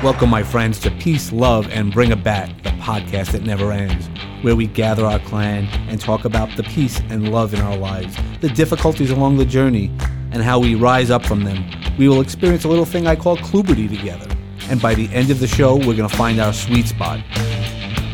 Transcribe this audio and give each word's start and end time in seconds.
Welcome, 0.00 0.30
my 0.30 0.44
friends, 0.44 0.78
to 0.80 0.92
Peace, 0.92 1.32
Love, 1.32 1.68
and 1.72 1.92
Bring 1.92 2.12
a 2.12 2.16
Bat, 2.16 2.62
the 2.62 2.70
podcast 2.70 3.32
that 3.32 3.42
never 3.42 3.72
ends, 3.72 4.08
where 4.42 4.54
we 4.54 4.68
gather 4.68 5.04
our 5.04 5.18
clan 5.18 5.64
and 5.88 6.00
talk 6.00 6.24
about 6.24 6.56
the 6.56 6.62
peace 6.62 7.00
and 7.08 7.32
love 7.32 7.52
in 7.52 7.60
our 7.60 7.76
lives, 7.76 8.16
the 8.40 8.48
difficulties 8.48 9.10
along 9.10 9.38
the 9.38 9.44
journey, 9.44 9.90
and 10.30 10.40
how 10.40 10.60
we 10.60 10.76
rise 10.76 11.10
up 11.10 11.26
from 11.26 11.42
them. 11.42 11.64
We 11.98 12.08
will 12.08 12.20
experience 12.20 12.62
a 12.62 12.68
little 12.68 12.84
thing 12.84 13.08
I 13.08 13.16
call 13.16 13.38
Kluberty 13.38 13.88
together, 13.88 14.28
and 14.70 14.80
by 14.80 14.94
the 14.94 15.12
end 15.12 15.32
of 15.32 15.40
the 15.40 15.48
show, 15.48 15.74
we're 15.74 15.96
going 15.96 16.08
to 16.08 16.16
find 16.16 16.38
our 16.38 16.52
sweet 16.52 16.86
spot. 16.86 17.18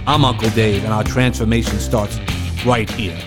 I'm 0.06 0.24
Uncle 0.24 0.48
Dave, 0.50 0.84
and 0.84 0.92
our 0.94 1.04
transformation 1.04 1.78
starts 1.78 2.18
right 2.64 2.88
here. 2.88 3.20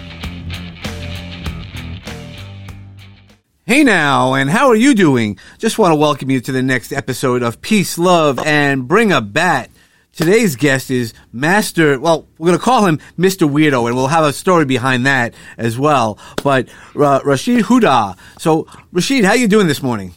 Hey 3.67 3.83
now, 3.83 4.33
and 4.35 4.49
how 4.49 4.69
are 4.69 4.77
you 4.77 4.95
doing? 4.95 5.37
Just 5.57 5.77
want 5.77 5.91
to 5.91 5.97
welcome 5.97 6.31
you 6.31 6.39
to 6.39 6.53
the 6.53 6.63
next 6.63 6.93
episode 6.93 7.43
of 7.43 7.59
Peace, 7.59 7.97
Love, 7.97 8.39
and 8.39 8.87
Bring 8.87 9.11
a 9.11 9.19
Bat. 9.19 9.69
Today's 10.13 10.55
guest 10.55 10.89
is 10.89 11.13
Master, 11.33 11.99
well, 11.99 12.29
we're 12.37 12.47
going 12.47 12.57
to 12.57 12.63
call 12.63 12.85
him 12.85 12.99
Mr. 13.19 13.45
Weirdo, 13.45 13.85
and 13.87 13.97
we'll 13.97 14.07
have 14.07 14.23
a 14.23 14.31
story 14.31 14.63
behind 14.63 15.05
that 15.05 15.33
as 15.57 15.77
well. 15.77 16.17
But 16.41 16.69
uh, 16.95 17.19
Rasheed 17.19 17.63
Hooda. 17.63 18.17
So, 18.39 18.63
Rasheed, 18.93 19.25
how 19.25 19.31
are 19.31 19.35
you 19.35 19.49
doing 19.49 19.67
this 19.67 19.83
morning? 19.83 20.13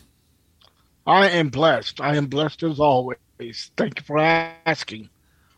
I 1.04 1.30
am 1.30 1.48
blessed. 1.48 2.00
I 2.00 2.14
am 2.14 2.26
blessed 2.26 2.62
as 2.62 2.78
always. 2.78 3.18
Thank 3.76 3.98
you 3.98 4.04
for 4.06 4.18
asking. 4.18 5.08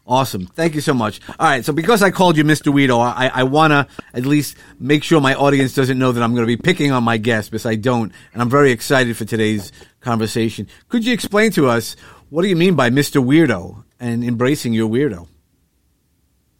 Awesome. 0.07 0.47
Thank 0.47 0.75
you 0.75 0.81
so 0.81 0.95
much. 0.95 1.21
All 1.29 1.49
right. 1.49 1.65
So 1.65 1.73
because 1.73 2.03
I 2.03 2.11
called 2.11 2.37
you 2.37 2.43
Mr. 2.43 2.73
Weirdo, 2.73 2.99
I, 2.99 3.29
I 3.33 3.43
want 3.45 3.71
to 3.71 3.87
at 4.13 4.27
least 4.27 4.57
make 4.81 5.05
sure 5.05 5.21
my 5.21 5.35
audience 5.35 5.75
doesn't 5.75 5.99
know 5.99 6.11
that 6.11 6.23
I'm 6.23 6.35
going 6.35 6.43
to 6.43 6.47
be 6.47 6.57
picking 6.57 6.91
on 6.91 7.05
my 7.05 7.19
guest 7.19 7.51
because 7.51 7.67
I 7.67 7.77
don't. 7.77 8.13
And 8.33 8.43
I'm 8.43 8.51
very 8.51 8.73
excited 8.73 9.17
for 9.17 9.25
today's 9.25 9.71
conversation. 10.01 10.67
Could 10.89 11.07
you 11.07 11.13
explain 11.13 11.53
to 11.53 11.69
us 11.69 11.95
what 12.31 12.43
do 12.43 12.49
you 12.49 12.57
mean 12.57 12.75
by 12.75 12.91
Mr. 12.91 13.25
Weirdo 13.25 13.85
and 14.01 14.25
embracing 14.25 14.73
your 14.73 14.89
weirdo? 14.89 15.29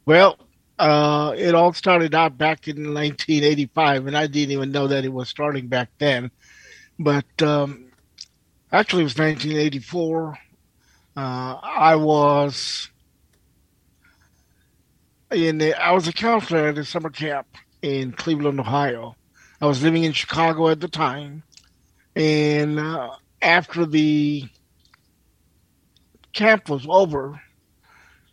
Well, 0.05 0.37
uh, 0.79 1.33
it 1.37 1.53
all 1.53 1.73
started 1.73 2.15
out 2.15 2.37
back 2.37 2.67
in 2.67 2.93
1985, 2.93 4.07
and 4.07 4.17
I 4.17 4.27
didn't 4.27 4.51
even 4.51 4.71
know 4.71 4.87
that 4.87 5.03
it 5.03 5.11
was 5.11 5.29
starting 5.29 5.67
back 5.67 5.89
then. 5.97 6.31
But 6.99 7.41
um, 7.41 7.85
actually, 8.71 9.01
it 9.01 9.05
was 9.05 9.17
1984. 9.17 10.37
Uh, 11.15 11.19
I 11.61 11.95
was 11.95 12.89
the, 15.33 15.73
I 15.79 15.91
was 15.91 16.07
a 16.07 16.13
counselor 16.13 16.67
at 16.67 16.77
a 16.77 16.85
summer 16.85 17.09
camp 17.09 17.47
in 17.81 18.11
Cleveland, 18.11 18.59
Ohio. 18.59 19.15
I 19.61 19.65
was 19.65 19.81
living 19.81 20.03
in 20.03 20.13
Chicago 20.13 20.69
at 20.69 20.79
the 20.79 20.87
time, 20.87 21.43
and 22.15 22.79
uh, 22.79 23.11
after 23.41 23.85
the 23.85 24.47
camp 26.33 26.69
was 26.69 26.85
over, 26.87 27.41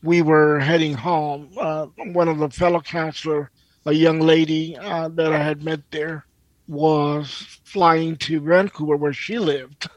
we 0.02 0.22
were 0.22 0.58
heading 0.58 0.94
home. 0.94 1.50
Uh, 1.58 1.86
one 2.12 2.28
of 2.28 2.38
the 2.38 2.50
fellow 2.50 2.80
counselor, 2.80 3.50
a 3.86 3.92
young 3.92 4.20
lady 4.20 4.76
uh, 4.76 5.08
that 5.08 5.32
I 5.32 5.42
had 5.42 5.62
met 5.62 5.80
there, 5.90 6.26
was 6.68 7.60
flying 7.64 8.16
to 8.16 8.40
Vancouver 8.40 8.96
where 8.96 9.12
she 9.12 9.38
lived, 9.38 9.88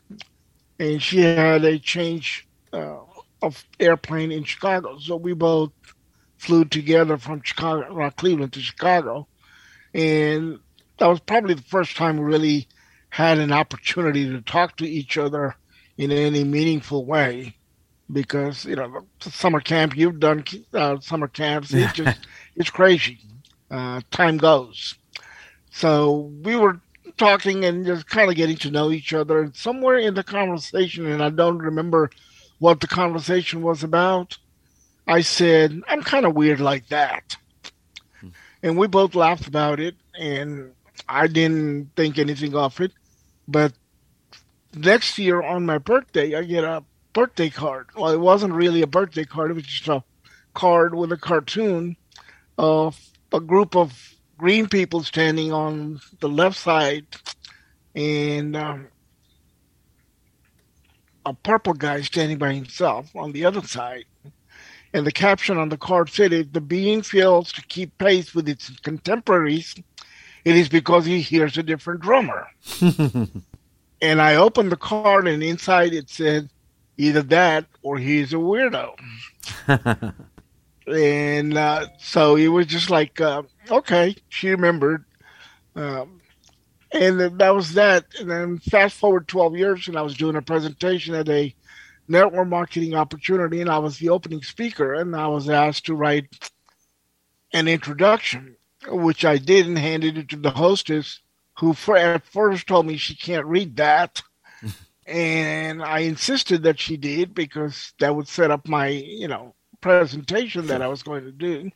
and 0.80 1.02
she 1.02 1.20
had 1.20 1.66
a 1.66 1.80
change 1.80 2.48
uh, 2.72 3.00
of 3.42 3.66
airplane 3.80 4.32
in 4.32 4.44
Chicago. 4.44 4.98
So 5.00 5.16
we 5.18 5.34
both 5.34 5.72
flew 6.44 6.66
together 6.66 7.18
from 7.18 7.42
Chicago, 7.42 8.02
uh, 8.02 8.10
Cleveland 8.12 8.54
to 8.54 8.60
Chicago, 8.60 9.28
and 9.94 10.60
that 10.98 11.08
was 11.08 11.20
probably 11.22 11.54
the 11.54 11.62
first 11.64 11.96
time 11.96 12.18
we 12.18 12.24
really 12.24 12.68
had 13.10 13.38
an 13.38 13.52
opportunity 13.52 14.30
to 14.30 14.42
talk 14.42 14.76
to 14.78 14.88
each 14.88 15.18
other 15.18 15.56
in 15.98 16.12
any 16.12 16.44
meaningful 16.44 17.06
way. 17.06 17.56
Because 18.12 18.66
you 18.66 18.76
know, 18.76 19.08
summer 19.20 19.62
camp, 19.62 19.96
you've 19.96 20.20
done 20.20 20.44
uh, 20.74 21.00
summer 21.00 21.28
camps. 21.28 21.74
It 21.74 21.94
just 21.94 22.20
it's 22.56 22.70
crazy. 22.70 23.20
Uh, 23.72 24.02
time 24.12 24.38
goes. 24.38 24.96
So 25.72 26.32
we 26.44 26.56
were 26.56 26.80
talking 27.18 27.66
and 27.66 27.86
just 27.86 28.08
kind 28.08 28.30
of 28.30 28.36
getting 28.36 28.58
to 28.58 28.72
know 28.72 28.92
each 28.92 29.14
other. 29.14 29.42
And 29.42 29.56
somewhere 29.56 29.98
in 29.98 30.14
the 30.14 30.24
conversation, 30.24 31.08
and 31.08 31.24
I 31.24 31.30
don't 31.30 31.60
remember 31.60 32.12
what 32.60 32.82
the 32.82 32.88
conversation 32.88 33.62
was 33.62 33.84
about, 33.84 34.38
I 35.08 35.22
said, 35.22 35.82
I'm 35.88 36.02
kind 36.02 36.26
of 36.26 36.36
weird 36.36 36.60
like 36.60 36.88
that. 36.88 37.36
Hmm. 38.20 38.30
And 38.62 38.78
we 38.78 38.88
both 38.88 39.16
laughed 39.16 39.48
about 39.48 39.80
it, 39.80 39.96
and 40.18 40.72
I 41.08 41.28
didn't 41.28 41.92
think 41.96 42.18
anything 42.18 42.56
of 42.56 42.80
it. 42.80 42.94
But 43.48 43.74
next 44.74 45.18
year 45.18 45.42
on 45.42 45.66
my 45.66 45.78
birthday, 45.78 46.36
I 46.36 46.44
get 46.44 46.64
a 46.64 46.84
birthday 47.12 47.50
card. 47.50 47.88
Well, 47.96 48.12
it 48.12 48.20
wasn't 48.20 48.54
really 48.54 48.82
a 48.82 48.88
birthday 48.88 49.26
card, 49.26 49.52
it 49.52 49.56
was 49.56 49.64
just 49.64 49.88
a 49.88 50.04
card 50.54 50.96
with 50.96 51.12
a 51.12 51.18
cartoon 51.18 51.98
of 52.58 53.00
a 53.32 53.40
group 53.40 53.76
of 53.76 54.16
green 54.38 54.68
people 54.68 55.04
standing 55.04 55.52
on 55.52 56.00
the 56.20 56.30
left 56.30 56.58
side 56.58 57.06
and 57.96 58.56
um, 58.56 58.88
a 61.26 61.34
purple 61.34 61.74
guy 61.74 62.02
standing 62.02 62.38
by 62.38 62.54
himself 62.54 63.16
on 63.16 63.32
the 63.32 63.46
other 63.46 63.62
side. 63.62 64.06
And 64.94 65.08
the 65.08 65.12
caption 65.12 65.58
on 65.58 65.70
the 65.70 65.78
card 65.78 66.10
said, 66.10 66.34
if 66.34 66.54
the 66.54 66.62
being 66.62 67.02
fails 67.02 67.52
to 67.54 67.64
keep 67.64 67.98
pace 67.98 68.36
with 68.36 68.48
its 68.48 68.70
contemporaries, 68.82 69.76
it 70.46 70.56
is 70.56 70.70
because 70.70 71.06
he 71.06 71.22
hears 71.22 71.58
a 71.58 71.64
different 71.64 72.02
drummer. 72.02 72.48
and 74.02 74.22
I 74.22 74.36
opened 74.36 74.72
the 74.72 74.78
card, 74.78 75.28
and 75.28 75.42
inside 75.42 75.94
it 75.94 76.10
said, 76.10 76.50
either 76.98 77.24
that 77.24 77.66
or 77.82 77.98
he's 77.98 78.34
a 78.34 78.38
weirdo. 78.38 78.94
and 80.88 81.58
uh, 81.58 81.88
so 81.98 82.36
it 82.36 82.50
was 82.50 82.68
just 82.68 82.90
like, 82.90 83.20
uh, 83.20 83.44
okay, 83.72 84.16
she 84.30 84.50
remembered. 84.50 85.06
Um, 85.76 86.22
and 86.92 87.20
that 87.40 87.56
was 87.56 87.74
that. 87.74 88.06
And 88.20 88.30
then 88.30 88.60
fast 88.60 88.98
forward 88.98 89.28
12 89.28 89.56
years, 89.58 89.88
and 89.88 89.98
I 89.98 90.04
was 90.04 90.16
doing 90.16 90.36
a 90.36 90.42
presentation 90.42 91.16
at 91.16 91.30
a 91.30 91.56
network 92.14 92.48
marketing 92.48 92.96
opportunity, 92.96 93.60
and 93.60 93.70
I 93.70 93.80
was 93.80 93.98
the 93.98 94.10
opening 94.10 94.42
speaker, 94.42 94.94
and 94.94 95.16
I 95.16 95.28
was 95.28 95.50
asked 95.50 95.88
to 95.88 95.96
write 95.96 96.28
an 97.52 97.68
introduction, 97.68 98.56
which 98.88 99.26
I 99.26 99.38
did 99.38 99.68
and 99.68 99.78
handed 99.78 100.18
it 100.18 100.30
to 100.30 100.38
the 100.38 100.52
hostess, 100.52 101.20
who 101.60 101.76
at 101.96 102.26
first 102.26 102.68
told 102.68 102.86
me 102.86 102.98
she 102.98 103.16
can't 103.16 103.46
read 103.46 103.78
that. 103.78 104.22
and 105.08 105.84
I 105.84 106.00
insisted 106.00 106.64
that 106.64 106.80
she 106.80 106.96
did 106.96 107.34
because 107.34 107.94
that 108.00 108.16
would 108.16 108.28
set 108.28 108.52
up 108.52 108.68
my, 108.68 108.88
you 108.88 109.28
know, 109.28 109.56
presentation 109.82 110.68
that 110.68 110.82
I 110.82 110.88
was 110.88 111.04
going 111.04 111.26
to 111.26 111.32
do. 111.32 111.70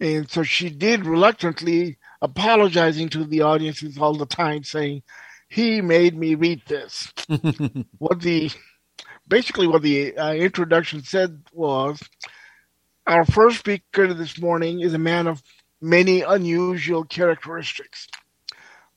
And 0.00 0.30
so 0.30 0.42
she 0.42 0.70
did 0.70 1.06
reluctantly, 1.06 1.98
apologizing 2.22 3.08
to 3.10 3.24
the 3.24 3.42
audiences 3.42 3.98
all 3.98 4.14
the 4.14 4.26
time, 4.26 4.62
saying, 4.62 5.02
he 5.48 5.80
made 5.80 6.16
me 6.16 6.34
read 6.34 6.62
this. 6.66 7.12
what 7.98 8.20
the 8.20 8.50
basically 9.28 9.66
what 9.66 9.82
the 9.82 10.16
uh, 10.16 10.32
introduction 10.34 11.02
said 11.02 11.42
was 11.52 12.00
our 13.06 13.24
first 13.24 13.58
speaker 13.58 14.12
this 14.14 14.40
morning 14.40 14.80
is 14.80 14.94
a 14.94 14.98
man 14.98 15.26
of 15.26 15.42
many 15.80 16.22
unusual 16.22 17.04
characteristics. 17.04 18.08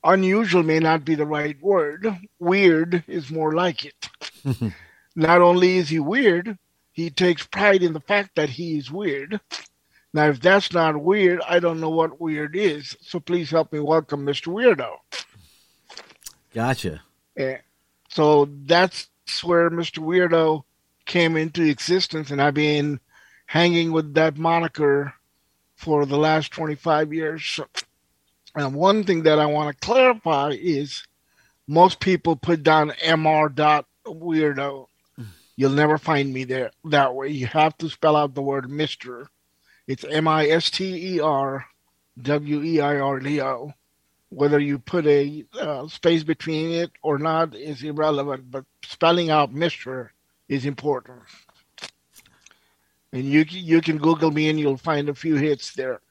Unusual 0.03 0.63
may 0.63 0.79
not 0.79 1.03
be 1.03 1.15
the 1.15 1.25
right 1.25 1.61
word. 1.61 2.07
Weird 2.39 3.03
is 3.07 3.29
more 3.29 3.53
like 3.53 3.83
it. 3.85 4.09
not 5.15 5.41
only 5.41 5.77
is 5.77 5.89
he 5.89 5.99
weird, 5.99 6.57
he 6.93 7.09
takes 7.09 7.45
pride 7.45 7.83
in 7.83 7.93
the 7.93 7.99
fact 7.99 8.35
that 8.35 8.49
he 8.49 8.77
is 8.77 8.89
weird. 8.89 9.39
Now, 10.13 10.29
if 10.29 10.39
that's 10.39 10.71
not 10.71 11.01
weird, 11.01 11.41
I 11.47 11.59
don't 11.59 11.81
know 11.81 11.89
what 11.89 12.21
weird 12.21 12.55
is. 12.55 12.95
So 13.01 13.19
please 13.19 13.51
help 13.51 13.73
me 13.73 13.79
welcome 13.79 14.25
Mr. 14.25 14.53
Weirdo. 14.53 14.95
Gotcha. 16.53 17.01
Yeah. 17.35 17.57
So 18.09 18.45
that's 18.65 19.09
where 19.43 19.69
Mr. 19.69 19.99
Weirdo 19.99 20.63
came 21.05 21.37
into 21.37 21.63
existence, 21.63 22.31
and 22.31 22.41
I've 22.41 22.53
been 22.53 22.99
hanging 23.45 23.91
with 23.91 24.13
that 24.15 24.37
moniker 24.37 25.13
for 25.75 26.05
the 26.05 26.17
last 26.17 26.51
25 26.51 27.13
years. 27.13 27.59
And 28.55 28.75
one 28.75 29.03
thing 29.03 29.23
that 29.23 29.39
I 29.39 29.45
want 29.45 29.73
to 29.73 29.85
clarify 29.85 30.51
is 30.59 31.03
most 31.67 31.99
people 31.99 32.35
put 32.35 32.63
down 32.63 32.93
Mr. 33.03 33.49
Dot 33.49 33.85
Weirdo. 34.05 34.87
Hmm. 35.15 35.23
You'll 35.55 35.71
never 35.71 35.97
find 35.97 36.33
me 36.33 36.43
there 36.43 36.71
that 36.85 37.13
way. 37.13 37.29
You 37.29 37.47
have 37.47 37.77
to 37.77 37.89
spell 37.89 38.15
out 38.15 38.33
the 38.33 38.41
word 38.41 38.65
Mr. 38.65 39.27
It's 39.85 40.03
M 40.03 40.27
I 40.27 40.47
S 40.47 40.69
T 40.69 41.15
E 41.15 41.19
R 41.19 41.65
W 42.21 42.63
E 42.63 42.81
I 42.81 42.99
R 42.99 43.19
D 43.19 43.41
O 43.41 43.73
whether 44.29 44.59
you 44.59 44.77
put 44.79 45.05
a 45.07 45.45
uh, 45.59 45.87
space 45.87 46.23
between 46.23 46.71
it 46.71 46.91
or 47.01 47.17
not 47.17 47.55
is 47.55 47.83
irrelevant, 47.83 48.51
but 48.51 48.65
spelling 48.83 49.29
out 49.29 49.53
Mr. 49.53 50.09
is 50.49 50.65
important. 50.65 51.21
And 53.13 53.23
you 53.23 53.45
you 53.47 53.81
can 53.81 53.97
Google 53.97 54.31
me 54.31 54.49
and 54.49 54.59
you'll 54.59 54.77
find 54.77 55.07
a 55.09 55.15
few 55.15 55.35
hits 55.35 55.73
there. 55.73 56.01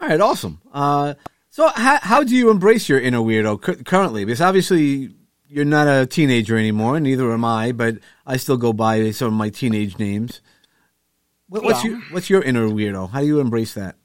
All 0.00 0.08
right, 0.08 0.20
awesome. 0.20 0.60
Uh, 0.72 1.14
so 1.48 1.68
how 1.68 1.98
how 2.02 2.22
do 2.22 2.34
you 2.34 2.50
embrace 2.50 2.88
your 2.88 3.00
inner 3.00 3.18
weirdo 3.20 3.84
currently? 3.86 4.24
Because 4.24 4.40
obviously 4.40 5.14
you're 5.48 5.64
not 5.64 5.88
a 5.88 6.06
teenager 6.06 6.56
anymore, 6.56 7.00
neither 7.00 7.32
am 7.32 7.44
I, 7.44 7.72
but 7.72 7.96
I 8.26 8.36
still 8.36 8.56
go 8.56 8.72
by 8.72 9.10
some 9.10 9.28
of 9.28 9.34
my 9.34 9.48
teenage 9.48 9.98
names. 9.98 10.40
What, 11.48 11.64
what's 11.64 11.82
Yeah. 11.82 11.90
your 11.92 12.00
What's 12.10 12.30
your 12.30 12.42
inner 12.42 12.68
weirdo? 12.68 13.10
How 13.10 13.20
do 13.20 13.26
you 13.26 13.40
embrace 13.40 13.74
that? 13.74 13.96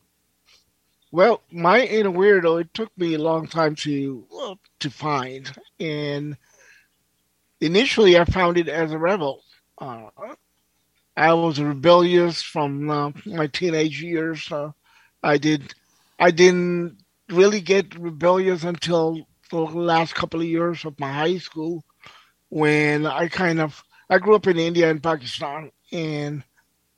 Well, 1.15 1.43
my 1.49 1.79
inner 1.79 2.09
weirdo, 2.09 2.59
it 2.59 2.73
took 2.73 2.91
me 2.97 3.13
a 3.13 3.19
long 3.19 3.47
time 3.47 3.75
to 3.75 4.27
to 4.81 4.89
find, 4.89 5.49
and 5.79 6.35
initially 7.61 8.19
I 8.19 8.25
found 8.25 8.57
it 8.57 8.67
as 8.67 8.91
a 8.91 8.97
rebel. 8.97 9.41
Uh, 9.77 10.09
I 11.15 11.31
was 11.31 11.61
rebellious 11.61 12.41
from 12.41 12.89
uh, 12.89 13.11
my 13.25 13.47
teenage 13.47 14.01
years. 14.01 14.51
Uh, 14.51 14.73
I 15.23 15.37
did, 15.37 15.73
I 16.19 16.31
didn't 16.31 16.97
really 17.29 17.61
get 17.61 17.97
rebellious 17.97 18.65
until 18.65 19.25
the 19.51 19.61
last 19.61 20.15
couple 20.15 20.41
of 20.41 20.47
years 20.47 20.83
of 20.83 20.99
my 20.99 21.13
high 21.13 21.37
school, 21.37 21.85
when 22.49 23.05
I 23.05 23.29
kind 23.29 23.61
of 23.61 23.81
I 24.09 24.17
grew 24.17 24.35
up 24.35 24.47
in 24.47 24.59
India 24.59 24.91
and 24.91 25.01
Pakistan, 25.01 25.71
and 25.93 26.43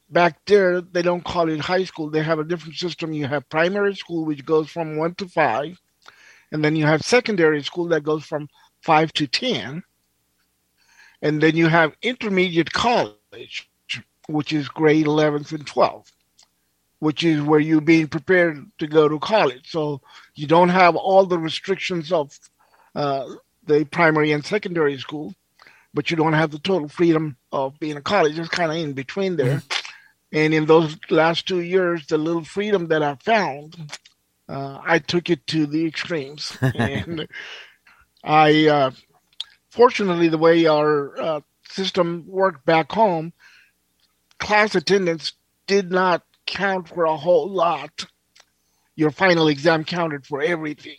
back 0.09 0.39
there 0.45 0.81
they 0.81 1.01
don't 1.01 1.23
call 1.23 1.49
it 1.49 1.59
high 1.59 1.83
school. 1.83 2.09
They 2.09 2.23
have 2.23 2.39
a 2.39 2.43
different 2.43 2.75
system. 2.75 3.13
You 3.13 3.27
have 3.27 3.49
primary 3.49 3.95
school 3.95 4.25
which 4.25 4.45
goes 4.45 4.69
from 4.69 4.97
1 4.97 5.15
to 5.15 5.27
5 5.27 5.79
and 6.51 6.63
then 6.63 6.75
you 6.75 6.85
have 6.85 7.01
secondary 7.01 7.63
school 7.63 7.87
that 7.89 8.03
goes 8.03 8.23
from 8.25 8.47
5 8.81 9.13
to 9.13 9.27
10 9.27 9.83
and 11.21 11.41
then 11.41 11.55
you 11.55 11.67
have 11.67 11.95
intermediate 12.01 12.71
college 12.71 13.69
which 14.27 14.53
is 14.53 14.67
grade 14.67 15.05
11th 15.05 15.51
and 15.53 15.65
12th 15.65 16.11
which 16.99 17.23
is 17.23 17.41
where 17.41 17.59
you're 17.59 17.79
being 17.79 18.07
prepared 18.07 18.65
to 18.79 18.87
go 18.87 19.07
to 19.07 19.19
college. 19.19 19.69
So 19.69 20.01
you 20.33 20.47
don't 20.47 20.69
have 20.69 20.95
all 20.95 21.25
the 21.25 21.37
restrictions 21.37 22.11
of 22.11 22.37
uh, 22.95 23.25
the 23.65 23.85
primary 23.85 24.31
and 24.31 24.43
secondary 24.43 24.97
school 24.97 25.35
but 25.93 26.11
you 26.11 26.17
don't 26.17 26.33
have 26.33 26.51
the 26.51 26.59
total 26.59 26.87
freedom 26.87 27.35
of 27.51 27.79
being 27.79 27.97
a 27.97 28.01
college. 28.01 28.37
It's 28.37 28.49
kind 28.49 28.71
of 28.71 28.77
in 28.77 28.93
between 28.93 29.35
there 29.35 29.61
and 30.31 30.53
in 30.53 30.65
those 30.65 30.97
last 31.09 31.47
two 31.47 31.61
years, 31.61 32.05
the 32.07 32.17
little 32.17 32.43
freedom 32.43 32.87
that 32.87 33.01
I 33.01 33.15
found, 33.15 33.97
uh, 34.49 34.79
I 34.83 34.99
took 34.99 35.29
it 35.29 35.45
to 35.47 35.65
the 35.65 35.85
extremes. 35.85 36.57
and 36.61 37.27
I, 38.23 38.67
uh, 38.67 38.91
fortunately, 39.69 40.27
the 40.27 40.37
way 40.37 40.65
our 40.65 41.19
uh, 41.19 41.41
system 41.69 42.25
worked 42.27 42.65
back 42.65 42.91
home, 42.91 43.33
class 44.37 44.75
attendance 44.75 45.33
did 45.65 45.91
not 45.91 46.23
count 46.45 46.89
for 46.89 47.05
a 47.05 47.17
whole 47.17 47.49
lot. 47.49 48.05
Your 48.95 49.11
final 49.11 49.47
exam 49.47 49.85
counted 49.85 50.25
for 50.25 50.41
everything. 50.41 50.97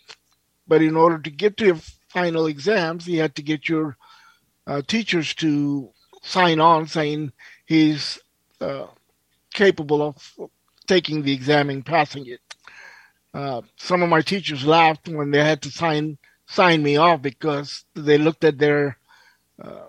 But 0.67 0.81
in 0.81 0.95
order 0.95 1.19
to 1.19 1.29
get 1.29 1.57
to 1.57 1.65
your 1.65 1.79
final 2.07 2.45
exams, 2.47 3.07
you 3.07 3.21
had 3.21 3.35
to 3.35 3.41
get 3.41 3.67
your 3.67 3.97
uh, 4.65 4.81
teachers 4.87 5.33
to 5.35 5.89
sign 6.21 6.59
on 6.59 6.87
saying 6.87 7.31
he's 7.65 8.19
uh, 8.61 8.85
capable 9.53 10.01
of 10.01 10.49
taking 10.87 11.21
the 11.21 11.33
exam 11.33 11.69
and 11.69 11.85
passing 11.85 12.25
it. 12.27 12.41
Uh, 13.33 13.61
some 13.77 14.01
of 14.01 14.09
my 14.09 14.21
teachers 14.21 14.65
laughed 14.65 15.07
when 15.07 15.31
they 15.31 15.43
had 15.43 15.61
to 15.61 15.71
sign 15.71 16.17
sign 16.47 16.81
me 16.81 16.97
off 16.97 17.21
because 17.21 17.85
they 17.93 18.17
looked 18.17 18.43
at 18.43 18.57
their 18.57 18.97
uh, 19.63 19.85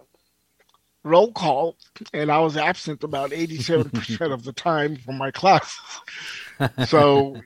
roll 1.02 1.32
call 1.32 1.76
and 2.12 2.30
I 2.30 2.38
was 2.40 2.58
absent 2.58 3.02
about 3.02 3.30
87% 3.30 4.32
of 4.32 4.44
the 4.44 4.52
time 4.52 4.96
from 4.96 5.16
my 5.16 5.30
classes. 5.30 5.80
so 6.86 7.40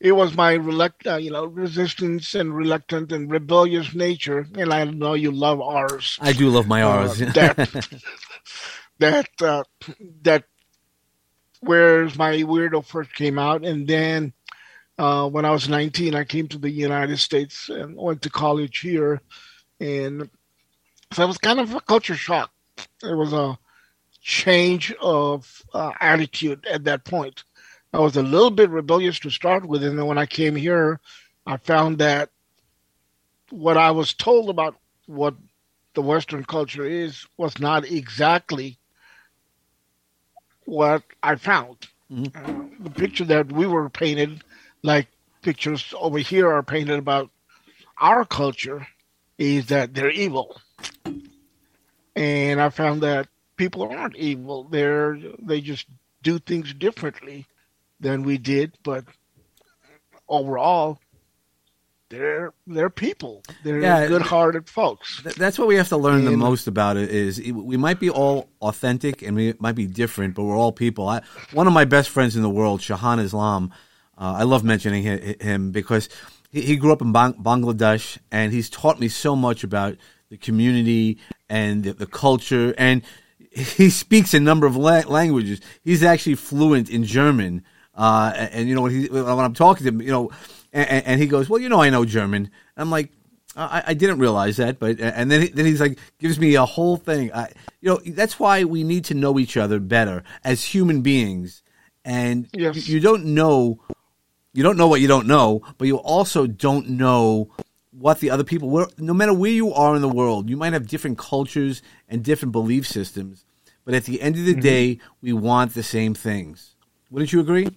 it 0.00 0.12
was 0.12 0.36
my 0.36 0.52
relect, 0.52 1.06
uh, 1.06 1.16
you 1.16 1.30
know, 1.30 1.44
resistance 1.46 2.34
and 2.34 2.54
reluctant 2.54 3.12
and 3.12 3.30
rebellious 3.30 3.94
nature, 3.94 4.46
and 4.54 4.72
I 4.72 4.84
know 4.84 5.14
you 5.14 5.30
love 5.30 5.60
ours. 5.60 6.18
I 6.20 6.32
do 6.32 6.50
love 6.50 6.66
my 6.66 6.82
Uh, 7.28 7.32
that 7.32 8.02
that 8.98 9.28
uh, 9.40 9.64
that 10.22 10.44
where 11.64 12.04
my 12.16 12.36
weirdo 12.42 12.84
first 12.84 13.14
came 13.14 13.38
out, 13.38 13.64
and 13.64 13.86
then 13.86 14.32
uh, 14.98 15.28
when 15.28 15.44
I 15.44 15.50
was 15.50 15.68
19, 15.68 16.14
I 16.14 16.24
came 16.24 16.48
to 16.48 16.58
the 16.58 16.70
United 16.70 17.18
States 17.18 17.68
and 17.68 17.96
went 17.96 18.22
to 18.22 18.30
college 18.30 18.80
here, 18.80 19.20
and 19.80 20.28
so 21.12 21.24
it 21.24 21.26
was 21.26 21.38
kind 21.38 21.60
of 21.60 21.74
a 21.74 21.80
culture 21.80 22.16
shock. 22.16 22.50
It 23.02 23.16
was 23.16 23.32
a 23.32 23.58
change 24.20 24.92
of 25.00 25.62
uh, 25.72 25.92
attitude 26.00 26.66
at 26.66 26.84
that 26.84 27.04
point. 27.04 27.44
I 27.92 27.98
was 27.98 28.16
a 28.16 28.22
little 28.22 28.50
bit 28.50 28.70
rebellious 28.70 29.20
to 29.20 29.30
start 29.30 29.66
with, 29.66 29.84
and 29.84 29.98
then 29.98 30.06
when 30.06 30.18
I 30.18 30.26
came 30.26 30.56
here, 30.56 31.00
I 31.46 31.58
found 31.58 31.98
that 31.98 32.30
what 33.50 33.76
I 33.76 33.90
was 33.90 34.14
told 34.14 34.50
about 34.50 34.76
what 35.06 35.34
the 35.94 36.02
Western 36.02 36.44
culture 36.44 36.84
is 36.84 37.26
was 37.36 37.60
not 37.60 37.84
exactly 37.84 38.78
what 40.66 41.02
I 41.22 41.36
found. 41.36 41.86
Mhm. 42.10 42.34
Uh, 42.34 42.84
the 42.84 42.90
picture 42.90 43.24
that 43.24 43.50
we 43.50 43.66
were 43.66 43.88
painted, 43.88 44.42
like 44.82 45.08
pictures 45.42 45.94
over 45.98 46.18
here 46.18 46.50
are 46.50 46.62
painted 46.62 46.98
about 46.98 47.30
our 47.98 48.24
culture, 48.24 48.86
is 49.38 49.66
that 49.66 49.94
they're 49.94 50.10
evil. 50.10 50.60
And 52.16 52.60
I 52.60 52.68
found 52.70 53.02
that 53.02 53.28
people 53.56 53.82
aren't 53.82 54.16
evil. 54.16 54.64
They're 54.64 55.18
they 55.38 55.60
just 55.60 55.86
do 56.22 56.38
things 56.38 56.72
differently 56.74 57.46
than 58.00 58.22
we 58.22 58.38
did, 58.38 58.76
but 58.82 59.04
overall, 60.28 60.98
they're 62.10 62.52
they're 62.66 62.90
people. 62.90 63.42
They're 63.64 63.80
Yeah. 63.80 64.06
good-hearted 64.06 64.68
folks. 64.68 65.22
Th- 65.22 65.34
That's 65.34 65.58
what 65.58 65.68
we 65.68 65.76
have 65.76 65.88
to 65.88 65.96
learn 65.96 66.24
the 66.24 66.36
most 66.36 66.66
about 66.66 66.96
it 66.96 67.10
is 67.10 67.38
it- 67.38 67.52
we 67.52 67.76
might 67.76 67.98
be 67.98 68.10
all 68.10 68.48
authentic 68.60 69.22
and 69.22 69.34
we 69.36 69.54
might 69.58 69.74
be 69.74 69.86
different, 69.86 70.34
but 70.34 70.44
we're 70.44 70.56
all 70.56 70.72
people. 70.72 71.08
I, 71.08 71.22
one 71.52 71.66
of 71.66 71.72
my 71.72 71.84
best 71.84 72.10
friends 72.10 72.36
in 72.36 72.42
the 72.42 72.50
world, 72.50 72.80
Shahan 72.80 73.20
Islam, 73.20 73.70
uh, 74.18 74.34
I 74.38 74.42
love 74.44 74.62
mentioning 74.64 75.04
hi- 75.04 75.36
him 75.40 75.70
because 75.72 76.08
he, 76.50 76.60
he 76.62 76.76
grew 76.76 76.92
up 76.92 77.02
in 77.02 77.10
Bang- 77.12 77.34
Bangladesh 77.42 78.18
and 78.30 78.52
he's 78.52 78.68
taught 78.70 79.00
me 79.00 79.08
so 79.08 79.34
much 79.34 79.64
about 79.64 79.96
the 80.30 80.36
community 80.36 81.18
and 81.48 81.84
the, 81.84 81.94
the 81.94 82.06
culture. 82.06 82.74
And 82.78 83.02
he 83.50 83.88
speaks 83.90 84.34
a 84.34 84.40
number 84.40 84.66
of 84.66 84.76
la- 84.76 85.02
languages. 85.08 85.60
He's 85.82 86.02
actually 86.04 86.34
fluent 86.36 86.90
in 86.90 87.04
German. 87.04 87.64
Uh, 87.96 88.32
and, 88.36 88.50
and, 88.52 88.68
you 88.68 88.74
know, 88.74 88.82
when, 88.82 88.90
he, 88.92 89.06
when 89.08 89.26
I'm 89.26 89.54
talking 89.54 89.84
to 89.84 89.88
him, 89.92 90.02
you 90.02 90.10
know, 90.10 90.30
and, 90.74 91.06
and 91.06 91.20
he 91.20 91.26
goes, 91.26 91.48
well, 91.48 91.60
you 91.60 91.68
know, 91.68 91.80
I 91.80 91.88
know 91.88 92.04
German. 92.04 92.50
I'm 92.76 92.90
like, 92.90 93.10
I, 93.56 93.84
I 93.88 93.94
didn't 93.94 94.18
realize 94.18 94.56
that, 94.56 94.80
but 94.80 94.98
and 95.00 95.30
then 95.30 95.42
he, 95.42 95.48
then 95.48 95.64
he's 95.64 95.80
like 95.80 95.98
gives 96.18 96.38
me 96.38 96.56
a 96.56 96.66
whole 96.66 96.96
thing. 96.96 97.32
I, 97.32 97.52
you 97.80 97.90
know, 97.90 98.00
that's 98.04 98.40
why 98.40 98.64
we 98.64 98.82
need 98.82 99.04
to 99.06 99.14
know 99.14 99.38
each 99.38 99.56
other 99.56 99.78
better 99.78 100.24
as 100.42 100.64
human 100.64 101.02
beings. 101.02 101.62
And 102.04 102.48
Yes. 102.52 102.88
you, 102.88 102.96
you 102.96 103.00
don't 103.00 103.26
know, 103.26 103.80
you 104.52 104.62
don't 104.64 104.76
know 104.76 104.88
what 104.88 105.00
you 105.00 105.08
don't 105.08 105.28
know, 105.28 105.62
but 105.78 105.86
you 105.86 105.96
also 105.96 106.46
don't 106.46 106.90
know 106.90 107.50
what 107.92 108.18
the 108.18 108.30
other 108.30 108.44
people. 108.44 108.68
Where, 108.68 108.88
no 108.98 109.14
matter 109.14 109.32
where 109.32 109.52
you 109.52 109.72
are 109.72 109.94
in 109.94 110.02
the 110.02 110.08
world, 110.08 110.50
you 110.50 110.56
might 110.56 110.72
have 110.72 110.88
different 110.88 111.18
cultures 111.18 111.80
and 112.08 112.24
different 112.24 112.50
belief 112.50 112.86
systems, 112.88 113.44
but 113.84 113.94
at 113.94 114.04
the 114.04 114.20
end 114.20 114.34
of 114.36 114.44
the 114.44 114.52
mm-hmm. 114.52 114.60
day, 114.60 114.98
we 115.22 115.32
want 115.32 115.74
the 115.74 115.84
same 115.84 116.14
things. 116.14 116.74
Wouldn't 117.10 117.32
you 117.32 117.38
agree? 117.38 117.68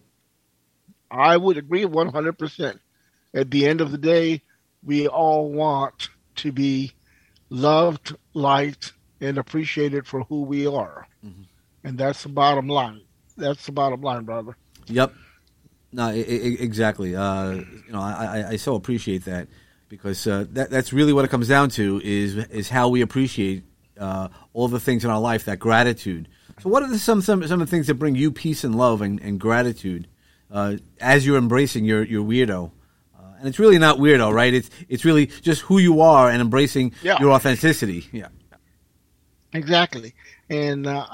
I 1.12 1.38
would 1.38 1.58
agree 1.58 1.86
100%. 1.86 2.80
At 3.38 3.51
the 3.51 3.67
end 3.67 3.82
of 3.82 3.91
the 3.91 4.00
day, 4.00 4.41
we 4.84 5.08
all 5.08 5.51
want 5.51 6.10
to 6.38 6.51
be 6.51 6.94
loved, 7.50 8.15
liked, 8.34 8.94
and 9.22 9.38
appreciated 9.38 10.08
for 10.08 10.24
who 10.24 10.41
we 10.41 10.65
are. 10.65 11.08
And 11.84 11.98
that's 11.98 12.24
the 12.24 12.29
bottom 12.29 12.67
line. 12.67 13.01
That's 13.38 13.65
the 13.65 13.72
bottom 13.72 14.01
line, 14.01 14.24
brother. 14.24 14.58
Yep. 14.88 15.13
No, 15.94 16.08
I, 16.08 16.10
I, 16.10 16.15
exactly. 16.15 17.15
Uh, 17.15 17.51
you 17.51 17.91
know, 17.91 18.01
I, 18.01 18.12
I, 18.12 18.50
I 18.50 18.56
so 18.58 18.75
appreciate 18.75 19.25
that 19.25 19.48
because 19.88 20.25
uh, 20.27 20.46
that 20.51 20.70
that's 20.70 20.91
really 20.91 21.13
what 21.13 21.24
it 21.24 21.29
comes 21.29 21.48
down 21.48 21.70
to 21.72 22.01
is 22.03 22.36
is 22.36 22.70
how 22.70 22.89
we 22.89 23.01
appreciate 23.01 23.63
uh, 24.00 24.27
all 24.53 24.67
the 24.67 24.79
things 24.79 25.06
in 25.06 25.12
our 25.12 25.20
life. 25.20 25.46
That 25.46 25.60
gratitude. 25.60 26.27
So, 26.62 26.70
what 26.70 26.84
are 26.84 26.89
the, 26.89 27.00
some 27.00 27.22
some 27.22 27.46
some 27.48 27.62
of 27.62 27.67
the 27.67 27.72
things 27.72 27.88
that 27.88 27.94
bring 27.94 28.15
you 28.15 28.32
peace 28.32 28.63
and 28.63 28.75
love 28.75 29.01
and, 29.01 29.22
and 29.22 29.39
gratitude 29.39 30.08
uh, 30.51 30.75
as 31.00 31.25
you're 31.25 31.38
embracing 31.38 31.86
your 31.86 32.03
your 32.03 32.24
weirdo? 32.24 32.72
And 33.39 33.48
it's 33.48 33.60
really 33.60 33.77
not 33.77 33.98
weirdo, 33.98 34.34
right? 34.34 34.53
It's 34.53 34.70
it's 34.89 35.06
really 35.06 35.27
just 35.27 35.62
who 35.62 35.77
you 35.77 36.01
are 36.01 36.29
and 36.29 36.41
embracing 36.41 36.94
Yeah. 37.03 37.17
your 37.20 37.32
authenticity. 37.32 38.08
Yeah. 38.12 38.27
Exactly. 39.53 40.13
And, 40.50 40.86
uh, 40.88 41.06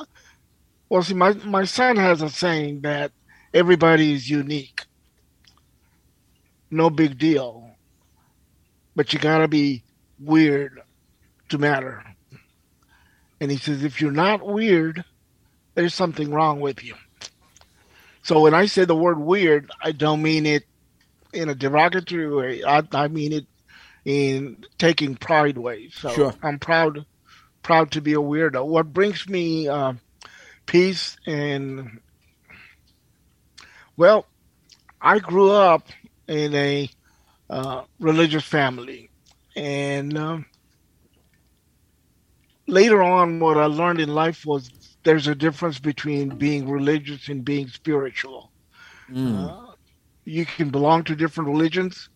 well, 0.89 1.03
see, 1.03 1.13
my, 1.13 1.33
my 1.45 1.65
son 1.65 1.95
has 1.97 2.21
a 2.21 2.29
saying 2.29 2.81
that 2.81 3.11
everybody 3.53 4.13
is 4.13 4.29
unique. 4.29 4.83
No 6.71 6.89
big 6.89 7.17
deal. 7.17 7.69
But 8.95 9.13
you 9.13 9.19
got 9.19 9.39
to 9.39 9.47
be 9.47 9.83
weird 10.19 10.81
to 11.49 11.57
matter. 11.57 12.03
And 13.39 13.51
he 13.51 13.57
says, 13.57 13.83
if 13.83 14.01
you're 14.01 14.11
not 14.11 14.45
weird, 14.45 15.03
there's 15.75 15.93
something 15.93 16.31
wrong 16.31 16.59
with 16.59 16.83
you. 16.83 16.95
So 18.23 18.39
when 18.41 18.53
I 18.53 18.65
say 18.67 18.85
the 18.85 18.95
word 18.95 19.19
weird, 19.19 19.69
I 19.81 19.91
don't 19.91 20.21
mean 20.21 20.45
it 20.45 20.63
in 21.33 21.49
a 21.49 21.55
derogatory 21.55 22.29
way. 22.29 22.63
I, 22.63 22.83
I 22.93 23.07
mean 23.07 23.33
it 23.33 23.45
in 24.05 24.65
taking 24.77 25.15
pride 25.15 25.57
ways. 25.57 25.93
So 25.95 26.09
Sure. 26.09 26.33
I'm 26.41 26.59
proud 26.59 27.05
proud 27.61 27.91
to 27.91 28.01
be 28.01 28.13
a 28.13 28.17
weirdo. 28.17 28.65
What 28.65 28.91
brings 28.93 29.27
me 29.27 29.67
uh, 29.67 29.93
peace 30.65 31.17
and 31.25 31.99
well, 33.95 34.25
I 35.01 35.19
grew 35.19 35.51
up 35.51 35.87
in 36.27 36.55
a 36.55 36.89
uh, 37.49 37.83
religious 37.99 38.43
family, 38.43 39.11
and 39.55 40.17
um, 40.17 40.45
later 42.67 43.03
on, 43.03 43.39
what 43.39 43.57
I 43.57 43.65
learned 43.65 43.99
in 43.99 44.13
life 44.13 44.45
was 44.45 44.71
there's 45.03 45.27
a 45.27 45.35
difference 45.35 45.79
between 45.79 46.29
being 46.37 46.69
religious 46.69 47.27
and 47.27 47.45
being 47.45 47.67
spiritual. 47.67 48.51
Mm. 49.11 49.47
Uh, 49.47 49.62
you 50.25 50.45
can 50.45 50.69
belong 50.69 51.03
to 51.05 51.15
different 51.15 51.49
religions, 51.49 52.09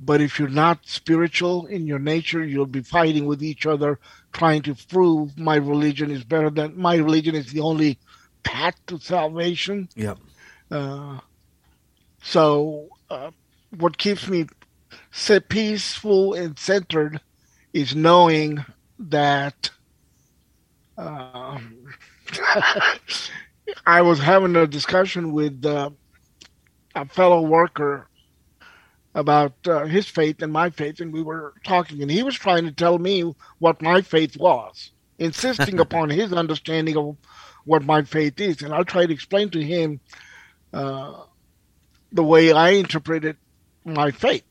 but 0.00 0.20
if 0.20 0.38
you're 0.38 0.48
not 0.48 0.86
spiritual 0.86 1.66
in 1.66 1.86
your 1.86 1.98
nature, 1.98 2.44
you'll 2.44 2.66
be 2.66 2.82
fighting 2.82 3.26
with 3.26 3.42
each 3.42 3.66
other, 3.66 3.98
trying 4.32 4.62
to 4.62 4.74
prove 4.74 5.36
my 5.38 5.56
religion 5.56 6.10
is 6.10 6.22
better 6.22 6.50
than 6.50 6.78
my 6.78 6.96
religion 6.96 7.34
is 7.34 7.52
the 7.52 7.60
only 7.60 7.98
path 8.44 8.74
to 8.86 8.98
salvation. 8.98 9.88
Yep. 9.96 10.18
Uh, 10.70 11.18
so, 12.22 12.88
uh, 13.10 13.30
what 13.76 13.98
keeps 13.98 14.28
me 14.28 14.46
set 15.10 15.48
peaceful 15.48 16.34
and 16.34 16.58
centered 16.58 17.20
is 17.72 17.94
knowing 17.94 18.64
that 18.98 19.70
um, 20.96 21.84
I 23.86 24.02
was 24.02 24.18
having 24.18 24.56
a 24.56 24.66
discussion 24.66 25.32
with 25.32 25.64
uh, 25.64 25.90
a 27.02 27.06
fellow 27.06 27.42
worker 27.42 28.08
about 29.14 29.54
uh, 29.66 29.84
his 29.86 30.06
faith 30.08 30.42
and 30.42 30.52
my 30.52 30.70
faith, 30.70 31.00
and 31.00 31.12
we 31.12 31.22
were 31.22 31.54
talking, 31.64 32.02
and 32.02 32.10
he 32.10 32.22
was 32.22 32.34
trying 32.34 32.64
to 32.64 32.72
tell 32.72 32.98
me 32.98 33.34
what 33.58 33.82
my 33.82 34.00
faith 34.02 34.36
was, 34.36 34.90
insisting 35.18 35.80
upon 35.86 36.10
his 36.10 36.32
understanding 36.32 36.96
of 36.96 37.16
what 37.64 37.84
my 37.84 38.02
faith 38.02 38.40
is, 38.40 38.62
and 38.62 38.72
I 38.72 38.82
tried 38.82 39.06
to 39.06 39.14
explain 39.14 39.50
to 39.50 39.62
him 39.62 40.00
uh, 40.72 41.22
the 42.12 42.22
way 42.22 42.52
I 42.52 42.70
interpreted 42.70 43.36
my 43.84 44.10
faith. 44.10 44.44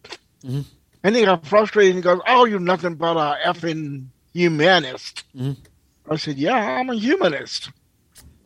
Mhm. 0.43 0.65
And 1.03 1.15
he 1.15 1.25
got 1.25 1.45
frustrated 1.45 1.95
and 1.95 1.99
he 1.99 2.03
goes, 2.03 2.21
"Oh, 2.27 2.45
you're 2.45 2.59
nothing 2.59 2.95
but 2.95 3.17
a 3.17 3.37
effing 3.47 4.07
humanist." 4.33 5.23
Mhm. 5.35 5.57
I 6.09 6.15
said, 6.17 6.37
"Yeah, 6.37 6.55
I'm 6.55 6.89
a 6.89 6.95
humanist. 6.95 7.69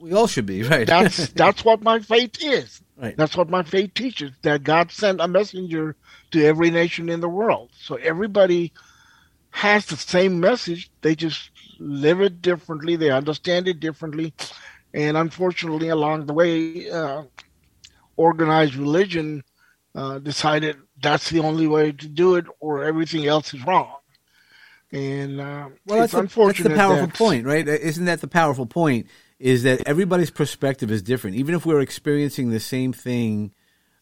We 0.01 0.13
all 0.13 0.27
should 0.27 0.46
be, 0.46 0.63
right? 0.74 0.88
That's 0.88 1.29
that's 1.29 1.63
what 1.63 1.81
my 1.81 2.00
faith 2.00 2.38
is. 2.41 2.81
Right. 2.98 3.15
That's 3.17 3.36
what 3.36 3.50
my 3.50 3.63
faith 3.63 3.93
teaches. 3.93 4.31
That 4.43 4.63
God 4.63 4.91
sent 4.91 5.22
a 5.22 5.27
messenger 5.27 5.96
to 6.31 6.43
every 6.46 6.70
nation 6.72 7.10
in 7.10 7.20
the 7.20 7.29
world. 7.29 7.70
So 7.79 7.96
everybody 7.96 8.74
has 9.51 9.86
the 9.86 9.98
same 9.98 10.39
message. 10.39 10.89
They 11.01 11.15
just 11.15 11.50
live 11.79 12.22
it 12.22 12.41
differently. 12.41 12.96
They 12.96 13.10
understand 13.10 13.67
it 13.67 13.79
differently. 13.79 14.34
And 14.93 15.17
unfortunately, 15.17 15.89
along 15.89 16.25
the 16.25 16.34
way, 16.34 16.89
uh, 16.89 17.24
organized 18.17 18.75
religion 18.75 19.43
uh, 19.96 20.20
decided 20.20 20.77
that's 21.01 21.29
the 21.29 21.39
only 21.39 21.67
way 21.67 21.91
to 21.91 22.08
do 22.08 22.36
it, 22.36 22.46
or 22.60 22.84
everything 22.84 23.25
else 23.25 23.53
is 23.53 23.65
wrong. 23.65 23.96
And 24.91 25.39
uh, 25.39 25.70
Well, 25.86 26.03
it's 26.03 26.13
that's 26.13 26.34
the, 26.36 26.46
that's 26.46 26.63
the 26.63 26.70
powerful 26.70 27.08
that- 27.08 27.15
point, 27.15 27.46
right? 27.46 27.67
Isn't 27.67 28.05
that 28.05 28.22
the 28.22 28.27
powerful 28.27 28.65
point? 28.65 29.08
Is 29.42 29.64
that 29.64 29.88
everybody's 29.88 30.30
perspective 30.30 30.92
is 30.92 31.02
different. 31.02 31.36
Even 31.36 31.56
if 31.56 31.66
we're 31.66 31.82
experiencing 31.82 32.52
the 32.52 32.60
same 32.60 32.94
thing 32.94 33.54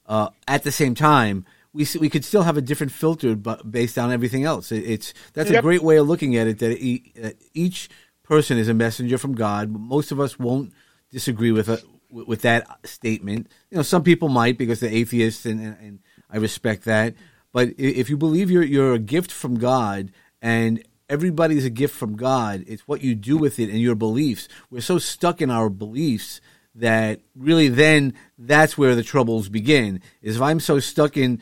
uh, 0.05 0.29
at 0.48 0.63
the 0.63 0.72
same 0.72 0.96
time, 0.96 1.46
we 1.72 1.88
we 2.00 2.10
could 2.10 2.25
still 2.25 2.43
have 2.43 2.58
a 2.58 2.62
different 2.62 2.91
filter, 2.91 3.36
but 3.36 3.72
based 3.72 3.98
on 3.98 4.12
everything 4.12 4.43
else. 4.43 4.72
It, 4.72 4.84
it's 4.84 5.13
that's 5.34 5.50
a 5.50 5.62
great 5.62 5.81
way 5.81 5.98
of 5.98 6.08
looking 6.08 6.36
at 6.36 6.48
it. 6.48 6.60
That 6.60 6.77
e- 6.77 7.13
each 7.53 7.89
person 8.24 8.58
is 8.58 8.67
a 8.67 8.74
messenger 8.74 9.17
from 9.17 9.34
God. 9.34 9.69
Most 9.69 10.12
of 10.12 10.19
us 10.19 10.38
won't 10.38 10.74
disagree 11.10 11.51
with 11.51 11.69
a, 11.69 11.81
with 12.12 12.41
that 12.41 12.67
statement. 12.86 13.48
You 13.72 13.77
know, 13.77 13.84
some 13.84 14.03
people 14.03 14.29
might 14.29 14.58
because 14.58 14.79
they're 14.79 14.89
atheists, 14.89 15.46
and, 15.46 15.60
and, 15.60 15.77
and 15.79 16.00
I 16.29 16.38
respect 16.38 16.84
that. 16.86 17.15
But 17.51 17.69
if 17.77 18.10
you 18.10 18.17
believe 18.17 18.51
you're 18.51 18.63
you're 18.63 18.93
a 18.93 19.00
gift 19.00 19.31
from 19.31 19.58
God, 19.58 20.12
and 20.41 20.84
everybody's 21.09 21.65
a 21.65 21.69
gift 21.69 21.95
from 21.95 22.15
God, 22.15 22.63
it's 22.67 22.87
what 22.87 23.01
you 23.01 23.15
do 23.15 23.37
with 23.37 23.59
it 23.59 23.69
and 23.69 23.79
your 23.79 23.95
beliefs. 23.95 24.47
We're 24.69 24.81
so 24.81 24.99
stuck 24.99 25.41
in 25.41 25.49
our 25.49 25.69
beliefs 25.69 26.39
that 26.75 27.19
really 27.35 27.67
then 27.67 28.13
that's 28.37 28.77
where 28.77 28.95
the 28.95 29.03
troubles 29.03 29.49
begin. 29.49 30.01
Is 30.21 30.37
if 30.37 30.41
I'm 30.41 30.59
so 30.59 30.79
stuck 30.79 31.17
in 31.17 31.41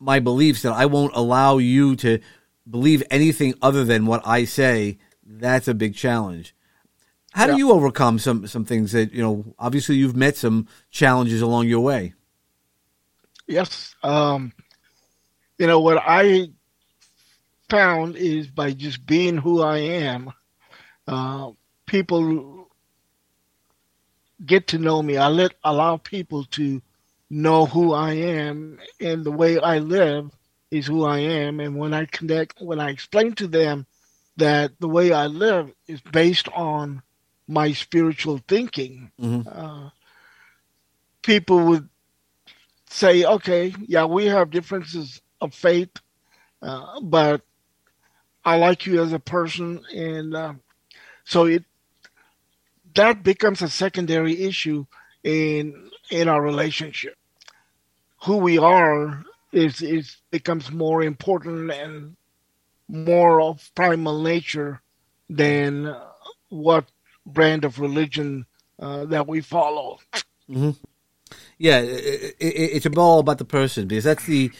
my 0.00 0.18
beliefs 0.18 0.62
that 0.62 0.72
I 0.72 0.86
won't 0.86 1.14
allow 1.14 1.58
you 1.58 1.94
to 1.96 2.18
believe 2.68 3.02
anything 3.10 3.54
other 3.62 3.84
than 3.84 4.06
what 4.06 4.26
I 4.26 4.44
say, 4.44 4.98
that's 5.24 5.68
a 5.68 5.74
big 5.74 5.94
challenge. 5.94 6.54
How 7.32 7.46
do 7.46 7.56
you 7.56 7.72
overcome 7.72 8.18
some 8.18 8.46
some 8.46 8.66
things 8.66 8.92
that 8.92 9.12
you 9.12 9.22
know? 9.22 9.54
Obviously, 9.58 9.96
you've 9.96 10.16
met 10.16 10.36
some 10.36 10.68
challenges 10.90 11.40
along 11.40 11.66
your 11.66 11.80
way. 11.80 12.12
Yes. 13.46 13.94
Um, 14.02 14.52
you 15.56 15.66
know, 15.66 15.80
what 15.80 16.02
I 16.04 16.48
found 17.72 18.16
is 18.16 18.48
by 18.48 18.72
just 18.72 19.06
being 19.06 19.38
who 19.38 19.62
I 19.62 19.78
am, 19.78 20.30
uh, 21.08 21.50
people 21.86 22.68
get 24.44 24.68
to 24.68 24.78
know 24.78 25.02
me. 25.02 25.16
I 25.16 25.28
let 25.28 25.54
allow 25.64 25.96
people 25.96 26.44
to 26.58 26.82
know 27.30 27.64
who 27.66 27.94
I 27.94 28.12
am 28.12 28.78
and 29.00 29.24
the 29.24 29.32
way 29.32 29.58
I 29.58 29.78
live 29.78 30.30
is 30.70 30.86
who 30.86 31.04
I 31.04 31.20
am. 31.20 31.60
And 31.60 31.78
when 31.78 31.94
I 31.94 32.04
connect, 32.04 32.60
when 32.60 32.80
I 32.80 32.90
explain 32.90 33.32
to 33.36 33.46
them 33.48 33.86
that 34.36 34.72
the 34.80 34.88
way 34.88 35.12
I 35.12 35.26
live 35.26 35.72
is 35.88 36.00
based 36.02 36.48
on 36.50 37.02
my 37.48 37.72
spiritual 37.72 38.40
thinking, 38.48 39.10
Mhm. 39.20 39.46
uh, 39.46 39.90
people 41.22 41.64
would 41.68 41.88
say, 42.90 43.24
okay, 43.24 43.74
yeah, 43.86 44.04
we 44.04 44.26
have 44.26 44.50
differences 44.50 45.20
of 45.40 45.54
faith, 45.54 45.90
uh, 46.62 47.00
but 47.00 47.42
I 48.44 48.56
like 48.56 48.86
you 48.86 49.02
as 49.02 49.12
a 49.12 49.18
person, 49.18 49.80
and 49.94 50.34
uh, 50.34 50.54
so 51.24 51.46
it 51.46 51.64
that 52.94 53.22
becomes 53.22 53.62
a 53.62 53.68
secondary 53.68 54.42
issue 54.42 54.84
in 55.22 55.90
in 56.10 56.28
our 56.28 56.42
relationship. 56.42 57.16
Who 58.24 58.38
we 58.38 58.58
are 58.58 59.24
is 59.52 59.82
is 59.82 60.16
becomes 60.30 60.70
more 60.70 61.02
important 61.02 61.70
and 61.70 62.16
more 62.88 63.40
of 63.40 63.70
primal 63.74 64.20
nature 64.22 64.82
than 65.30 65.94
what 66.48 66.86
brand 67.24 67.64
of 67.64 67.78
religion 67.78 68.46
uh, 68.78 69.04
that 69.06 69.26
we 69.26 69.40
follow. 69.40 69.98
Yeah, 71.58 71.78
it, 71.78 72.36
it, 72.38 72.84
it's 72.84 72.96
all 72.96 73.20
about 73.20 73.38
the 73.38 73.44
person 73.44 73.86
because 73.86 74.04
that's 74.04 74.26
the 74.26 74.50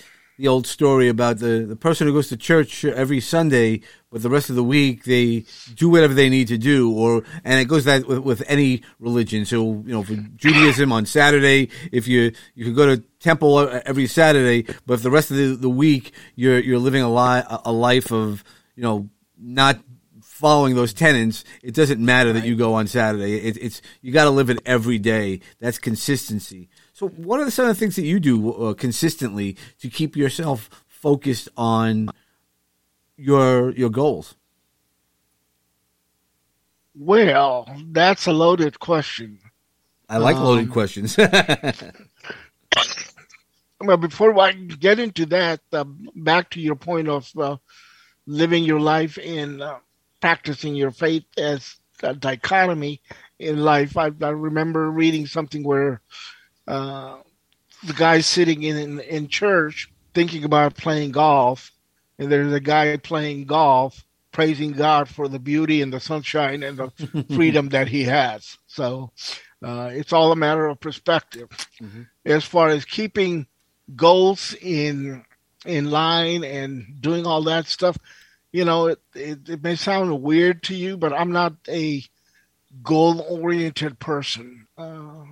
the 0.43 0.49
old 0.49 0.67
story 0.67 1.09
about 1.09 1.39
the 1.39 1.65
the 1.69 1.77
person 1.77 2.05
who 2.05 2.13
goes 2.13 2.29
to 2.29 2.37
church 2.37 2.85
every 2.85 3.21
Sunday, 3.21 3.81
but 4.11 4.23
the 4.23 4.29
rest 4.29 4.51
of 4.51 4.57
the 4.57 4.65
week 4.65 5.05
they 5.05 5.45
do 5.77 5.89
whatever 5.89 6.15
they 6.15 6.29
need 6.29 6.49
to 6.49 6.59
do, 6.59 6.93
or 6.93 7.23
and 7.45 7.61
it 7.61 7.67
goes 7.67 7.85
that 7.85 8.09
with, 8.09 8.19
with 8.19 8.43
any 8.49 8.83
religion. 8.99 9.45
So 9.45 9.85
you 9.87 9.93
know, 9.93 10.03
for 10.03 10.17
Judaism 10.17 10.91
on 10.91 11.07
Saturday, 11.07 11.69
if 11.93 12.09
you 12.09 12.33
you 12.57 12.65
could 12.65 12.75
go 12.75 12.87
to 12.97 13.03
temple 13.21 13.71
every 13.87 14.09
Saturday, 14.09 14.67
but 14.85 14.95
if 14.95 15.03
the 15.03 15.13
rest 15.13 15.31
of 15.31 15.37
the, 15.37 15.55
the 15.55 15.71
week 15.71 16.13
you're 16.35 16.59
you're 16.59 16.81
living 16.81 17.03
a 17.03 17.09
li- 17.09 17.45
a 17.65 17.71
life 17.71 18.11
of 18.11 18.43
you 18.75 18.83
know 18.83 19.09
not 19.39 19.79
following 20.43 20.75
those 20.75 20.93
tenets, 20.93 21.45
it 21.63 21.73
doesn't 21.73 22.05
matter 22.05 22.33
that 22.33 22.45
you 22.45 22.57
go 22.57 22.75
on 22.75 22.89
Saturday. 22.89 23.37
It, 23.37 23.57
it's 23.59 23.81
you 24.01 24.13
got 24.13 24.25
to 24.25 24.31
live 24.31 24.51
it 24.51 24.59
every 24.67 24.99
day. 24.99 25.39
That's 25.61 25.79
consistency. 25.79 26.69
So, 26.93 27.09
what 27.09 27.41
are 27.41 27.51
some 27.51 27.69
of 27.69 27.75
the 27.75 27.79
things 27.79 27.97
that 27.97 28.05
you 28.05 28.21
do 28.21 28.53
uh, 28.53 28.75
consistently 28.75 29.57
to 29.81 29.89
keep 29.89 30.17
yourself 30.17 30.69
focused 30.87 31.49
on 31.57 32.11
your 33.17 33.71
your 33.73 33.91
goals? 33.91 34.35
Well, 36.95 37.67
that's 37.91 38.27
a 38.27 38.33
loaded 38.33 38.79
question. 38.79 39.39
I 40.09 40.19
like 40.19 40.37
loaded 40.37 40.67
Um, 40.67 40.73
questions. 40.73 41.17
Well, 43.85 43.97
before 43.97 44.39
I 44.39 44.53
get 44.53 45.01
into 45.01 45.27
that, 45.27 45.61
uh, 45.73 45.83
back 46.15 46.51
to 46.51 46.61
your 46.61 46.77
point 46.77 47.09
of 47.09 47.29
uh, 47.37 47.57
living 48.27 48.63
your 48.63 48.79
life 48.79 49.19
and 49.21 49.61
uh, 49.61 49.79
practicing 50.21 50.77
your 50.77 50.93
faith 50.93 51.25
as 51.37 51.81
a 52.01 52.15
dichotomy 52.15 53.01
in 53.41 53.59
life. 53.65 53.97
I, 53.97 54.13
I 54.21 54.29
remember 54.29 54.89
reading 54.89 55.27
something 55.27 55.65
where 55.65 56.01
uh, 56.69 57.19
the 57.85 57.93
guy 57.95 58.21
sitting 58.21 58.63
in, 58.63 58.77
in 58.77 59.01
in 59.01 59.29
church 59.29 59.91
thinking 60.15 60.45
about 60.45 60.77
playing 60.77 61.13
golf, 61.13 61.71
and 62.19 62.31
there's 62.31 62.53
a 62.53 62.61
guy 62.61 62.97
playing 62.97 63.45
golf 63.47 64.05
praising 64.33 64.73
God 64.73 65.09
for 65.09 65.29
the 65.29 65.39
beauty 65.39 65.83
and 65.83 65.93
the 65.93 66.01
sunshine 66.01 66.63
and 66.63 66.79
the 66.79 67.25
freedom 67.35 67.69
that 67.71 67.89
he 67.89 68.05
has. 68.05 68.57
So 68.67 69.11
uh, 69.63 69.91
it's 69.93 70.13
all 70.13 70.33
a 70.33 70.37
matter 70.37 70.67
of 70.67 70.81
perspective. 70.81 71.49
Mhm. 71.81 72.09
As 72.25 72.45
far 72.45 72.69
as 72.69 72.85
keeping 72.85 73.47
goals 73.95 74.55
in 74.61 75.25
in 75.65 75.91
line 75.91 76.45
and 76.45 77.01
doing 77.01 77.27
all 77.27 77.43
that 77.45 77.67
stuff, 77.67 77.97
you 78.53 78.65
know, 78.65 78.87
it, 78.87 79.01
it, 79.15 79.49
it 79.49 79.63
may 79.63 79.77
sound 79.77 80.23
weird 80.23 80.63
to 80.65 80.75
you, 80.75 80.97
but 80.97 81.13
I'm 81.13 81.31
not 81.33 81.55
a 81.69 82.03
goal 82.83 83.21
oriented 83.21 83.99
person. 83.99 84.67
Uh, 84.77 85.25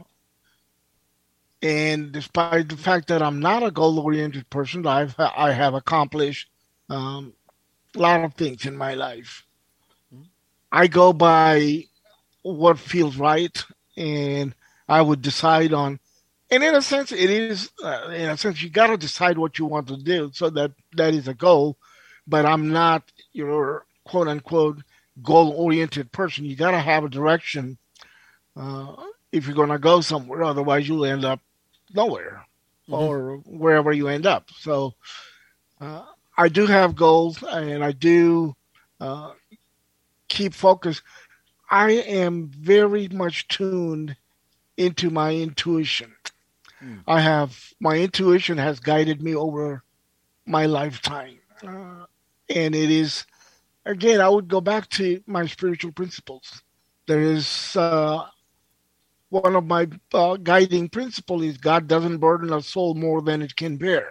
and 1.62 2.12
despite 2.12 2.69
the 2.69 2.76
fact 2.76 3.09
that 3.09 3.23
I'm 3.23 3.40
not 3.40 3.62
a 3.62 3.71
goal 3.71 3.99
oriented 4.00 4.49
person, 4.49 4.87
I've 4.87 5.14
I 5.19 5.52
have 5.52 5.75
accomplished 5.75 6.49
um, 6.88 7.35
a 7.95 7.99
lot 7.99 8.25
of 8.25 8.35
things 8.35 8.64
in 8.64 8.76
my 8.76 8.95
life. 8.95 9.45
I 10.73 10.87
go 10.87 11.12
by 11.12 11.85
what 12.43 12.79
feels 12.79 13.17
right, 13.17 13.64
and 13.97 14.55
I 14.88 15.02
would 15.02 15.21
decide 15.21 15.73
on. 15.73 16.00
And 16.50 16.64
in 16.64 16.75
a 16.75 16.83
sense, 16.83 17.12
it 17.12 17.31
is. 17.31 17.71
Uh, 17.83 18.11
in 18.14 18.29
a 18.31 18.37
sense, 18.37 18.62
you 18.62 18.71
got 18.71 18.88
to 18.88 18.97
decide 18.97 19.37
what 19.37 19.59
you 19.59 19.67
want 19.67 19.88
to 19.88 19.97
do, 19.97 20.31
so 20.33 20.49
that 20.50 20.73
that 20.97 21.14
is 21.14 21.29
a 21.29 21.35
goal. 21.35 21.76
But 22.26 22.47
I'm 22.47 22.71
not 22.71 23.02
your 23.33 23.85
quote 24.05 24.29
unquote 24.29 24.83
goal 25.23 25.50
oriented 25.50 26.11
person. 26.11 26.47
You 26.47 26.57
got 26.57 26.71
to 26.71 26.81
have 26.81 27.05
a 27.05 27.09
direction 27.09 27.76
uh, 28.57 28.97
if 29.31 29.47
you're 29.47 29.55
going 29.55 29.69
to 29.69 29.79
go 29.79 30.00
somewhere. 30.00 30.43
Otherwise, 30.43 30.88
you'll 30.88 31.05
end 31.05 31.25
up 31.25 31.40
nowhere 31.94 32.44
mm-hmm. 32.88 32.94
or 32.94 33.37
wherever 33.47 33.92
you 33.92 34.09
end 34.09 34.26
up. 34.26 34.50
So 34.59 34.94
uh, 35.80 36.04
I 36.37 36.49
do 36.49 36.66
have 36.66 36.97
goals 36.97 37.42
and 37.42 37.85
I 37.85 37.92
do 37.92 38.54
uh, 39.00 39.32
keep 40.28 40.54
focused. 40.54 41.02
I 41.70 41.92
am 41.92 42.49
very 42.49 43.09
much 43.09 43.49
tuned 43.49 44.16
into 44.76 45.11
my 45.11 45.35
intuition. 45.35 46.12
Mm. 46.82 47.02
I 47.06 47.20
have 47.20 47.56
my 47.80 47.97
intuition 47.97 48.59
has 48.59 48.80
guided 48.80 49.23
me 49.23 49.35
over 49.35 49.85
my 50.47 50.66
lifetime. 50.66 51.38
Uh, 51.62 52.06
and 52.49 52.75
it 52.75 52.90
is 52.90 53.26
again, 53.85 54.20
I 54.20 54.28
would 54.28 54.49
go 54.49 54.61
back 54.61 54.88
to 54.90 55.23
my 55.26 55.47
spiritual 55.47 55.92
principles. 55.92 56.62
There 57.06 57.20
is 57.20 57.76
uh, 57.76 58.26
one 59.30 59.56
of 59.56 59.64
my 59.64 59.88
uh, 60.12 60.37
guiding 60.37 60.88
principles 60.88 61.44
is 61.44 61.56
God 61.56 61.87
doesn't 61.87 62.18
burden 62.18 62.52
a 62.52 62.60
soul 62.60 62.94
more 62.94 63.22
than 63.22 63.42
it 63.42 63.56
can 63.56 63.76
bear. 63.76 64.06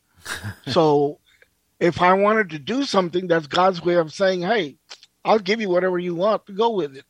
so, 0.68 1.18
if 1.78 2.00
I 2.00 2.12
wanted 2.14 2.50
to 2.50 2.58
do 2.58 2.84
something, 2.84 3.26
that's 3.26 3.46
God's 3.46 3.82
way 3.82 3.94
of 3.94 4.12
saying, 4.12 4.42
"Hey, 4.42 4.76
I'll 5.24 5.38
give 5.38 5.60
you 5.60 5.68
whatever 5.68 5.98
you 5.98 6.14
want. 6.14 6.46
to 6.46 6.52
Go 6.52 6.70
with 6.70 6.96
it." 6.96 7.04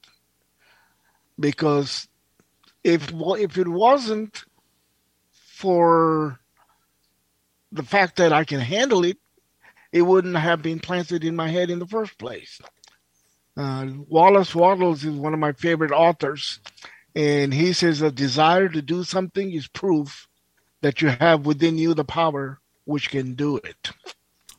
Because 1.38 2.08
if 2.82 3.12
if 3.12 3.58
it 3.58 3.68
wasn't 3.68 4.44
for 5.32 6.40
the 7.72 7.82
fact 7.82 8.16
that 8.16 8.32
I 8.32 8.44
can 8.44 8.60
handle 8.60 9.04
it, 9.04 9.18
it 9.92 10.02
wouldn't 10.02 10.36
have 10.36 10.62
been 10.62 10.80
planted 10.80 11.24
in 11.24 11.36
my 11.36 11.48
head 11.48 11.70
in 11.70 11.78
the 11.78 11.86
first 11.86 12.18
place. 12.18 12.60
Uh, 13.56 13.86
Wallace 14.08 14.54
Wattles 14.54 15.04
is 15.04 15.14
one 15.14 15.34
of 15.34 15.40
my 15.40 15.52
favorite 15.52 15.92
authors, 15.92 16.60
and 17.14 17.52
he 17.52 17.72
says 17.72 18.02
a 18.02 18.10
desire 18.10 18.68
to 18.68 18.82
do 18.82 19.04
something 19.04 19.52
is 19.52 19.68
proof 19.68 20.28
that 20.80 21.02
you 21.02 21.08
have 21.08 21.46
within 21.46 21.78
you 21.78 21.94
the 21.94 22.04
power 22.04 22.60
which 22.84 23.10
can 23.10 23.34
do 23.34 23.56
it. 23.56 23.90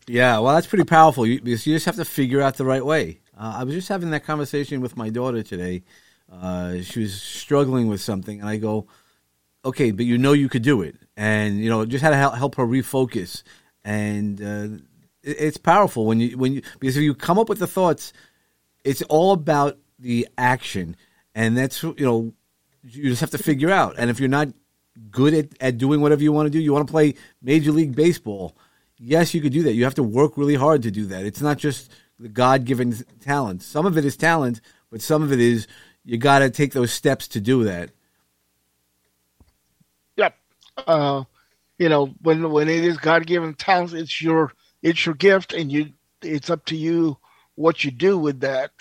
Yeah, 0.08 0.39
well, 0.39 0.55
that's 0.55 0.67
pretty 0.67 0.84
powerful 0.84 1.25
you, 1.25 1.41
because 1.41 1.65
you 1.65 1.75
just 1.75 1.86
have 1.86 1.96
to 1.96 2.05
figure 2.05 2.41
out 2.41 2.58
the 2.58 2.65
right 2.65 2.86
way. 2.86 3.22
Uh, 3.38 3.55
I 3.58 3.63
was 3.63 3.75
just 3.75 3.89
having 3.89 4.12
that 4.12 4.25
conversation 4.25 4.81
with 4.81 4.98
my 4.98 5.10
daughter 5.10 5.43
today. 5.43 5.84
Uh, 6.31 6.81
she 6.81 7.01
was 7.01 7.22
struggling 7.22 7.88
with 7.88 8.01
something, 8.01 8.39
and 8.39 8.50
I 8.50 8.58
go, 8.58 8.88
"Okay, 9.65 9.91
but 9.91 10.05
you 10.05 10.17
know 10.17 10.34
you 10.34 10.50
could 10.50 10.62
do 10.63 10.81
it," 10.81 10.96
and 11.17 11.60
you 11.60 11.70
know, 11.70 11.86
just 11.86 12.03
had 12.03 12.12
to 12.12 12.36
help 12.36 12.55
her 12.55 12.65
refocus. 12.65 13.44
And 13.83 14.42
uh, 14.42 14.83
it's 15.24 15.57
powerful 15.57 16.05
when 16.05 16.20
you 16.20 16.37
when 16.37 16.53
you 16.53 16.61
because 16.79 16.98
if 16.98 17.03
you 17.03 17.14
come 17.14 17.37
up 17.37 17.50
with 17.50 17.59
the 17.59 17.68
thoughts, 17.68 18.14
it's 18.83 19.01
all 19.03 19.33
about 19.33 19.77
the 20.00 20.27
action, 20.37 20.96
and 21.35 21.57
that's 21.57 21.83
you 21.83 21.96
know 22.00 22.33
you 22.83 23.09
just 23.09 23.22
have 23.22 23.31
to 23.31 23.37
figure 23.37 23.70
out. 23.70 23.96
And 23.98 24.09
if 24.09 24.20
you're 24.20 24.29
not 24.29 24.50
good 25.09 25.33
at, 25.33 25.50
at 25.59 25.77
doing 25.77 26.01
whatever 26.01 26.24
you 26.24 26.31
want 26.31 26.48
to 26.48 26.50
do, 26.50 26.59
you 26.59 26.74
want 26.74 26.87
to 26.87 26.91
play 26.91 27.15
Major 27.41 27.72
League 27.72 27.96
Baseball. 27.96 28.55
Yes, 28.98 29.33
you 29.33 29.41
could 29.41 29.53
do 29.53 29.63
that. 29.63 29.74
You 29.74 29.83
have 29.83 29.96
to 29.96 30.03
work 30.03 30.37
really 30.37 30.55
hard 30.55 30.83
to 30.83 30.91
do 30.91 31.05
that. 31.07 31.25
It's 31.25 31.41
not 31.41 31.57
just 31.57 31.91
the 32.20 32.29
God 32.29 32.65
given 32.65 32.96
talent. 33.20 33.63
Some 33.63 33.85
of 33.85 33.98
it 33.98 34.05
is 34.05 34.15
talent, 34.15 34.61
but 34.91 35.01
some 35.01 35.24
of 35.24 35.31
it 35.31 35.39
is 35.39 35.67
you 36.05 36.17
got 36.17 36.39
to 36.39 36.50
take 36.50 36.74
those 36.74 36.91
steps 36.91 37.27
to 37.29 37.41
do 37.41 37.63
that. 37.63 37.91
Yep. 40.17 40.35
Uh, 40.85 41.24
you 41.79 41.89
know, 41.89 42.13
when 42.22 42.51
when 42.51 42.70
it 42.70 42.83
is 42.83 42.98
God 42.98 43.25
given 43.25 43.55
talent, 43.55 43.94
it's 43.94 44.22
your 44.22 44.53
it's 44.83 45.05
your 45.05 45.15
gift 45.15 45.53
and 45.53 45.72
you 45.72 45.94
it's 46.22 46.50
up 46.50 46.65
to 46.65 46.75
you 46.75 47.17
what 47.55 47.83
you 47.83 47.91
do 47.91 48.17
with 48.17 48.41
that 48.41 48.72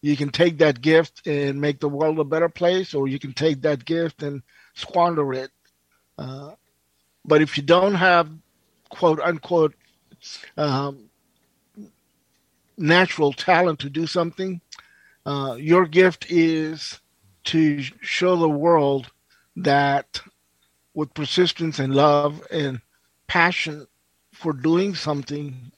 you 0.00 0.16
can 0.16 0.30
take 0.30 0.58
that 0.58 0.80
gift 0.80 1.26
and 1.26 1.60
make 1.60 1.80
the 1.80 1.88
world 1.88 2.18
a 2.18 2.24
better 2.24 2.48
place 2.48 2.94
or 2.94 3.08
you 3.08 3.18
can 3.18 3.32
take 3.32 3.62
that 3.62 3.84
gift 3.84 4.22
and 4.22 4.42
squander 4.74 5.32
it. 5.32 5.50
Uh, 6.16 6.52
but 7.24 7.42
if 7.42 7.56
you 7.56 7.62
don't 7.62 7.94
have 7.94 8.30
quote 8.90 9.20
unquote 9.20 9.74
um, 10.56 11.10
natural 12.76 13.32
talent 13.32 13.80
to 13.80 13.90
do 13.90 14.06
something 14.06 14.60
uh, 15.26 15.56
your 15.58 15.86
gift 15.86 16.26
is 16.30 17.00
to 17.44 17.82
show 18.00 18.36
the 18.36 18.48
world 18.48 19.10
that 19.56 20.20
with 20.94 21.12
persistence 21.12 21.78
and 21.78 21.94
love 21.94 22.42
and 22.50 22.80
passion 23.26 23.86
for 24.32 24.52
doing 24.52 24.94
something 24.94 25.70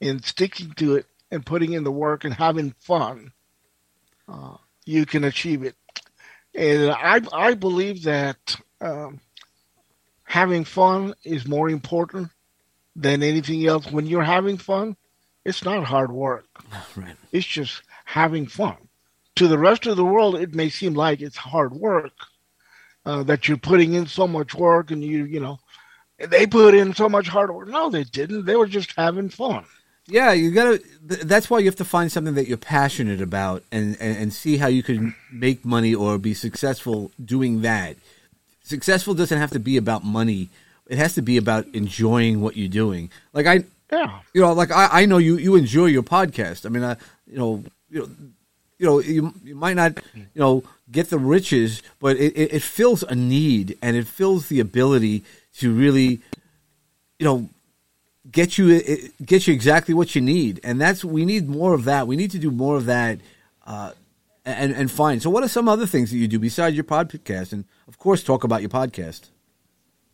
and 0.00 0.24
sticking 0.24 0.72
to 0.72 0.96
it 0.96 1.06
and 1.30 1.44
putting 1.44 1.72
in 1.72 1.84
the 1.84 1.92
work 1.92 2.24
and 2.24 2.32
having 2.32 2.74
fun, 2.78 3.30
uh, 4.28 4.56
you 4.84 5.06
can 5.06 5.24
achieve 5.24 5.62
it. 5.62 5.74
And 6.54 6.90
I 6.90 7.20
I 7.32 7.54
believe 7.54 8.04
that 8.04 8.56
um, 8.80 9.20
having 10.24 10.64
fun 10.64 11.14
is 11.24 11.46
more 11.46 11.68
important 11.70 12.30
than 12.96 13.22
anything 13.22 13.66
else. 13.66 13.90
When 13.90 14.06
you're 14.06 14.22
having 14.22 14.58
fun, 14.58 14.96
it's 15.44 15.64
not 15.64 15.84
hard 15.84 16.12
work. 16.12 16.46
Right. 16.96 17.16
It's 17.32 17.46
just 17.46 17.82
having 18.04 18.46
fun. 18.46 18.76
To 19.36 19.46
the 19.46 19.58
rest 19.58 19.86
of 19.86 19.96
the 19.96 20.04
world, 20.04 20.34
it 20.34 20.54
may 20.54 20.68
seem 20.68 20.94
like 20.94 21.20
it's 21.20 21.36
hard 21.36 21.72
work. 21.72 22.12
Uh, 23.06 23.22
that 23.22 23.48
you're 23.48 23.56
putting 23.56 23.94
in 23.94 24.06
so 24.06 24.26
much 24.26 24.54
work 24.54 24.90
and 24.90 25.02
you 25.02 25.24
you 25.24 25.40
know 25.40 25.58
they 26.18 26.46
put 26.46 26.74
in 26.74 26.92
so 26.94 27.08
much 27.08 27.28
hard 27.28 27.54
work. 27.54 27.68
No, 27.68 27.88
they 27.88 28.04
didn't. 28.04 28.44
They 28.44 28.56
were 28.56 28.66
just 28.66 28.92
having 28.96 29.28
fun. 29.30 29.64
Yeah, 30.08 30.32
you 30.32 30.50
gotta. 30.50 30.82
That's 31.02 31.50
why 31.50 31.58
you 31.58 31.66
have 31.66 31.76
to 31.76 31.84
find 31.84 32.10
something 32.10 32.34
that 32.34 32.48
you're 32.48 32.56
passionate 32.56 33.20
about, 33.20 33.62
and, 33.70 33.96
and, 34.00 34.16
and 34.16 34.32
see 34.32 34.56
how 34.56 34.66
you 34.66 34.82
can 34.82 35.14
make 35.30 35.64
money 35.64 35.94
or 35.94 36.18
be 36.18 36.34
successful 36.34 37.12
doing 37.22 37.62
that. 37.62 37.96
Successful 38.62 39.14
doesn't 39.14 39.38
have 39.38 39.50
to 39.52 39.60
be 39.60 39.76
about 39.76 40.04
money. 40.04 40.48
It 40.88 40.96
has 40.98 41.14
to 41.14 41.22
be 41.22 41.36
about 41.36 41.66
enjoying 41.74 42.40
what 42.40 42.56
you're 42.56 42.68
doing. 42.68 43.10
Like 43.34 43.46
I, 43.46 43.64
yeah, 43.92 44.20
you 44.32 44.40
know, 44.40 44.52
like 44.54 44.70
I, 44.70 44.88
I 45.02 45.06
know 45.06 45.18
you 45.18 45.36
you 45.36 45.56
enjoy 45.56 45.86
your 45.86 46.02
podcast. 46.02 46.64
I 46.64 46.70
mean, 46.70 46.84
I, 46.84 46.96
you 47.26 47.38
know, 47.38 47.64
you 47.90 48.00
know, 48.00 48.08
you 48.78 48.86
know, 48.86 48.98
you, 49.00 49.34
you 49.44 49.54
might 49.54 49.74
not, 49.74 49.98
you 50.14 50.40
know, 50.40 50.62
get 50.90 51.10
the 51.10 51.18
riches, 51.18 51.82
but 52.00 52.16
it, 52.16 52.32
it, 52.36 52.54
it 52.54 52.62
fills 52.62 53.02
a 53.02 53.14
need 53.14 53.76
and 53.82 53.96
it 53.96 54.06
fills 54.06 54.48
the 54.48 54.60
ability 54.60 55.24
to 55.56 55.74
really, 55.74 56.20
you 57.18 57.24
know, 57.24 57.48
get 58.30 58.58
you 58.58 58.82
get 59.24 59.46
you 59.46 59.54
exactly 59.54 59.94
what 59.94 60.14
you 60.14 60.20
need, 60.20 60.60
and 60.62 60.80
that's 60.80 61.04
we 61.04 61.24
need 61.24 61.48
more 61.48 61.74
of 61.74 61.84
that. 61.84 62.06
We 62.06 62.16
need 62.16 62.30
to 62.32 62.38
do 62.38 62.50
more 62.50 62.76
of 62.76 62.86
that, 62.86 63.20
uh, 63.66 63.92
and 64.44 64.72
and 64.72 64.90
fine. 64.90 65.20
So, 65.20 65.30
what 65.30 65.44
are 65.44 65.48
some 65.48 65.68
other 65.68 65.86
things 65.86 66.10
that 66.10 66.16
you 66.16 66.28
do 66.28 66.38
besides 66.38 66.76
your 66.76 66.84
podcast, 66.84 67.52
and 67.52 67.64
of 67.86 67.98
course, 67.98 68.22
talk 68.22 68.44
about 68.44 68.60
your 68.60 68.70
podcast? 68.70 69.30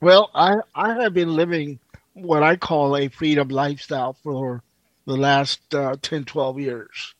Well, 0.01 0.31
I 0.35 0.57
I 0.75 0.95
have 1.03 1.15
been 1.15 1.35
living 1.35 1.79
what 2.15 2.43
I 2.43 2.57
call 2.57 2.97
a 2.97 3.09
freedom 3.09 3.49
lifestyle 3.49 4.15
for 4.23 4.63
the 5.07 5.17
last 5.17 5.75
uh, 5.75 5.97
10, 6.01 6.25
12 6.25 6.61
years. 6.61 7.15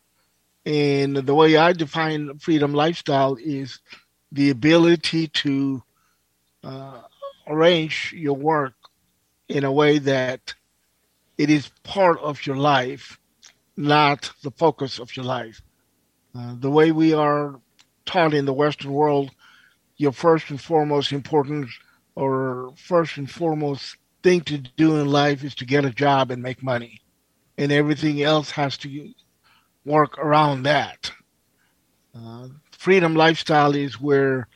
And 0.65 1.17
the 1.17 1.35
way 1.35 1.57
I 1.57 1.73
define 1.73 2.39
freedom 2.39 2.73
lifestyle 2.73 3.37
is 3.39 3.81
the 4.33 4.51
ability 4.51 5.29
to 5.29 5.83
uh, 6.63 7.03
arrange 7.47 8.15
your 8.17 8.37
work 8.37 8.75
in 9.49 9.65
a 9.65 9.73
way 9.73 9.99
that 9.99 10.55
it 11.37 11.51
is 11.51 11.71
part 11.83 12.19
of 12.21 12.47
your 12.47 12.57
life, 12.57 13.19
not 13.77 14.31
the 14.43 14.51
focus 14.53 14.99
of 14.99 15.17
your 15.17 15.25
life. 15.25 15.63
Uh, 16.35 16.55
the 16.59 16.71
way 16.71 16.93
we 16.93 17.13
are 17.13 17.61
taught 18.07 18.35
in 18.35 18.45
the 18.45 18.53
Western 18.53 18.93
world, 18.93 19.31
your 19.97 20.13
first 20.13 20.51
and 20.51 20.61
foremost 20.61 21.13
important 21.13 21.69
or 22.15 22.73
first 22.77 23.17
and 23.17 23.31
foremost 23.31 23.97
thing 24.23 24.41
to 24.43 24.59
do 24.59 24.97
in 24.97 25.07
life 25.07 25.45
is 25.45 25.55
to 25.57 25.65
get 25.65 25.85
a 25.85 25.91
job 25.91 26.31
and 26.31 26.43
make 26.43 26.63
money. 26.63 27.01
And 27.59 27.71
everything 27.71 28.23
else 28.23 28.51
has 28.53 28.77
to 28.79 29.13
work 29.85 30.19
around 30.19 30.65
that. 30.65 31.13
Uh, 32.15 32.49
freedom 32.73 33.15
lifestyle 33.15 33.75
is 33.75 34.01
where 34.01 34.49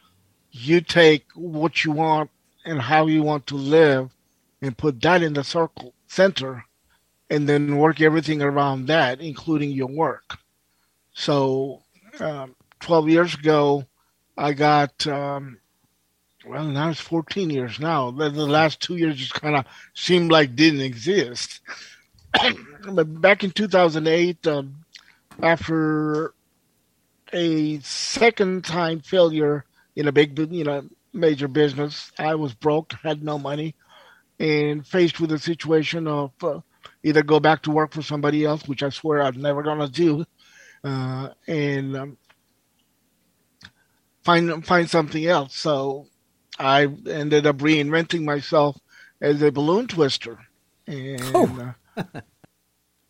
you 0.51 0.81
take 0.81 1.25
what 1.35 1.85
you 1.85 1.93
want 1.93 2.31
and 2.65 2.81
how 2.81 3.07
you 3.07 3.23
want 3.23 3.47
to 3.49 3.57
live 3.57 4.15
and 4.63 4.77
put 4.77 5.01
that 5.03 5.23
in 5.23 5.35
the 5.35 5.45
circle 5.45 5.95
center 6.09 6.65
and 7.31 7.49
then 7.49 7.77
work 7.77 8.01
everything 8.01 8.43
around 8.43 8.87
that, 8.87 9.21
including 9.21 9.71
your 9.71 9.89
work. 9.89 10.39
So, 11.13 11.83
um, 12.21 12.55
12 12.81 13.09
years 13.09 13.35
ago, 13.35 13.85
I 14.37 14.53
got, 14.53 15.07
um, 15.07 15.59
well, 16.47 16.65
now 16.65 16.91
it's 16.91 17.01
14 17.01 17.51
years 17.51 17.81
now. 17.81 18.11
The, 18.11 18.31
the 18.31 18.47
last 18.47 18.81
two 18.81 18.97
years 18.97 19.17
just 19.17 19.35
kind 19.35 19.57
of 19.57 19.65
seemed 19.95 20.31
like 20.31 20.57
didn't 20.57 20.81
exist. 20.81 21.61
but 22.93 23.21
back 23.21 23.45
in 23.45 23.51
2008, 23.51 24.47
um, 24.47 24.85
after 25.43 26.33
a 27.33 27.79
second 27.81 28.65
time 28.65 29.01
failure 29.01 29.65
in 29.97 30.09
a 30.09 30.13
big, 30.13 30.39
you 30.53 30.65
know, 30.65 30.89
major 31.13 31.49
business, 31.49 32.13
I 32.19 32.35
was 32.37 32.55
broke, 32.55 32.93
had 33.03 33.23
no 33.23 33.39
money, 33.39 33.75
and 34.39 34.87
faced 34.87 35.21
with 35.21 35.33
a 35.33 35.39
situation 35.39 36.07
of 36.07 36.33
uh, 36.43 36.61
either 37.03 37.23
go 37.23 37.41
back 37.41 37.63
to 37.63 37.71
work 37.71 37.93
for 37.93 38.03
somebody 38.03 38.45
else, 38.45 38.67
which 38.67 38.83
I 38.83 38.91
swear 38.91 39.23
I'm 39.23 39.41
never 39.41 39.63
gonna 39.63 39.89
do, 39.89 40.25
uh, 40.85 41.31
and 41.47 41.97
um, 41.97 42.19
find 44.25 44.65
find 44.67 44.89
something 44.89 45.27
else. 45.27 45.57
So 45.57 46.07
I 46.59 46.89
ended 47.07 47.47
up 47.47 47.59
reinventing 47.59 48.25
myself 48.25 48.77
as 49.21 49.43
a 49.43 49.53
balloon 49.53 49.87
twister, 49.87 50.39
and 50.87 51.23
oh. 51.35 51.75
uh, 51.97 52.21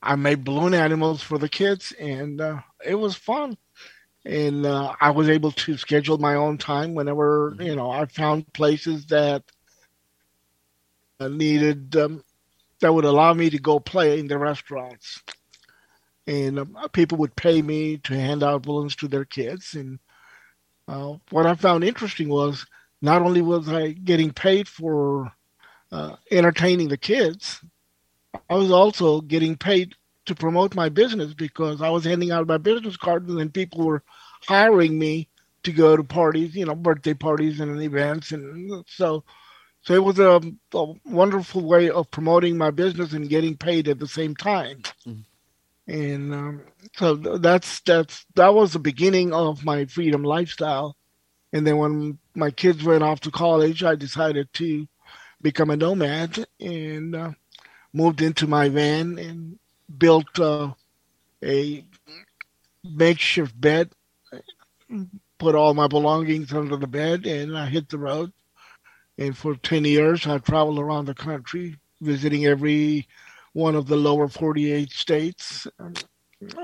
I 0.02 0.16
made 0.16 0.44
balloon 0.44 0.74
animals 0.74 1.22
for 1.22 1.38
the 1.38 1.48
kids, 1.48 1.92
and 1.92 2.40
uh, 2.40 2.60
it 2.84 2.94
was 2.94 3.14
fun. 3.14 3.56
And 4.24 4.66
uh, 4.66 4.94
I 5.00 5.10
was 5.10 5.28
able 5.30 5.52
to 5.52 5.76
schedule 5.78 6.18
my 6.18 6.34
own 6.34 6.58
time 6.58 6.94
whenever 6.94 7.56
you 7.58 7.74
know 7.74 7.90
I 7.90 8.04
found 8.06 8.52
places 8.52 9.06
that 9.06 9.42
needed 11.20 11.96
um, 11.96 12.22
that 12.80 12.92
would 12.92 13.04
allow 13.04 13.32
me 13.34 13.50
to 13.50 13.58
go 13.58 13.80
play 13.80 14.18
in 14.18 14.28
the 14.28 14.38
restaurants. 14.38 15.22
And 16.26 16.58
um, 16.58 16.76
people 16.92 17.18
would 17.18 17.34
pay 17.36 17.62
me 17.62 17.98
to 17.98 18.14
hand 18.14 18.42
out 18.42 18.62
balloons 18.62 18.96
to 18.96 19.08
their 19.08 19.24
kids. 19.24 19.74
And 19.74 19.98
uh, 20.86 21.14
what 21.30 21.46
I 21.46 21.54
found 21.54 21.84
interesting 21.84 22.28
was 22.28 22.66
not 23.00 23.22
only 23.22 23.42
was 23.42 23.68
I 23.68 23.92
getting 23.92 24.32
paid 24.32 24.68
for 24.68 25.32
uh, 25.90 26.16
entertaining 26.30 26.88
the 26.88 26.98
kids, 26.98 27.60
I 28.50 28.54
was 28.54 28.70
also 28.70 29.20
getting 29.20 29.56
paid 29.56 29.94
to 30.26 30.34
promote 30.34 30.74
my 30.74 30.88
business 30.90 31.32
because 31.34 31.80
I 31.80 31.88
was 31.90 32.04
handing 32.04 32.30
out 32.30 32.46
my 32.46 32.58
business 32.58 32.96
cards 32.96 33.32
and 33.32 33.52
people 33.52 33.86
were 33.86 34.02
hiring 34.46 34.98
me 34.98 35.28
to 35.62 35.72
go 35.72 35.96
to 35.96 36.04
parties, 36.04 36.54
you 36.54 36.66
know, 36.66 36.74
birthday 36.74 37.14
parties 37.14 37.60
and 37.60 37.80
events. 37.82 38.32
And 38.32 38.84
so 38.86 39.24
so 39.88 39.94
it 39.94 40.04
was 40.04 40.18
a, 40.18 40.42
a, 40.74 40.92
wonderful 41.06 41.62
way 41.62 41.88
of 41.88 42.10
promoting 42.10 42.58
my 42.58 42.70
business 42.70 43.14
and 43.14 43.26
getting 43.26 43.56
paid 43.56 43.88
at 43.88 43.98
the 43.98 44.06
same 44.06 44.36
time. 44.36 44.82
Mm-hmm. 45.06 45.90
And 45.90 46.34
um, 46.34 46.62
so 46.96 47.14
that's 47.14 47.80
that's 47.80 48.26
that 48.34 48.52
was 48.52 48.74
the 48.74 48.80
beginning 48.80 49.32
of 49.32 49.64
my 49.64 49.86
freedom 49.86 50.22
lifestyle. 50.24 50.94
And 51.54 51.66
then 51.66 51.78
when 51.78 52.18
my 52.34 52.50
kids 52.50 52.84
went 52.84 53.02
off 53.02 53.20
to 53.20 53.30
college, 53.30 53.82
I 53.82 53.94
decided 53.94 54.52
to 54.54 54.86
become 55.40 55.70
a 55.70 55.76
nomad 55.78 56.44
and 56.60 57.16
uh, 57.16 57.30
moved 57.94 58.20
into 58.20 58.46
my 58.46 58.68
van 58.68 59.18
and 59.18 59.58
built 59.96 60.38
uh, 60.38 60.74
a 61.42 61.82
makeshift 62.84 63.58
bed, 63.58 63.92
put 65.38 65.54
all 65.54 65.72
my 65.72 65.86
belongings 65.86 66.52
under 66.52 66.76
the 66.76 66.86
bed, 66.86 67.24
and 67.24 67.56
I 67.56 67.64
hit 67.70 67.88
the 67.88 67.96
road 67.96 68.34
and 69.18 69.36
for 69.36 69.56
10 69.56 69.84
years, 69.84 70.26
I 70.26 70.38
traveled 70.38 70.78
around 70.78 71.06
the 71.06 71.14
country, 71.14 71.76
visiting 72.00 72.46
every 72.46 73.08
one 73.52 73.74
of 73.74 73.88
the 73.88 73.96
lower 73.96 74.28
48 74.28 74.90
states, 74.92 75.66
um, 75.80 75.94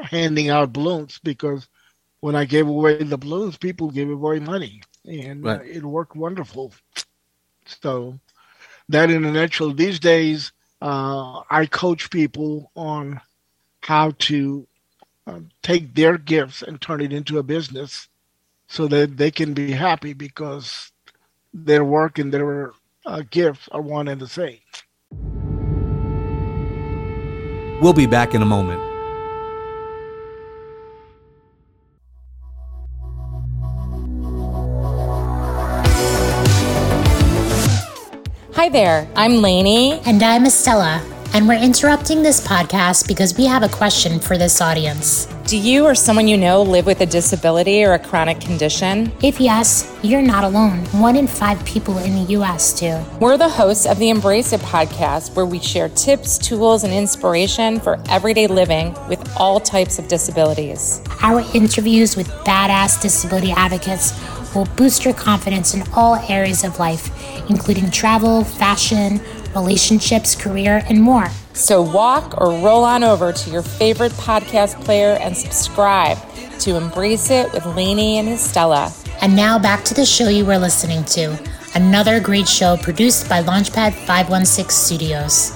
handing 0.03 0.51
out 0.51 0.73
balloons 0.73 1.19
because 1.23 1.69
when 2.21 2.37
I 2.37 2.45
gave 2.45 2.69
away 2.69 3.03
the 3.03 3.19
balloons, 3.19 3.59
people 3.59 3.91
gave 3.91 4.09
away 4.09 4.39
money, 4.39 4.83
and 5.05 5.45
right. 5.45 5.61
uh, 5.61 5.65
it 5.65 5.85
worked 5.85 6.17
wonderful. 6.17 6.73
So, 7.67 8.19
that 8.89 9.11
in 9.11 9.25
a 9.25 9.33
nutshell, 9.33 9.75
these 9.75 9.99
days, 9.99 10.53
uh, 10.81 11.43
I 11.51 11.67
coach 11.67 12.11
people 12.11 12.71
on 12.77 13.21
how 13.81 14.13
to 14.21 14.67
uh, 15.27 15.41
take 15.63 15.95
their 15.95 16.17
gifts 16.17 16.63
and 16.63 16.81
turn 16.81 17.01
it 17.01 17.13
into 17.13 17.39
a 17.39 17.43
business 17.43 18.09
so 18.69 18.87
that 18.89 19.17
they 19.17 19.31
can 19.31 19.53
be 19.55 19.73
happy 19.73 20.13
because 20.13 20.93
their 21.55 21.85
work 21.85 22.19
and 22.19 22.35
their 22.35 22.73
uh, 23.07 23.23
gifts 23.31 23.69
are 23.71 23.81
one 23.81 24.09
and 24.09 24.21
the 24.21 24.27
same. 24.27 24.59
We'll 27.81 27.93
be 27.93 28.07
back 28.07 28.35
in 28.35 28.43
a 28.43 28.45
moment. 28.45 28.81
Hi 38.55 38.69
there, 38.69 39.07
I'm 39.15 39.43
Lainey. 39.43 40.01
And 40.07 40.23
I'm 40.23 40.47
Estella. 40.47 41.05
And 41.35 41.47
we're 41.49 41.63
interrupting 41.63 42.23
this 42.23 42.47
podcast 42.47 43.07
because 43.07 43.37
we 43.37 43.45
have 43.45 43.63
a 43.63 43.69
question 43.69 44.19
for 44.21 44.39
this 44.39 44.61
audience. 44.61 45.34
Do 45.47 45.59
you 45.59 45.85
or 45.85 45.95
someone 45.95 46.27
you 46.27 46.39
know 46.39 46.63
live 46.63 46.87
with 46.87 47.03
a 47.03 47.07
disability 47.07 47.85
or 47.85 47.93
a 47.93 47.99
chronic 47.99 48.41
condition? 48.41 49.13
If 49.23 49.39
yes, 49.39 49.95
you're 50.03 50.23
not 50.23 50.43
alone. 50.43 50.79
One 50.99 51.17
in 51.17 51.27
five 51.27 51.63
people 51.67 51.99
in 51.99 52.15
the 52.15 52.33
U.S. 52.33 52.73
do. 52.73 52.99
We're 53.21 53.37
the 53.37 53.51
hosts 53.51 53.85
of 53.85 53.99
the 53.99 54.09
Embrace 54.09 54.55
It 54.55 54.63
podcast, 54.63 55.37
where 55.37 55.45
we 55.45 55.61
share 55.61 55.91
tips, 55.91 56.39
tools, 56.39 56.83
and 56.83 56.95
inspiration 56.95 57.79
for 57.79 58.03
everyday 58.09 58.47
living 58.47 58.95
with 59.07 59.21
all 59.37 59.61
types 59.61 59.99
of 59.99 60.09
disabilities. 60.09 61.03
Our 61.21 61.41
interviews 61.55 62.17
with 62.17 62.29
badass 62.47 63.03
disability 63.03 63.51
advocates 63.51 64.19
will 64.55 64.65
boost 64.77 65.05
your 65.05 65.13
confidence 65.13 65.75
in 65.75 65.83
all 65.93 66.15
areas 66.31 66.65
of 66.65 66.79
life, 66.79 67.11
including 67.51 67.91
travel, 67.91 68.45
fashion, 68.45 69.21
relationships, 69.55 70.35
career, 70.35 70.83
and 70.89 71.03
more. 71.03 71.29
So 71.55 71.81
walk 71.81 72.35
or 72.39 72.49
roll 72.49 72.83
on 72.83 73.05
over 73.05 73.33
to 73.33 73.51
your 73.51 73.63
favorite 73.63 74.11
podcast 74.13 74.85
player 74.85 75.17
and 75.21 75.37
subscribe 75.37 76.19
to 76.59 76.75
Embrace 76.75 77.31
It 77.31 77.53
with 77.53 77.65
Lainey 77.65 78.19
and 78.19 78.29
Estella. 78.29 78.93
And 79.23 79.37
now 79.37 79.61
back 79.61 79.85
to 79.85 79.95
the 79.95 80.05
show 80.05 80.29
you 80.29 80.45
were 80.45 80.59
listening 80.59 81.05
to. 81.05 81.39
Another 81.77 82.19
great 82.19 82.49
show 82.49 82.77
produced 82.77 83.29
by 83.29 83.41
Launchpad 83.41 83.95
516 83.95 84.71
Studios. 84.71 85.53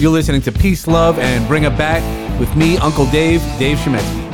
You're 0.00 0.12
listening 0.12 0.40
to 0.42 0.52
Peace, 0.52 0.86
Love, 0.86 1.18
and 1.18 1.46
Bring 1.46 1.66
a 1.66 1.70
Bat 1.70 2.40
with 2.40 2.54
me, 2.56 2.78
Uncle 2.78 3.04
Dave, 3.10 3.42
Dave 3.58 3.76
Shemetsky. 3.78 4.24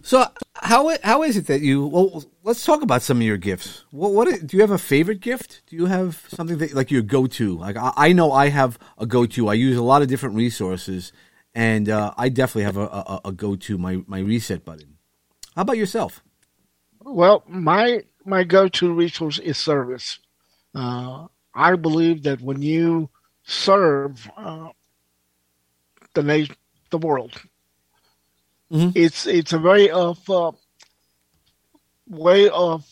So 0.00 0.24
how 0.54 0.96
how 1.02 1.22
is 1.22 1.36
it 1.36 1.46
that 1.48 1.60
you? 1.60 1.86
Well, 1.86 2.24
let's 2.48 2.64
talk 2.64 2.82
about 2.82 3.02
some 3.02 3.18
of 3.18 3.22
your 3.22 3.36
gifts. 3.36 3.84
What, 3.90 4.12
what 4.12 4.46
do 4.46 4.56
you 4.56 4.62
have 4.62 4.70
a 4.70 4.78
favorite 4.78 5.20
gift? 5.20 5.62
Do 5.66 5.76
you 5.76 5.86
have 5.86 6.24
something 6.28 6.56
that 6.58 6.72
like 6.72 6.90
your 6.90 7.02
go 7.02 7.26
to? 7.26 7.56
Like 7.56 7.76
I, 7.76 7.92
I, 7.96 8.12
know 8.12 8.32
I 8.32 8.48
have 8.48 8.78
a 8.96 9.06
go 9.06 9.26
to. 9.26 9.48
I 9.48 9.54
use 9.54 9.76
a 9.76 9.82
lot 9.82 10.00
of 10.00 10.08
different 10.08 10.34
resources, 10.34 11.12
and 11.54 11.88
uh, 11.88 12.14
I 12.16 12.30
definitely 12.30 12.64
have 12.64 12.78
a, 12.78 12.86
a, 12.86 13.20
a 13.26 13.32
go 13.32 13.54
to 13.54 13.78
my 13.78 14.02
my 14.06 14.20
reset 14.20 14.64
button. 14.64 14.96
How 15.54 15.62
about 15.62 15.76
yourself? 15.76 16.22
Well, 17.00 17.44
my 17.46 18.02
my 18.24 18.44
go 18.44 18.68
to 18.68 18.92
resource 18.92 19.38
is 19.38 19.58
service. 19.58 20.18
Uh, 20.74 21.26
I 21.54 21.76
believe 21.76 22.22
that 22.22 22.40
when 22.40 22.62
you 22.62 23.10
serve 23.44 24.30
uh, 24.36 24.68
the 26.14 26.22
nation, 26.22 26.56
the 26.90 26.98
world, 26.98 27.40
Mm-hmm. 28.70 28.90
It's 28.94 29.26
it's 29.26 29.54
a 29.54 29.58
very 29.58 29.90
of 29.90 30.18
uh, 30.28 30.52
way 32.08 32.48
of 32.48 32.84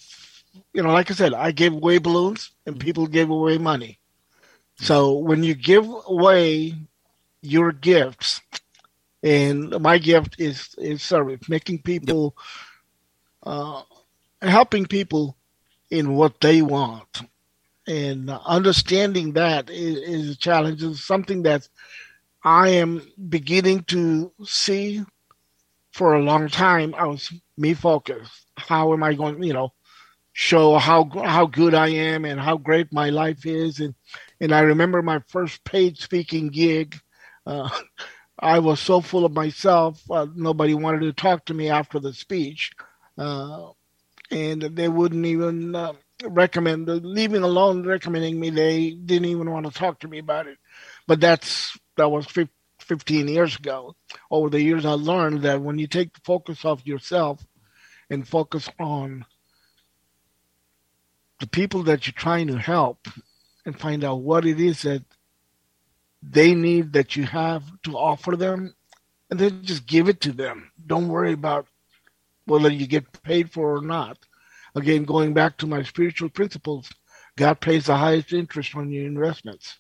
you 0.73 0.83
know, 0.83 0.93
like 0.93 1.11
I 1.11 1.15
said, 1.15 1.35
I 1.35 1.53
gave 1.53 1.73
away 1.73 1.99
balloons 1.99 2.51
and 2.65 2.77
mm-hmm. 2.77 2.85
people 2.85 3.07
gave 3.07 3.31
away 3.31 3.59
money. 3.59 3.99
So 4.79 5.15
when 5.15 5.43
you 5.43 5.55
give 5.55 5.87
away 6.07 6.75
your 7.41 7.73
gifts, 7.73 8.41
and 9.23 9.71
my 9.81 9.99
gift 9.99 10.37
is 10.39 10.75
is 10.79 11.03
service, 11.03 11.49
making 11.49 11.83
people, 11.83 12.37
uh, 13.43 13.83
helping 14.43 14.87
people 14.87 15.37
in 15.91 16.15
what 16.15 16.41
they 16.41 16.63
want, 16.63 17.23
and 17.87 18.31
understanding 18.31 19.33
that 19.33 19.71
is, 19.71 19.97
is 19.97 20.31
a 20.31 20.37
challenge. 20.37 20.83
Is 20.83 21.03
something 21.03 21.43
that 21.43 21.69
I 22.45 22.69
am 22.69 23.03
beginning 23.29 23.85
to 23.85 24.31
see 24.45 25.03
for 25.93 26.15
a 26.15 26.23
long 26.23 26.49
time, 26.49 26.95
I 26.95 27.07
was 27.07 27.33
me 27.57 27.75
focused. 27.75 28.47
How 28.57 28.93
am 28.93 29.03
I 29.03 29.15
going, 29.15 29.43
you 29.43 29.53
know, 29.53 29.73
show 30.33 30.77
how 30.79 31.09
how 31.25 31.47
good 31.47 31.75
I 31.75 31.89
am 31.89 32.25
and 32.25 32.41
how 32.41 32.57
great 32.57 32.93
my 32.93 33.11
life 33.11 33.47
is? 33.47 33.81
And 33.81 33.95
and 34.41 34.53
I 34.55 34.61
remember 34.61 35.03
my 35.03 35.21
first 35.29 35.65
paid 35.65 35.99
speaking 35.99 36.49
gig. 36.49 36.97
Uh, 37.47 37.69
I 38.39 38.59
was 38.59 38.81
so 38.81 39.01
full 39.01 39.25
of 39.25 39.33
myself, 39.33 40.03
uh, 40.11 40.27
nobody 40.35 40.75
wanted 40.75 41.01
to 41.01 41.13
talk 41.15 41.47
to 41.47 41.55
me 41.55 41.71
after 41.71 41.99
the 41.99 42.13
speech, 42.13 42.71
uh, 43.17 43.69
and 44.31 44.63
they 44.63 44.89
wouldn't 44.89 45.25
even 45.27 45.75
uh, 45.75 45.93
recommend 46.25 46.89
leaving 46.89 47.43
alone 47.43 47.87
recommending 47.87 48.39
me. 48.39 48.51
They 48.51 48.91
didn't 48.91 49.29
even 49.29 49.51
want 49.51 49.67
to 49.67 49.73
talk 49.73 50.01
to 50.01 50.09
me 50.09 50.19
about 50.19 50.47
it. 50.47 50.59
But 51.07 51.21
that's 51.21 51.79
that 51.97 52.11
was 52.11 52.27
15 52.87 53.29
years 53.29 53.57
ago. 53.57 53.95
Over 54.31 54.51
the 54.51 54.63
years, 54.63 54.85
I 54.85 54.93
learned 54.93 55.43
that 55.43 55.61
when 55.61 55.79
you 55.79 55.87
take 55.87 56.13
the 56.15 56.21
focus 56.25 56.65
off 56.65 56.87
yourself 56.87 57.45
and 58.11 58.27
focus 58.27 58.69
on 58.79 59.25
the 61.41 61.47
people 61.47 61.83
that 61.85 62.07
you're 62.07 62.15
trying 62.15 62.47
to 62.49 62.59
help 62.59 63.09
and 63.65 63.79
find 63.79 64.05
out 64.05 64.21
what 64.21 64.47
it 64.47 64.61
is 64.61 64.83
that 64.83 65.03
they 66.23 66.55
need 66.55 66.93
that 66.93 67.17
you 67.17 67.25
have 67.25 67.63
to 67.83 67.97
offer 67.97 68.37
them 68.37 68.75
and 69.31 69.39
then 69.39 69.63
just 69.63 69.87
give 69.87 70.09
it 70.09 70.21
to 70.23 70.33
them. 70.33 70.71
Don't 70.87 71.09
worry 71.09 71.33
about 71.33 71.67
whether 72.47 72.71
you 72.71 72.87
get 72.87 73.23
paid 73.23 73.51
for 73.51 73.77
or 73.77 73.83
not. 73.83 74.19
Again, 74.75 75.05
going 75.05 75.35
back 75.35 75.57
to 75.59 75.67
my 75.67 75.83
spiritual 75.83 76.29
principles, 76.29 76.91
God 77.37 77.61
pays 77.61 77.87
the 77.87 77.97
highest 77.97 78.33
interest 78.33 78.75
on 78.77 78.91
your 78.91 79.07
investments. 79.07 79.79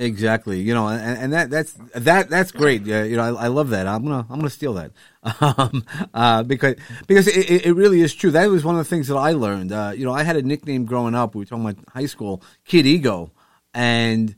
Exactly, 0.00 0.60
you 0.60 0.74
know, 0.74 0.86
and, 0.86 1.18
and 1.18 1.32
that 1.32 1.50
that's 1.50 1.72
that 1.96 2.30
that's 2.30 2.52
great. 2.52 2.82
Uh, 2.82 3.02
you 3.02 3.16
know, 3.16 3.36
I, 3.36 3.46
I, 3.46 3.48
love 3.48 3.70
that. 3.70 3.88
I'm 3.88 4.04
gonna 4.04 4.24
I'm 4.30 4.38
gonna 4.38 4.48
steal 4.48 4.74
that 4.74 4.92
um, 5.40 5.84
uh, 6.14 6.44
because 6.44 6.76
because 7.08 7.26
it, 7.26 7.66
it 7.66 7.72
really 7.72 8.00
is 8.00 8.14
true. 8.14 8.30
That 8.30 8.48
was 8.48 8.64
one 8.64 8.76
of 8.76 8.78
the 8.78 8.88
things 8.88 9.08
that 9.08 9.16
I 9.16 9.32
learned. 9.32 9.72
Uh, 9.72 9.92
you 9.96 10.04
know, 10.04 10.12
I 10.12 10.22
had 10.22 10.36
a 10.36 10.42
nickname 10.42 10.84
growing 10.84 11.16
up. 11.16 11.34
We 11.34 11.40
were 11.40 11.46
talking 11.46 11.68
about 11.68 11.84
high 11.88 12.06
school, 12.06 12.44
Kid 12.64 12.86
Ego, 12.86 13.32
and 13.74 14.36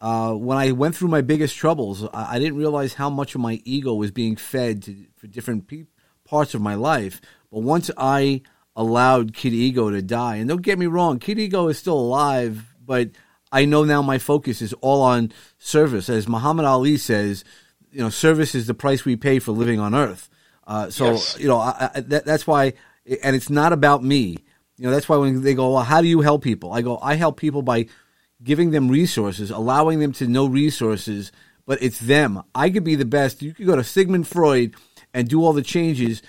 uh, 0.00 0.32
when 0.32 0.58
I 0.58 0.72
went 0.72 0.96
through 0.96 1.08
my 1.08 1.20
biggest 1.20 1.56
troubles, 1.56 2.02
I, 2.02 2.34
I, 2.34 2.38
didn't 2.40 2.58
realize 2.58 2.94
how 2.94 3.08
much 3.08 3.36
of 3.36 3.40
my 3.40 3.60
ego 3.64 3.94
was 3.94 4.10
being 4.10 4.34
fed 4.34 4.82
to, 4.84 5.06
for 5.16 5.28
different 5.28 5.68
pe- 5.68 5.86
parts 6.24 6.54
of 6.54 6.60
my 6.60 6.74
life. 6.74 7.20
But 7.52 7.60
once 7.60 7.92
I 7.96 8.42
allowed 8.74 9.34
Kid 9.34 9.54
Ego 9.54 9.88
to 9.88 10.02
die, 10.02 10.36
and 10.36 10.48
don't 10.48 10.62
get 10.62 10.80
me 10.80 10.86
wrong, 10.86 11.20
Kid 11.20 11.38
Ego 11.38 11.68
is 11.68 11.78
still 11.78 11.98
alive, 11.98 12.74
but 12.84 13.10
I 13.56 13.64
know 13.64 13.84
now 13.84 14.02
my 14.02 14.18
focus 14.18 14.60
is 14.60 14.74
all 14.82 15.00
on 15.00 15.32
service. 15.58 16.10
As 16.10 16.28
Muhammad 16.28 16.66
Ali 16.66 16.98
says, 16.98 17.42
you 17.90 18.00
know, 18.00 18.10
service 18.10 18.54
is 18.54 18.66
the 18.66 18.74
price 18.74 19.06
we 19.06 19.16
pay 19.16 19.38
for 19.38 19.52
living 19.52 19.80
on 19.80 19.94
earth. 19.94 20.28
Uh, 20.66 20.90
so, 20.90 21.12
yes. 21.12 21.38
you 21.40 21.48
know, 21.48 21.56
I, 21.56 21.90
I, 21.94 22.00
that, 22.00 22.26
that's 22.26 22.46
why, 22.46 22.74
and 23.22 23.34
it's 23.34 23.48
not 23.48 23.72
about 23.72 24.04
me. 24.04 24.36
You 24.76 24.84
know, 24.84 24.90
that's 24.90 25.08
why 25.08 25.16
when 25.16 25.40
they 25.40 25.54
go, 25.54 25.72
well, 25.72 25.84
how 25.84 26.02
do 26.02 26.06
you 26.06 26.20
help 26.20 26.44
people? 26.44 26.70
I 26.70 26.82
go, 26.82 26.98
I 27.00 27.14
help 27.14 27.38
people 27.38 27.62
by 27.62 27.86
giving 28.42 28.72
them 28.72 28.90
resources, 28.90 29.50
allowing 29.50 30.00
them 30.00 30.12
to 30.12 30.26
know 30.26 30.44
resources, 30.44 31.32
but 31.64 31.82
it's 31.82 32.00
them. 32.00 32.42
I 32.54 32.68
could 32.68 32.84
be 32.84 32.94
the 32.94 33.06
best. 33.06 33.40
You 33.40 33.54
could 33.54 33.64
go 33.64 33.76
to 33.76 33.84
Sigmund 33.84 34.28
Freud 34.28 34.74
and 35.14 35.30
do 35.30 35.42
all 35.42 35.54
the 35.54 35.62
changes, 35.62 36.20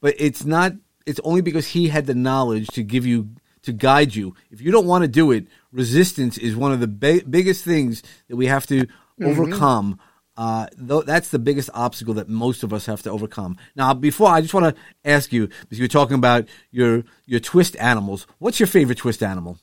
but 0.00 0.16
it's 0.18 0.44
not, 0.44 0.72
it's 1.06 1.20
only 1.22 1.40
because 1.40 1.68
he 1.68 1.86
had 1.86 2.06
the 2.06 2.16
knowledge 2.16 2.66
to 2.70 2.82
give 2.82 3.06
you, 3.06 3.28
to 3.62 3.72
guide 3.72 4.16
you. 4.16 4.34
If 4.50 4.60
you 4.60 4.72
don't 4.72 4.86
want 4.88 5.02
to 5.02 5.08
do 5.08 5.30
it, 5.30 5.46
resistance 5.72 6.38
is 6.38 6.56
one 6.56 6.72
of 6.72 6.80
the 6.80 6.88
ba- 6.88 7.22
biggest 7.28 7.64
things 7.64 8.02
that 8.28 8.36
we 8.36 8.46
have 8.46 8.66
to 8.66 8.86
mm-hmm. 8.86 9.26
overcome. 9.26 10.00
Uh, 10.36 10.66
th- 10.68 11.04
that's 11.04 11.30
the 11.30 11.38
biggest 11.38 11.68
obstacle 11.74 12.14
that 12.14 12.28
most 12.28 12.62
of 12.62 12.72
us 12.72 12.86
have 12.86 13.02
to 13.02 13.10
overcome. 13.10 13.56
Now, 13.74 13.92
before 13.92 14.28
I 14.28 14.40
just 14.40 14.54
want 14.54 14.74
to 14.74 14.82
ask 15.04 15.32
you, 15.32 15.48
because 15.48 15.78
you're 15.78 15.88
talking 15.88 16.14
about 16.14 16.46
your 16.70 17.04
your 17.26 17.40
twist 17.40 17.76
animals. 17.76 18.26
What's 18.38 18.60
your 18.60 18.68
favorite 18.68 18.98
twist 18.98 19.22
animal? 19.22 19.58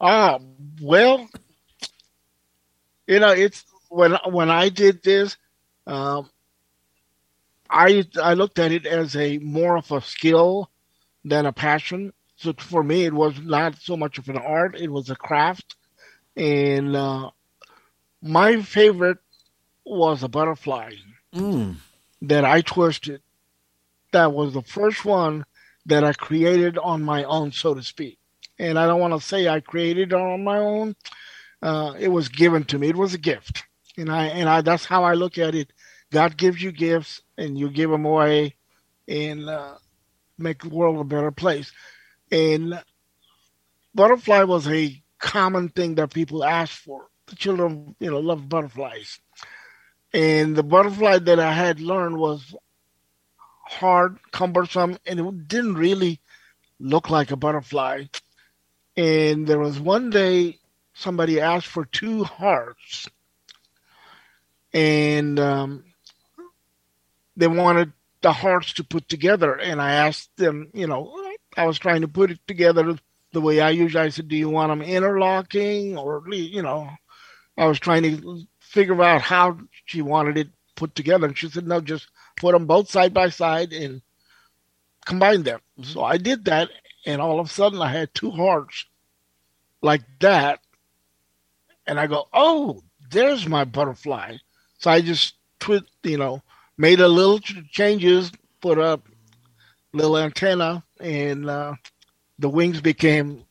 Ah, 0.00 0.34
uh, 0.34 0.38
well, 0.80 1.28
you 3.06 3.18
know, 3.18 3.32
it's 3.32 3.64
when 3.88 4.16
when 4.26 4.50
I 4.50 4.68
did 4.68 5.02
this, 5.02 5.36
um, 5.86 6.28
I 7.68 8.04
I 8.22 8.34
looked 8.34 8.58
at 8.58 8.72
it 8.72 8.86
as 8.86 9.16
a 9.16 9.38
more 9.38 9.76
of 9.78 9.90
a 9.90 10.00
skill 10.02 10.70
than 11.24 11.46
a 11.46 11.52
passion 11.52 12.12
so 12.40 12.54
for 12.54 12.82
me, 12.82 13.04
it 13.04 13.12
was 13.12 13.38
not 13.38 13.76
so 13.82 13.98
much 13.98 14.16
of 14.16 14.30
an 14.30 14.38
art; 14.38 14.74
it 14.74 14.90
was 14.90 15.10
a 15.10 15.14
craft. 15.14 15.76
And 16.34 16.96
uh, 16.96 17.30
my 18.22 18.62
favorite 18.62 19.18
was 19.84 20.22
a 20.22 20.28
butterfly 20.28 20.94
mm. 21.34 21.76
that 22.22 22.46
I 22.46 22.62
twisted. 22.62 23.20
That 24.12 24.32
was 24.32 24.54
the 24.54 24.62
first 24.62 25.04
one 25.04 25.44
that 25.84 26.02
I 26.02 26.14
created 26.14 26.78
on 26.78 27.02
my 27.02 27.24
own, 27.24 27.52
so 27.52 27.74
to 27.74 27.82
speak. 27.82 28.18
And 28.58 28.78
I 28.78 28.86
don't 28.86 29.00
want 29.00 29.20
to 29.20 29.26
say 29.26 29.46
I 29.46 29.60
created 29.60 30.12
it 30.12 30.14
on 30.14 30.42
my 30.42 30.58
own. 30.58 30.96
Uh, 31.62 31.92
it 31.98 32.08
was 32.08 32.28
given 32.30 32.64
to 32.64 32.78
me. 32.78 32.88
It 32.88 32.96
was 32.96 33.12
a 33.12 33.18
gift, 33.18 33.64
and 33.98 34.10
I 34.10 34.28
and 34.28 34.48
I 34.48 34.62
that's 34.62 34.86
how 34.86 35.04
I 35.04 35.12
look 35.12 35.36
at 35.36 35.54
it. 35.54 35.74
God 36.10 36.38
gives 36.38 36.62
you 36.62 36.72
gifts, 36.72 37.20
and 37.36 37.58
you 37.58 37.68
give 37.68 37.90
them 37.90 38.06
away, 38.06 38.54
and 39.06 39.46
uh, 39.46 39.74
make 40.38 40.62
the 40.62 40.70
world 40.70 40.98
a 40.98 41.04
better 41.04 41.30
place. 41.30 41.70
And 42.30 42.82
butterfly 43.94 44.44
was 44.44 44.68
a 44.68 45.02
common 45.18 45.68
thing 45.68 45.96
that 45.96 46.12
people 46.12 46.44
asked 46.44 46.78
for. 46.78 47.08
The 47.26 47.36
children, 47.36 47.94
you 48.00 48.10
know, 48.10 48.18
love 48.18 48.48
butterflies. 48.48 49.20
And 50.12 50.56
the 50.56 50.62
butterfly 50.62 51.18
that 51.18 51.38
I 51.38 51.52
had 51.52 51.80
learned 51.80 52.18
was 52.18 52.54
hard, 53.70 54.18
cumbersome, 54.32 54.98
and 55.06 55.20
it 55.20 55.48
didn't 55.48 55.74
really 55.74 56.20
look 56.80 57.08
like 57.08 57.30
a 57.30 57.36
butterfly. 57.36 58.04
And 58.96 59.46
there 59.46 59.60
was 59.60 59.78
one 59.78 60.10
day 60.10 60.58
somebody 60.94 61.40
asked 61.40 61.68
for 61.68 61.84
two 61.84 62.24
hearts, 62.24 63.08
and 64.72 65.38
um, 65.38 65.84
they 67.36 67.46
wanted 67.46 67.92
the 68.22 68.32
hearts 68.32 68.72
to 68.74 68.84
put 68.84 69.08
together. 69.08 69.54
And 69.54 69.80
I 69.80 69.92
asked 69.92 70.36
them, 70.36 70.70
you 70.74 70.88
know, 70.88 71.14
I 71.60 71.66
was 71.66 71.78
trying 71.78 72.00
to 72.00 72.08
put 72.08 72.30
it 72.30 72.40
together 72.46 72.96
the 73.32 73.40
way 73.42 73.60
I 73.60 73.68
usually. 73.68 74.04
I 74.04 74.08
said, 74.08 74.28
"Do 74.28 74.36
you 74.36 74.48
want 74.48 74.70
them 74.70 74.80
interlocking 74.80 75.98
or 75.98 76.24
you 76.32 76.62
know?" 76.62 76.88
I 77.58 77.66
was 77.66 77.78
trying 77.78 78.02
to 78.04 78.46
figure 78.60 79.02
out 79.02 79.20
how 79.20 79.58
she 79.84 80.00
wanted 80.00 80.38
it 80.38 80.48
put 80.74 80.94
together, 80.94 81.26
and 81.26 81.36
she 81.36 81.50
said, 81.50 81.66
"No, 81.66 81.82
just 81.82 82.08
put 82.36 82.52
them 82.52 82.64
both 82.64 82.88
side 82.88 83.12
by 83.12 83.28
side 83.28 83.74
and 83.74 84.00
combine 85.04 85.42
them." 85.42 85.60
So 85.82 86.02
I 86.02 86.16
did 86.16 86.46
that, 86.46 86.70
and 87.04 87.20
all 87.20 87.38
of 87.38 87.46
a 87.46 87.50
sudden, 87.50 87.82
I 87.82 87.92
had 87.92 88.14
two 88.14 88.30
hearts 88.30 88.86
like 89.82 90.04
that, 90.20 90.60
and 91.86 92.00
I 92.00 92.06
go, 92.06 92.26
"Oh, 92.32 92.82
there's 93.10 93.46
my 93.46 93.64
butterfly." 93.64 94.38
So 94.78 94.90
I 94.90 95.02
just 95.02 95.34
twist, 95.58 95.84
you 96.04 96.16
know, 96.16 96.42
made 96.78 97.00
a 97.00 97.08
little 97.08 97.38
changes, 97.38 98.32
put 98.62 98.78
a 98.78 98.98
little 99.92 100.16
antenna 100.16 100.84
and 101.00 101.48
uh, 101.48 101.74
the 102.38 102.48
wings 102.48 102.80
became, 102.80 103.44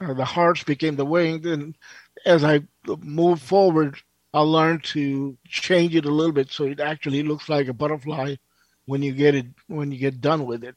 or 0.00 0.14
the 0.14 0.24
hearts 0.24 0.64
became 0.64 0.96
the 0.96 1.04
wings. 1.04 1.46
And 1.46 1.76
as 2.24 2.44
I 2.44 2.62
moved 2.86 3.42
forward, 3.42 3.96
I 4.32 4.40
learned 4.40 4.84
to 4.84 5.36
change 5.48 5.94
it 5.94 6.04
a 6.04 6.10
little 6.10 6.32
bit 6.32 6.50
so 6.50 6.64
it 6.64 6.80
actually 6.80 7.22
looks 7.22 7.48
like 7.48 7.68
a 7.68 7.72
butterfly 7.72 8.36
when 8.86 9.02
you 9.02 9.12
get 9.12 9.34
it 9.34 9.46
when 9.68 9.92
you 9.92 9.98
get 9.98 10.20
done 10.20 10.44
with 10.46 10.64
it. 10.64 10.76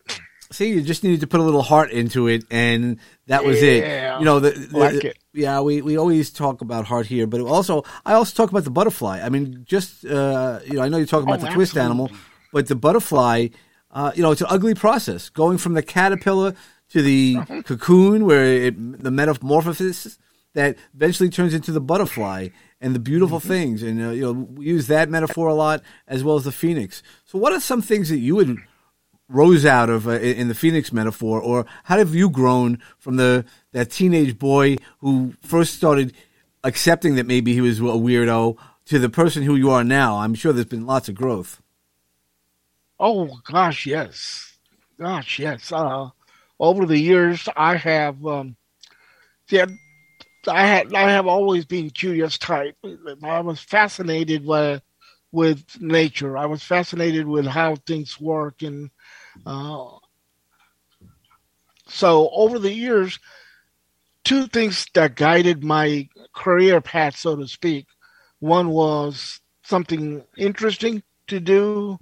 See, 0.49 0.69
you 0.69 0.81
just 0.81 1.03
needed 1.03 1.19
to 1.21 1.27
put 1.27 1.41
a 1.41 1.43
little 1.43 1.61
heart 1.61 1.91
into 1.91 2.27
it, 2.27 2.45
and 2.49 2.99
that 3.25 3.43
was 3.43 3.61
yeah, 3.61 4.15
it. 4.15 4.19
You 4.19 4.25
know, 4.25 4.39
the, 4.39 4.51
the, 4.51 4.77
like 4.77 5.03
it. 5.03 5.17
yeah, 5.33 5.59
we, 5.59 5.81
we 5.81 5.97
always 5.97 6.31
talk 6.31 6.61
about 6.61 6.85
heart 6.85 7.07
here, 7.07 7.27
but 7.27 7.41
also 7.41 7.83
I 8.05 8.13
also 8.13 8.33
talk 8.33 8.49
about 8.49 8.63
the 8.63 8.69
butterfly. 8.69 9.19
I 9.21 9.27
mean, 9.27 9.65
just 9.65 10.05
uh, 10.05 10.59
you 10.65 10.73
know, 10.73 10.83
I 10.83 10.89
know 10.89 10.97
you're 10.97 11.05
talking 11.05 11.27
about 11.27 11.41
oh, 11.41 11.47
the 11.47 11.51
twist 11.51 11.77
animal, 11.77 12.11
but 12.53 12.67
the 12.67 12.75
butterfly 12.75 13.49
uh, 13.97 14.11
you 14.13 14.21
know, 14.21 14.29
it's 14.29 14.41
an 14.41 14.47
ugly 14.51 14.75
process 14.75 15.29
going 15.29 15.57
from 15.57 15.73
the 15.73 15.81
caterpillar 15.81 16.53
to 16.89 17.01
the 17.01 17.35
cocoon, 17.65 18.25
where 18.25 18.45
it, 18.45 19.03
the 19.03 19.09
metamorphosis 19.09 20.19
that 20.53 20.77
eventually 20.93 21.29
turns 21.29 21.55
into 21.55 21.71
the 21.71 21.81
butterfly 21.81 22.49
and 22.79 22.93
the 22.93 22.99
beautiful 22.99 23.39
mm-hmm. 23.39 23.47
things. 23.47 23.81
And 23.81 23.99
uh, 23.99 24.09
you 24.11 24.21
know, 24.21 24.33
we 24.33 24.67
use 24.67 24.85
that 24.87 25.09
metaphor 25.09 25.47
a 25.47 25.55
lot 25.55 25.81
as 26.07 26.23
well 26.23 26.35
as 26.35 26.43
the 26.43 26.51
phoenix. 26.51 27.01
So, 27.25 27.39
what 27.39 27.53
are 27.53 27.59
some 27.59 27.81
things 27.81 28.09
that 28.09 28.19
you 28.19 28.35
would 28.35 28.57
rose 29.29 29.65
out 29.65 29.89
of 29.89 30.07
uh, 30.07 30.11
in 30.11 30.47
the 30.47 30.53
phoenix 30.53 30.93
metaphor, 30.93 31.41
or 31.41 31.65
how 31.85 31.97
have 31.97 32.13
you 32.13 32.29
grown 32.29 32.77
from 32.99 33.15
the 33.15 33.45
that 33.71 33.89
teenage 33.89 34.37
boy 34.37 34.77
who 34.99 35.33
first 35.41 35.73
started 35.73 36.13
accepting 36.63 37.15
that 37.15 37.25
maybe 37.25 37.51
he 37.51 37.61
was 37.61 37.79
a 37.79 37.81
weirdo 37.81 38.57
to 38.85 38.99
the 38.99 39.09
person 39.09 39.41
who 39.41 39.55
you 39.55 39.71
are 39.71 39.83
now? 39.83 40.17
I'm 40.19 40.35
sure 40.35 40.53
there's 40.53 40.67
been 40.67 40.85
lots 40.85 41.09
of 41.09 41.15
growth. 41.15 41.63
Oh 42.99 43.39
gosh, 43.45 43.85
yes, 43.85 44.57
gosh, 44.99 45.39
yes. 45.39 45.71
Uh, 45.71 46.09
over 46.59 46.85
the 46.85 46.97
years, 46.97 47.47
I 47.55 47.75
have, 47.75 48.25
um, 48.25 48.55
yeah, 49.49 49.65
I 50.47 50.65
had, 50.67 50.93
I 50.93 51.11
have 51.11 51.27
always 51.27 51.65
been 51.65 51.89
curious 51.91 52.37
type. 52.37 52.75
I 53.23 53.41
was 53.41 53.59
fascinated 53.61 54.45
with 54.45 54.83
with 55.31 55.65
nature. 55.81 56.37
I 56.37 56.45
was 56.47 56.63
fascinated 56.63 57.27
with 57.27 57.45
how 57.47 57.75
things 57.75 58.19
work, 58.19 58.63
and 58.63 58.91
uh, 59.45 59.85
so 61.87 62.29
over 62.31 62.59
the 62.59 62.73
years, 62.73 63.19
two 64.23 64.47
things 64.47 64.85
that 64.93 65.15
guided 65.15 65.63
my 65.63 66.07
career 66.35 66.81
path, 66.81 67.17
so 67.17 67.35
to 67.35 67.47
speak. 67.47 67.87
One 68.39 68.69
was 68.69 69.41
something 69.63 70.23
interesting 70.37 71.03
to 71.27 71.39
do 71.39 71.99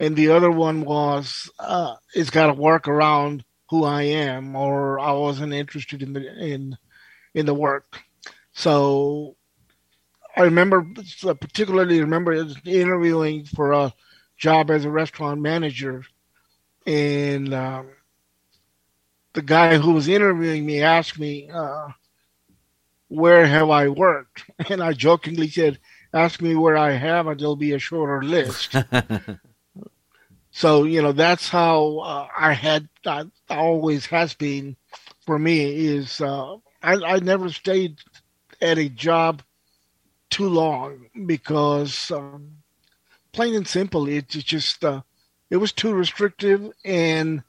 and 0.00 0.16
the 0.16 0.30
other 0.30 0.50
one 0.50 0.82
was 0.84 1.50
uh, 1.58 1.96
it's 2.14 2.30
got 2.30 2.46
to 2.46 2.52
work 2.52 2.88
around 2.88 3.44
who 3.70 3.84
I 3.84 4.02
am, 4.02 4.56
or 4.56 4.98
I 4.98 5.12
wasn't 5.12 5.52
interested 5.52 6.02
in 6.02 6.12
the 6.12 6.44
in 6.44 6.76
in 7.34 7.46
the 7.46 7.54
work. 7.54 8.00
So 8.52 9.36
I 10.36 10.42
remember, 10.42 10.86
particularly 11.22 12.00
remember 12.00 12.32
interviewing 12.64 13.44
for 13.44 13.72
a 13.72 13.92
job 14.36 14.70
as 14.70 14.84
a 14.84 14.90
restaurant 14.90 15.40
manager, 15.40 16.04
and 16.86 17.52
um, 17.52 17.90
the 19.34 19.42
guy 19.42 19.78
who 19.78 19.92
was 19.92 20.08
interviewing 20.08 20.64
me 20.64 20.82
asked 20.82 21.18
me, 21.18 21.50
uh, 21.52 21.88
"Where 23.08 23.46
have 23.46 23.70
I 23.70 23.88
worked?" 23.88 24.44
And 24.70 24.82
I 24.82 24.92
jokingly 24.92 25.48
said, 25.48 25.78
"Ask 26.14 26.40
me 26.40 26.54
where 26.54 26.76
I 26.76 26.92
have, 26.92 27.26
and 27.26 27.38
there'll 27.38 27.56
be 27.56 27.72
a 27.72 27.78
shorter 27.78 28.22
list." 28.22 28.76
so 30.50 30.84
you 30.84 31.02
know 31.02 31.12
that's 31.12 31.48
how 31.48 31.98
uh, 31.98 32.28
I 32.36 32.52
had 32.52 32.88
I 33.06 33.26
always 33.50 34.06
has 34.06 34.34
been 34.34 34.76
for 35.24 35.38
me 35.38 35.86
is 35.86 36.20
uh, 36.20 36.56
I, 36.82 36.94
I 36.94 37.18
never 37.18 37.50
stayed 37.50 37.98
at 38.60 38.78
a 38.78 38.88
job 38.88 39.42
too 40.30 40.48
long 40.48 41.06
because 41.26 42.10
um, 42.10 42.58
plain 43.32 43.54
and 43.54 43.68
simple 43.68 44.08
it, 44.08 44.34
it 44.34 44.44
just 44.44 44.84
uh, 44.84 45.02
it 45.50 45.56
was 45.56 45.72
too 45.72 45.94
restrictive 45.94 46.72
and 46.84 47.42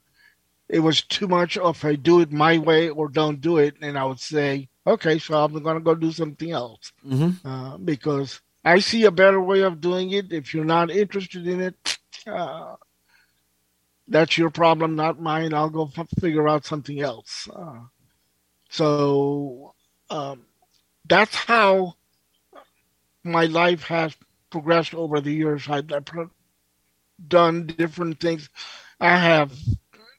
it 0.68 0.80
was 0.80 1.02
too 1.02 1.26
much 1.26 1.56
of 1.58 1.82
a 1.84 1.96
do 1.96 2.20
it 2.20 2.30
my 2.30 2.58
way 2.58 2.88
or 2.88 3.08
don't 3.08 3.40
do 3.40 3.58
it. 3.58 3.74
And 3.80 3.98
i 3.98 4.04
would 4.04 4.20
say 4.20 4.68
okay 4.86 5.18
so 5.18 5.42
i'm 5.42 5.62
going 5.62 5.76
to 5.76 5.80
go 5.80 5.94
do 5.94 6.12
something 6.12 6.50
else. 6.50 6.92
Mm-hmm. 7.06 7.46
uh, 7.48 7.78
because 7.78 8.40
i 8.64 8.78
see 8.78 9.04
a 9.04 9.10
better 9.10 9.40
way 9.40 9.62
of 9.62 9.80
doing 9.80 10.10
it. 10.10 10.32
If 10.32 10.54
you're 10.54 10.64
not 10.64 10.90
interested 10.90 11.46
in 11.46 11.60
it 11.60 11.98
uh, 12.26 12.76
that's 14.10 14.36
your 14.36 14.50
problem 14.50 14.94
not 14.94 15.20
mine 15.20 15.54
i'll 15.54 15.70
go 15.70 15.90
f- 15.96 16.06
figure 16.20 16.46
out 16.48 16.66
something 16.66 17.00
else 17.00 17.48
uh, 17.54 17.80
so 18.68 19.74
um, 20.10 20.44
that's 21.06 21.34
how 21.34 21.94
my 23.24 23.44
life 23.46 23.84
has 23.84 24.14
progressed 24.50 24.94
over 24.94 25.20
the 25.20 25.32
years. 25.32 25.68
I've, 25.68 25.92
I've 25.92 26.04
done 27.26 27.66
different 27.66 28.20
things. 28.20 28.48
I 29.00 29.16
have 29.16 29.52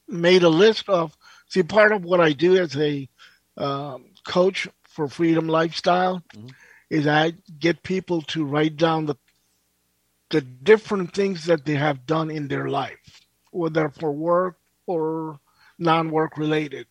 made 0.08 0.44
a 0.44 0.50
list 0.50 0.90
of. 0.90 1.16
See, 1.48 1.64
part 1.64 1.92
of 1.92 2.06
what 2.06 2.22
I 2.22 2.32
do 2.32 2.58
as 2.58 2.76
a 2.78 3.10
um, 3.58 4.06
coach 4.26 4.68
for 4.88 5.08
Freedom 5.08 5.48
Lifestyle 5.48 6.24
mm-hmm. 6.34 6.48
is 6.90 7.08
I 7.08 7.34
get 7.60 7.84
people 7.84 8.22
to 8.24 8.46
write 8.46 8.78
down 8.78 9.06
the 9.06 9.16
the 10.30 10.40
different 10.40 11.14
things 11.14 11.44
that 11.46 11.66
they 11.66 11.76
have 11.76 12.06
done 12.06 12.32
in 12.32 12.48
their 12.48 12.70
life, 12.70 13.01
whether 13.52 13.90
for 13.90 14.12
work 14.12 14.58
or 14.88 15.40
non-work 15.78 16.38
related. 16.38 16.88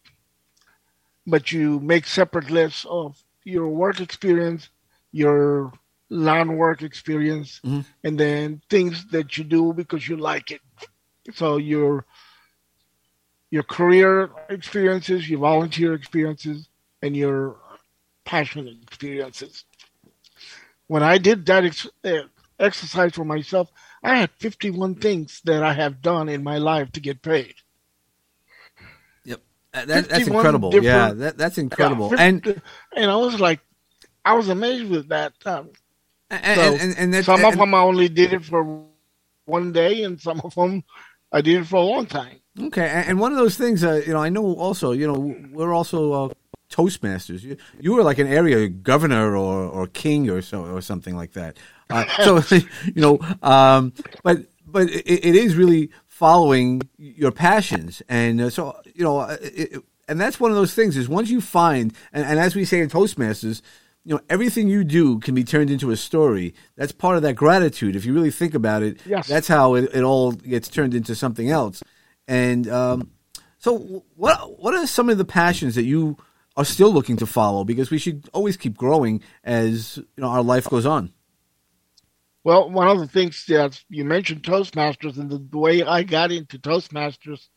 But 1.27 1.53
you 1.53 1.81
make 1.81 2.07
separate 2.07 2.51
lists 2.51 2.87
of 2.89 3.23
your 3.45 3.69
work 3.69 4.01
experience, 4.01 4.69
your 5.13 5.73
non 6.09 6.57
work 6.57 6.83
experience, 6.83 7.61
mm-hmm. 7.65 7.81
and 8.05 8.19
then 8.19 8.63
things 8.71 9.07
that 9.07 9.37
you 9.37 9.45
do 9.45 9.73
because 9.73 10.09
you 10.09 10.17
like 10.17 10.51
it. 10.51 10.61
So 11.35 11.57
your 11.57 12.05
your 13.51 13.63
career 13.65 14.31
experiences, 14.49 15.29
your 15.29 15.41
volunteer 15.41 15.95
experiences, 15.95 16.69
and 17.03 17.17
your 17.17 17.57
passion 18.25 18.69
experiences. 18.83 19.65
When 20.87 21.03
I 21.03 21.19
did 21.19 21.47
that 21.47 21.65
ex- 21.65 21.89
uh, 22.05 22.23
exercise 22.59 23.13
for 23.13 23.25
myself, 23.25 23.71
I 24.03 24.17
had 24.17 24.31
51 24.39 24.97
things 24.97 25.41
that 25.45 25.63
I 25.63 25.75
have 25.75 26.01
done 26.01 26.29
in 26.29 26.43
my 26.43 26.59
life 26.59 26.93
to 26.93 27.01
get 27.01 27.21
paid. 27.23 27.55
Yep, 29.25 29.41
that, 29.73 30.09
that's 30.09 30.27
incredible. 30.27 30.75
Yeah, 30.83 31.13
that, 31.13 31.37
that's 31.37 31.59
incredible. 31.59 32.11
Yeah, 32.11 32.31
50, 32.33 32.51
and 32.51 32.63
and 32.97 33.11
I 33.11 33.17
was 33.17 33.39
like, 33.41 33.61
I 34.25 34.35
was 34.35 34.49
amazed 34.49 34.91
with 34.91 35.09
that. 35.09 35.35
Um, 35.45 35.71
and, 36.31 36.61
and, 36.61 36.99
and, 36.99 37.15
and 37.15 37.25
some 37.25 37.45
of 37.45 37.57
them 37.57 37.75
I 37.75 37.81
only 37.81 38.09
did 38.09 38.33
it 38.33 38.45
for 38.45 38.85
one 39.45 39.73
day, 39.73 40.05
and 40.05 40.21
some 40.21 40.41
of 40.43 40.55
them 40.55 40.83
I 41.33 41.41
did 41.41 41.61
it 41.61 41.67
for 41.67 41.77
a 41.77 41.85
long 41.85 42.07
time. 42.07 42.41
Okay, 42.59 43.05
and 43.07 43.21
one 43.21 43.33
of 43.33 43.39
those 43.39 43.57
things, 43.57 43.85
uh, 43.85 44.03
you 44.07 44.13
know, 44.13 44.21
I 44.21 44.29
know 44.29 44.55
also, 44.55 44.93
you 44.93 45.07
know, 45.07 45.37
we're 45.53 45.73
also 45.73 46.13
uh, 46.13 46.29
Toastmasters. 46.71 47.43
You, 47.43 47.57
you 47.81 47.95
were 47.95 48.03
like 48.03 48.19
an 48.19 48.27
area 48.27 48.69
governor 48.69 49.37
or, 49.37 49.69
or 49.69 49.87
king 49.87 50.31
or 50.31 50.43
so 50.43 50.65
or 50.65 50.81
something 50.81 51.17
like 51.17 51.33
that. 51.33 51.57
Uh, 51.91 52.41
so 52.41 52.57
you 52.95 53.03
know, 53.03 53.19
um, 53.43 53.93
but 54.23 54.39
but 54.67 54.89
it, 54.91 55.25
it 55.25 55.35
is 55.35 55.57
really 55.57 55.91
following 56.07 56.83
your 56.99 57.33
passions, 57.33 58.03
and 58.09 58.41
uh, 58.41 58.51
so 58.51 58.77
you 58.95 59.05
know, 59.05 59.19
uh, 59.19 59.37
it, 59.41 59.83
and 60.09 60.21
that's 60.21 60.41
one 60.41 60.51
of 60.51 60.57
those 60.57 60.75
things 60.75 60.97
is 60.97 61.09
once 61.09 61.31
you 61.31 61.41
find, 61.41 61.95
and, 62.13 62.27
and 62.27 62.39
as 62.39 62.55
we 62.55 62.65
say 62.65 62.81
in 62.81 62.89
Toastmasters, 62.89 63.63
you 64.05 64.15
know 64.15 64.21
everything 64.29 64.69
you 64.69 64.85
do 64.85 65.19
can 65.21 65.35
be 65.35 65.45
turned 65.45 65.71
into 65.71 65.91
a 65.91 65.97
story. 65.97 66.55
That's 66.77 66.93
part 66.93 67.17
of 67.17 67.23
that 67.23 67.35
gratitude. 67.35 67.97
If 67.97 68.05
you 68.05 68.13
really 68.13 68.31
think 68.31 68.55
about 68.55 68.83
it 68.83 69.01
yes. 69.05 69.29
that's 69.29 69.49
how 69.49 69.75
it, 69.75 69.91
it 69.95 70.03
all 70.03 70.33
gets 70.33 70.69
turned 70.69 70.95
into 70.95 71.15
something 71.15 71.51
else. 71.51 71.83
And 72.27 72.69
um, 72.69 73.11
so 73.59 74.05
what 74.17 74.61
what 74.61 74.75
are 74.75 74.87
some 74.87 75.11
of 75.11 75.19
the 75.19 75.25
passions 75.25 75.75
that 75.75 75.85
you 75.85 76.17
are 76.57 76.65
still 76.65 76.93
looking 76.93 77.17
to 77.19 77.27
follow? 77.27 77.65
Because 77.65 77.91
we 77.91 77.99
should 77.99 78.29
always 78.33 78.57
keep 78.57 78.77
growing 78.77 79.23
as 79.45 79.97
you 79.97 80.23
know 80.23 80.29
our 80.29 80.43
life 80.43 80.69
goes 80.69 80.87
on 80.87 81.13
well 82.45 82.71
one 82.71 82.89
of 82.89 82.99
the 82.99 83.09
things 83.09 83.45
that 83.47 83.83
you 83.89 84.05
mentioned 84.05 84.43
toastmasters 84.43 85.19
and 85.19 85.31
the, 85.31 85.39
the 85.39 85.59
way 85.59 85.83
i 85.83 86.03
got 86.03 86.33
into 86.33 86.59
toastmasters 86.59 87.49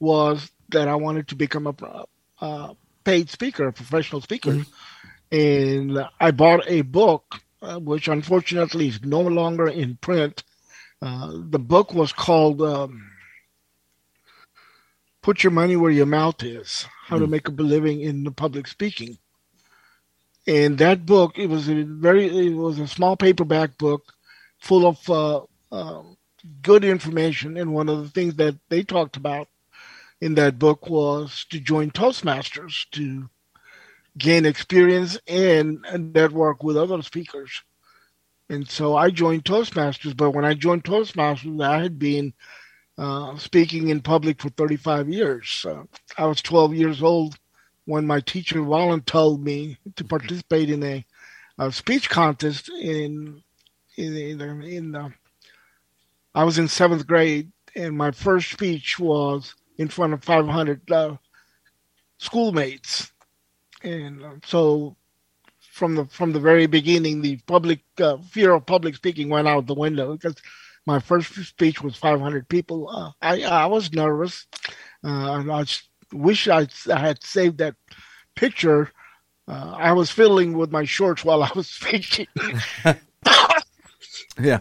was 0.00 0.50
that 0.70 0.88
i 0.88 0.94
wanted 0.94 1.28
to 1.28 1.34
become 1.34 1.66
a 1.66 2.04
uh, 2.40 2.74
paid 3.04 3.30
speaker 3.30 3.68
a 3.68 3.72
professional 3.72 4.20
speaker 4.20 4.50
mm-hmm 4.50 4.70
and 5.34 5.98
I 6.20 6.30
bought 6.30 6.62
a 6.68 6.82
book, 6.82 7.40
uh, 7.60 7.80
which 7.80 8.06
unfortunately 8.06 8.88
is 8.88 9.02
no 9.02 9.20
longer 9.20 9.66
in 9.66 9.96
print. 9.96 10.44
Uh, 11.02 11.32
the 11.50 11.58
book 11.58 11.92
was 11.92 12.12
called 12.12 12.62
um, 12.62 13.10
"Put 15.22 15.42
Your 15.42 15.50
Money 15.50 15.76
Where 15.76 15.90
Your 15.90 16.06
Mouth 16.06 16.42
Is: 16.42 16.86
How 17.06 17.16
mm. 17.16 17.20
to 17.20 17.24
hmm. 17.24 17.30
Make 17.32 17.48
a 17.48 17.50
Living 17.50 18.00
in 18.00 18.22
the 18.24 18.30
Public 18.30 18.68
Speaking." 18.68 19.18
And 20.46 20.78
that 20.78 21.06
book, 21.06 21.38
it 21.38 21.48
was 21.48 21.68
a 21.68 21.82
very, 21.82 22.26
it 22.26 22.54
was 22.54 22.78
a 22.78 22.86
small 22.86 23.16
paperback 23.16 23.78
book, 23.78 24.12
full 24.64 24.86
of 24.86 25.10
uh, 25.10 25.42
um, 25.70 26.16
good 26.62 26.84
information. 26.84 27.58
And 27.58 27.74
one 27.74 27.88
of 27.88 28.02
the 28.02 28.08
things 28.08 28.34
that 28.36 28.56
they 28.70 28.82
talked 28.82 29.16
about 29.16 29.48
in 30.20 30.34
that 30.36 30.58
book 30.58 30.88
was 30.88 31.44
to 31.50 31.60
join 31.60 31.90
Toastmasters 31.90 32.86
to 32.92 33.28
gain 34.16 34.46
experience 34.46 35.18
and 35.28 35.84
network 36.14 36.62
with 36.62 36.78
other 36.78 37.02
speakers. 37.02 37.62
And 38.48 38.68
so 38.68 38.96
I 38.96 39.10
joined 39.10 39.44
Toastmasters, 39.44 40.16
but 40.16 40.30
when 40.30 40.44
I 40.44 40.54
joined 40.54 40.84
Toastmasters, 40.84 41.62
I 41.62 41.82
had 41.82 41.98
been 41.98 42.32
uh, 42.96 43.36
speaking 43.36 43.88
in 43.88 44.00
public 44.00 44.40
for 44.40 44.48
35 44.50 45.10
years. 45.10 45.66
Uh, 45.68 45.82
I 46.16 46.24
was 46.24 46.40
12 46.40 46.74
years 46.74 47.02
old 47.02 47.36
when 47.84 48.06
my 48.06 48.20
teacher 48.20 48.62
volunteered 48.62 49.40
me 49.40 49.76
to 49.96 50.04
participate 50.04 50.70
in 50.70 50.82
a, 50.82 51.04
a 51.58 51.70
speech 51.70 52.08
contest 52.08 52.70
in 52.70 53.43
in 53.96 54.16
in, 54.16 54.62
in 54.62 54.92
the, 54.92 55.12
I 56.34 56.44
was 56.44 56.58
in 56.58 56.68
seventh 56.68 57.06
grade, 57.06 57.50
and 57.74 57.96
my 57.96 58.10
first 58.10 58.50
speech 58.50 58.98
was 58.98 59.54
in 59.78 59.88
front 59.88 60.12
of 60.12 60.22
500 60.22 60.90
uh, 60.90 61.16
schoolmates 62.18 63.12
and 63.84 64.24
um, 64.24 64.40
so 64.44 64.96
from 65.60 65.94
the 65.94 66.06
from 66.06 66.32
the 66.32 66.40
very 66.40 66.66
beginning, 66.66 67.20
the 67.20 67.36
public 67.46 67.80
uh, 68.00 68.16
fear 68.18 68.52
of 68.52 68.66
public 68.66 68.96
speaking 68.96 69.28
went 69.28 69.46
out 69.46 69.66
the 69.66 69.74
window 69.74 70.12
because 70.16 70.36
my 70.86 70.98
first 70.98 71.34
speech 71.34 71.82
was 71.82 71.96
500 71.96 72.48
people. 72.48 72.88
Uh, 72.88 73.10
I 73.20 73.42
I 73.42 73.66
was 73.66 73.92
nervous. 73.92 74.46
Uh, 75.04 75.42
I 75.50 75.64
wish 76.12 76.48
I, 76.48 76.66
I 76.92 76.98
had 76.98 77.22
saved 77.22 77.58
that 77.58 77.76
picture. 78.34 78.90
Uh, 79.46 79.74
I 79.76 79.92
was 79.92 80.10
fiddling 80.10 80.56
with 80.56 80.72
my 80.72 80.84
shorts 80.84 81.24
while 81.24 81.42
I 81.42 81.50
was 81.54 81.68
speaking. 81.80 82.26
yeah, 84.40 84.60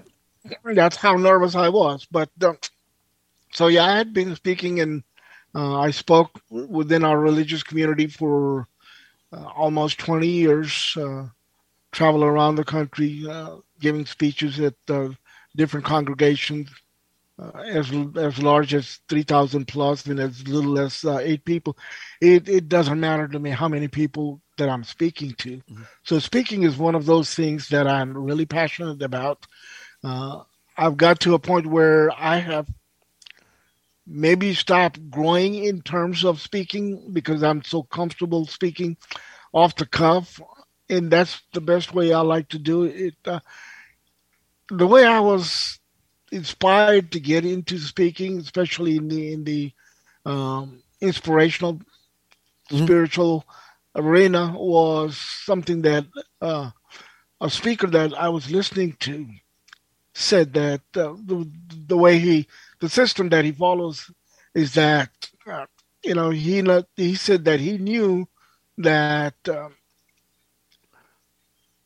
that's 0.63 0.97
how 0.97 1.15
nervous 1.15 1.55
I 1.55 1.69
was. 1.69 2.05
But 2.09 2.29
uh, 2.41 2.53
so 3.51 3.67
yeah, 3.67 3.85
I 3.85 3.97
had 3.97 4.13
been 4.13 4.35
speaking 4.35 4.79
and 4.79 5.03
uh, 5.55 5.79
I 5.79 5.91
spoke 5.91 6.41
within 6.49 7.03
our 7.03 7.19
religious 7.19 7.63
community 7.63 8.07
for 8.07 8.67
uh, 9.31 9.45
almost 9.55 9.99
20 9.99 10.27
years, 10.27 10.95
uh, 10.97 11.27
travel 11.91 12.23
around 12.23 12.55
the 12.55 12.63
country, 12.63 13.25
uh, 13.29 13.57
giving 13.79 14.05
speeches 14.05 14.59
at 14.59 14.75
different 15.55 15.85
congregations, 15.85 16.69
as 17.39 17.91
as 18.15 18.41
large 18.41 18.73
as 18.73 18.99
3,000 19.09 19.67
plus 19.67 20.05
and 20.05 20.19
as 20.19 20.47
little 20.47 20.79
as 20.79 21.03
eight 21.05 21.45
people. 21.45 21.77
It 22.21 22.47
it 22.47 22.69
doesn't 22.69 22.99
matter 22.99 23.27
to 23.27 23.39
me 23.39 23.49
how 23.49 23.67
many 23.67 23.87
people 23.87 24.41
that 24.57 24.69
I'm 24.69 24.83
speaking 24.83 25.33
to. 25.39 25.57
Mm-hmm. 25.57 25.83
So 26.03 26.19
speaking 26.19 26.63
is 26.63 26.77
one 26.77 26.95
of 26.95 27.05
those 27.05 27.33
things 27.33 27.69
that 27.69 27.87
I'm 27.87 28.15
really 28.15 28.45
passionate 28.45 29.01
about. 29.01 29.45
Uh, 30.03 30.43
I've 30.77 30.97
got 30.97 31.19
to 31.21 31.33
a 31.33 31.39
point 31.39 31.67
where 31.67 32.11
I 32.11 32.37
have 32.37 32.67
maybe 34.05 34.53
stop 34.53 34.97
growing 35.09 35.55
in 35.55 35.81
terms 35.81 36.25
of 36.25 36.41
speaking 36.41 37.13
because 37.13 37.41
I'm 37.41 37.63
so 37.63 37.83
comfortable 37.83 38.45
speaking 38.45 38.97
off 39.53 39.75
the 39.75 39.85
cuff, 39.85 40.41
and 40.89 41.09
that's 41.09 41.41
the 41.53 41.61
best 41.61 41.93
way 41.93 42.11
I 42.11 42.21
like 42.21 42.49
to 42.49 42.59
do 42.59 42.83
it. 42.83 43.15
Uh, 43.25 43.39
the 44.69 44.87
way 44.87 45.05
I 45.05 45.19
was 45.19 45.79
inspired 46.33 47.11
to 47.11 47.19
get 47.19 47.45
into 47.45 47.77
speaking, 47.77 48.39
especially 48.39 48.97
in 48.97 49.07
the 49.07 49.33
in 49.33 49.43
the 49.43 49.71
um, 50.25 50.81
inspirational, 50.99 51.75
mm-hmm. 51.75 52.83
spiritual 52.83 53.45
arena, 53.95 54.53
was 54.57 55.17
something 55.17 55.83
that 55.83 56.05
uh, 56.41 56.71
a 57.39 57.49
speaker 57.49 57.87
that 57.87 58.13
I 58.17 58.29
was 58.29 58.49
listening 58.49 58.93
to 59.01 59.27
said 60.13 60.53
that 60.53 60.81
uh, 60.95 61.13
the 61.25 61.49
the 61.87 61.97
way 61.97 62.19
he 62.19 62.47
the 62.79 62.89
system 62.89 63.29
that 63.29 63.45
he 63.45 63.51
follows 63.51 64.11
is 64.53 64.73
that 64.73 65.09
uh, 65.45 65.65
you 66.03 66.15
know 66.15 66.29
he 66.31 66.63
he 66.95 67.15
said 67.15 67.45
that 67.45 67.59
he 67.59 67.77
knew 67.77 68.27
that 68.77 69.35
um, 69.47 69.75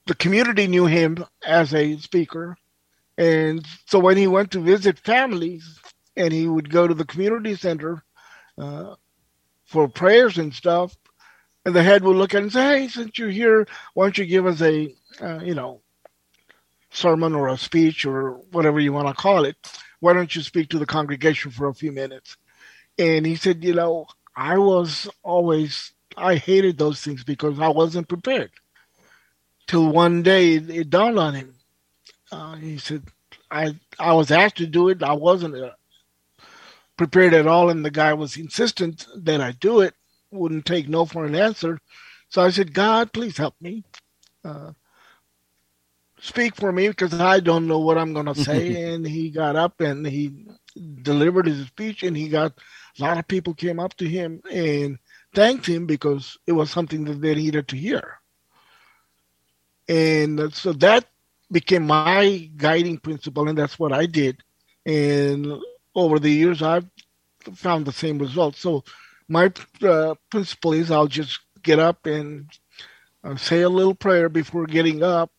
the 0.06 0.16
community 0.16 0.68
knew 0.68 0.86
him 0.86 1.26
as 1.46 1.74
a 1.74 1.98
speaker 1.98 2.58
and 3.18 3.66
so 3.86 4.00
when 4.00 4.18
he 4.18 4.28
went 4.28 4.52
to 4.52 4.60
visit 4.60 5.00
families 5.00 5.80
and 6.16 6.32
he 6.32 6.48
would 6.48 6.70
go 6.70 6.88
to 6.88 6.94
the 6.94 7.06
community 7.06 7.56
center 7.56 8.04
uh, 8.58 8.96
for 9.66 9.88
prayers 9.88 10.38
and 10.38 10.54
stuff, 10.54 10.96
and 11.66 11.76
the 11.76 11.84
head 11.84 12.04
would 12.04 12.16
look 12.16 12.34
at 12.34 12.38
him 12.38 12.44
and 12.46 12.54
say, 12.54 12.82
"Hey, 12.82 12.88
since 12.88 13.18
you're 13.18 13.30
here, 13.30 13.68
why 13.94 14.06
don't 14.06 14.18
you 14.18 14.26
give 14.26 14.46
us 14.46 14.62
a, 14.62 14.96
uh, 15.22 15.40
you 15.44 15.56
know, 15.56 15.82
sermon 16.92 17.36
or 17.36 17.50
a 17.50 17.58
speech 17.58 18.06
or 18.06 18.34
whatever 18.52 18.80
you 18.80 18.94
want 18.94 19.08
to 19.08 19.14
call 19.14 19.46
it? 19.46 19.56
Why 20.00 20.14
don't 20.14 20.34
you 20.36 20.42
speak 20.44 20.70
to 20.70 20.80
the 20.80 20.86
congregation 20.86 21.52
for 21.52 21.68
a 21.68 21.74
few 21.74 21.92
minutes?" 21.92 22.38
And 23.00 23.26
he 23.26 23.36
said, 23.36 23.64
"You 23.64 23.74
know, 23.74 24.08
I 24.36 24.60
was 24.60 25.10
always 25.24 25.94
I 26.16 26.36
hated 26.36 26.78
those 26.78 27.02
things 27.02 27.24
because 27.24 27.60
I 27.60 27.70
wasn't 27.70 28.08
prepared." 28.08 28.52
Till 29.68 29.90
one 29.92 30.24
day 30.24 30.54
it 30.56 30.90
dawned 30.90 31.20
on 31.20 31.34
him 31.34 31.57
uh, 32.32 32.56
he 32.56 32.78
said, 32.78 33.04
I 33.50 33.76
I 34.00 34.14
was 34.14 34.32
asked 34.32 34.58
to 34.58 34.68
do 34.68 34.90
it. 34.90 35.04
I 35.04 35.14
wasn't 35.14 35.56
uh, 35.56 35.72
prepared 36.98 37.34
at 37.34 37.48
all, 37.48 37.70
and 37.70 37.84
the 37.84 37.92
guy 37.92 38.14
was 38.14 38.38
insistent 38.38 39.08
that 39.16 39.42
I 39.42 39.52
do 39.54 39.82
it. 39.82 39.94
Wouldn't 40.32 40.66
take 40.66 40.90
no 40.90 41.06
for 41.06 41.26
an 41.26 41.36
answer. 41.36 41.80
So 42.30 42.42
I 42.42 42.50
said, 42.50 42.74
God, 42.74 43.14
please 43.14 43.38
help 43.38 43.56
me. 43.62 43.84
Uh, 44.44 44.74
speak 46.20 46.56
for 46.56 46.72
me 46.72 46.90
because 46.90 47.14
I 47.14 47.40
don't 47.40 47.68
know 47.68 47.80
what 47.80 47.98
I'm 47.98 48.14
going 48.14 48.26
to 48.26 48.36
say. 48.36 48.84
and 48.94 49.08
he 49.08 49.30
got 49.30 49.56
up 49.56 49.80
and 49.80 50.06
he 50.06 50.46
delivered 51.02 51.48
his 51.48 51.68
speech, 51.68 52.04
and 52.04 52.16
he 52.18 52.28
got 52.28 52.54
a 53.00 53.04
lot 53.04 53.18
of 53.18 53.28
people 53.28 53.54
came 53.54 53.80
up 53.80 53.94
to 53.96 54.08
him 54.08 54.42
and 54.52 54.98
thanked 55.34 55.66
him 55.66 55.86
because 55.86 56.38
it 56.48 56.52
was 56.52 56.72
something 56.72 57.06
that 57.06 57.22
they 57.22 57.36
needed 57.36 57.68
to 57.70 57.78
hear. 57.78 58.20
And 59.88 60.54
so 60.54 60.74
that 60.74 61.06
became 61.52 61.88
my 61.88 62.50
guiding 62.58 62.98
principle, 62.98 63.48
and 63.48 63.58
that's 63.58 63.80
what 63.80 63.94
I 63.94 64.06
did. 64.06 64.44
And 64.86 65.54
over 65.96 66.20
the 66.20 66.32
years, 66.32 66.62
I've 66.62 66.88
found 67.54 67.86
the 67.86 67.92
same 67.92 68.20
results. 68.20 68.60
So 68.60 68.84
my 69.28 69.52
uh, 69.82 70.16
principle 70.30 70.74
is 70.74 70.92
I'll 70.92 71.08
just 71.08 71.40
get 71.64 71.80
up 71.80 72.06
and 72.06 72.50
uh, 73.24 73.36
say 73.36 73.62
a 73.62 73.70
little 73.70 73.96
prayer 73.96 74.30
before 74.30 74.66
getting 74.66 75.04
up, 75.04 75.32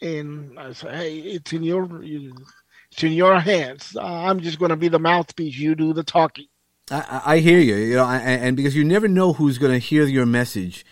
and 0.00 0.58
I 0.58 0.72
say, 0.72 0.96
"Hey, 0.96 1.18
it's 1.18 1.52
in 1.52 1.62
your 1.62 2.02
it's 2.02 3.02
in 3.02 3.12
your 3.12 3.38
hands. 3.40 3.96
I'm 4.00 4.40
just 4.40 4.58
going 4.58 4.70
to 4.70 4.76
be 4.76 4.88
the 4.88 4.98
mouthpiece. 4.98 5.56
You 5.56 5.74
do 5.74 5.92
the 5.92 6.04
talking." 6.04 6.46
I, 6.90 7.22
I 7.24 7.38
hear 7.38 7.58
you. 7.58 7.76
You 7.76 7.96
know, 7.96 8.06
and, 8.06 8.44
and 8.44 8.56
because 8.56 8.76
you 8.76 8.84
never 8.84 9.08
know 9.08 9.32
who's 9.32 9.58
going 9.58 9.72
to 9.72 9.78
hear 9.78 10.04
your 10.04 10.26
message. 10.26 10.84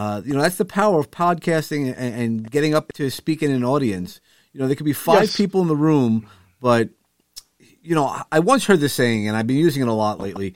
Uh, 0.00 0.22
you 0.24 0.32
know, 0.32 0.40
that's 0.40 0.56
the 0.56 0.64
power 0.64 0.98
of 0.98 1.10
podcasting 1.10 1.94
and, 1.94 2.14
and, 2.14 2.50
getting 2.50 2.74
up 2.74 2.90
to 2.94 3.10
speak 3.10 3.42
in 3.42 3.50
an 3.50 3.62
audience. 3.62 4.18
You 4.54 4.60
know, 4.60 4.66
there 4.66 4.74
could 4.74 4.86
be 4.86 4.94
five 4.94 5.24
yes. 5.24 5.36
people 5.36 5.60
in 5.60 5.68
the 5.68 5.76
room, 5.76 6.26
but 6.58 6.88
you 7.82 7.94
know, 7.94 8.16
I 8.32 8.38
once 8.38 8.64
heard 8.64 8.80
this 8.80 8.94
saying, 8.94 9.28
and 9.28 9.36
I've 9.36 9.46
been 9.46 9.58
using 9.58 9.82
it 9.82 9.88
a 9.88 9.92
lot 9.92 10.18
lately. 10.18 10.54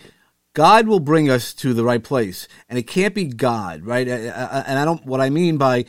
God 0.54 0.88
will 0.88 0.98
bring 0.98 1.28
us 1.28 1.52
to 1.56 1.74
the 1.74 1.84
right 1.84 2.02
place, 2.02 2.48
and 2.70 2.78
it 2.78 2.84
can't 2.84 3.14
be 3.14 3.26
God, 3.26 3.82
right? 3.82 4.08
And 4.08 4.78
I 4.78 4.86
don't. 4.86 5.04
What 5.04 5.20
I 5.20 5.28
mean 5.28 5.58
by 5.58 5.84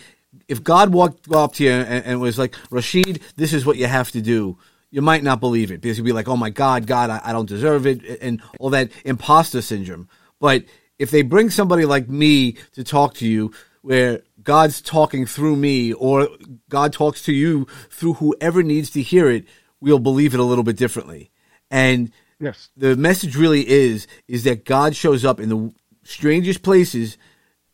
if 0.50 0.62
God 0.62 0.92
walked 0.92 1.32
up 1.32 1.54
to 1.54 1.64
you 1.64 1.72
and, 1.72 2.06
and 2.06 2.20
was 2.20 2.38
like, 2.38 2.56
Rasheed, 2.72 3.22
this 3.38 3.54
is 3.54 3.66
what 3.66 3.78
you 3.78 3.88
have 3.88 4.12
to 4.12 4.22
do 4.22 4.58
you 4.92 5.02
might 5.02 5.24
not 5.24 5.40
believe 5.40 5.72
it 5.72 5.82
because 5.82 5.98
you'd 5.98 6.06
be 6.06 6.14
like, 6.14 6.30
oh 6.30 6.38
my 6.38 6.50
God, 6.50 6.88
God, 6.88 7.10
I, 7.10 7.20
I, 7.26 7.34
don't 7.34 7.50
deserve 7.50 7.86
it, 7.86 8.02
and 8.22 8.42
all 8.60 8.70
that 8.70 8.92
imposter 9.04 9.62
syndrome. 9.62 10.08
But 10.40 10.64
if 11.00 11.12
they 11.12 11.22
bring 11.22 11.50
somebody 11.50 11.86
like 11.86 12.10
me 12.10 12.54
to 12.74 12.84
talk 12.84 13.16
to 13.16 13.28
you, 13.28 13.52
where 13.86 14.22
God's 14.42 14.82
talking 14.82 15.28
through 15.28 15.56
me 15.58 15.94
or 15.94 16.28
God 16.70 16.92
talks 16.92 17.22
to 17.26 17.34
you 17.34 17.68
through 17.92 18.14
whoever 18.14 18.64
needs 18.64 18.90
to 18.92 19.02
hear 19.02 19.30
it, 19.30 19.46
we'll 19.80 20.00
believe 20.00 20.34
it 20.34 20.40
a 20.40 20.44
little 20.44 20.64
bit 20.64 20.76
differently. 20.76 21.30
And 21.70 22.12
yes. 22.40 22.70
the 22.76 22.96
message 22.96 23.36
really 23.36 23.68
is 23.68 24.08
is 24.28 24.44
that 24.46 24.66
God 24.66 24.96
shows 24.96 25.24
up 25.24 25.40
in 25.40 25.50
the 25.50 25.72
strangest 26.04 26.64
places 26.64 27.20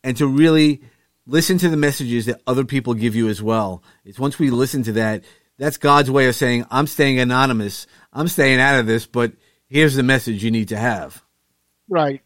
and 0.04 0.14
to 0.18 0.26
really 0.26 0.82
listen 1.26 1.56
to 1.58 1.70
the 1.70 1.78
messages 1.78 2.26
that 2.26 2.42
other 2.46 2.64
people 2.64 2.92
give 2.92 3.16
you 3.16 3.28
as 3.28 3.40
well. 3.40 3.82
It's 4.04 4.18
once 4.18 4.38
we 4.38 4.50
listen 4.50 4.82
to 4.82 4.92
that, 4.92 5.24
that's 5.56 5.78
God's 5.78 6.10
way 6.10 6.28
of 6.28 6.34
saying, 6.34 6.66
I'm 6.70 6.86
staying 6.86 7.20
anonymous. 7.20 7.86
I'm 8.12 8.28
staying 8.28 8.60
out 8.60 8.80
of 8.80 8.86
this, 8.86 9.06
but 9.06 9.32
here's 9.66 9.94
the 9.94 10.02
message 10.02 10.44
you 10.44 10.50
need 10.50 10.68
to 10.68 10.76
have. 10.76 11.22
Right. 11.88 12.20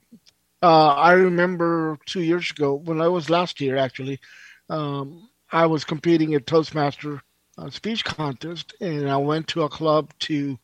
Uh, 0.62 0.88
I 0.94 1.12
remember 1.12 1.98
two 2.06 2.22
years 2.22 2.50
ago 2.50 2.74
when 2.74 3.00
I 3.00 3.08
was 3.08 3.28
last 3.28 3.60
year 3.60 3.76
actually, 3.76 4.20
um, 4.68 5.28
I 5.52 5.66
was 5.66 5.84
competing 5.84 6.34
at 6.34 6.46
Toastmaster 6.46 7.22
uh, 7.58 7.70
speech 7.70 8.04
contest, 8.04 8.74
and 8.80 9.08
I 9.08 9.16
went 9.16 9.48
to 9.48 9.62
a 9.62 9.68
club 9.68 10.12
to 10.20 10.58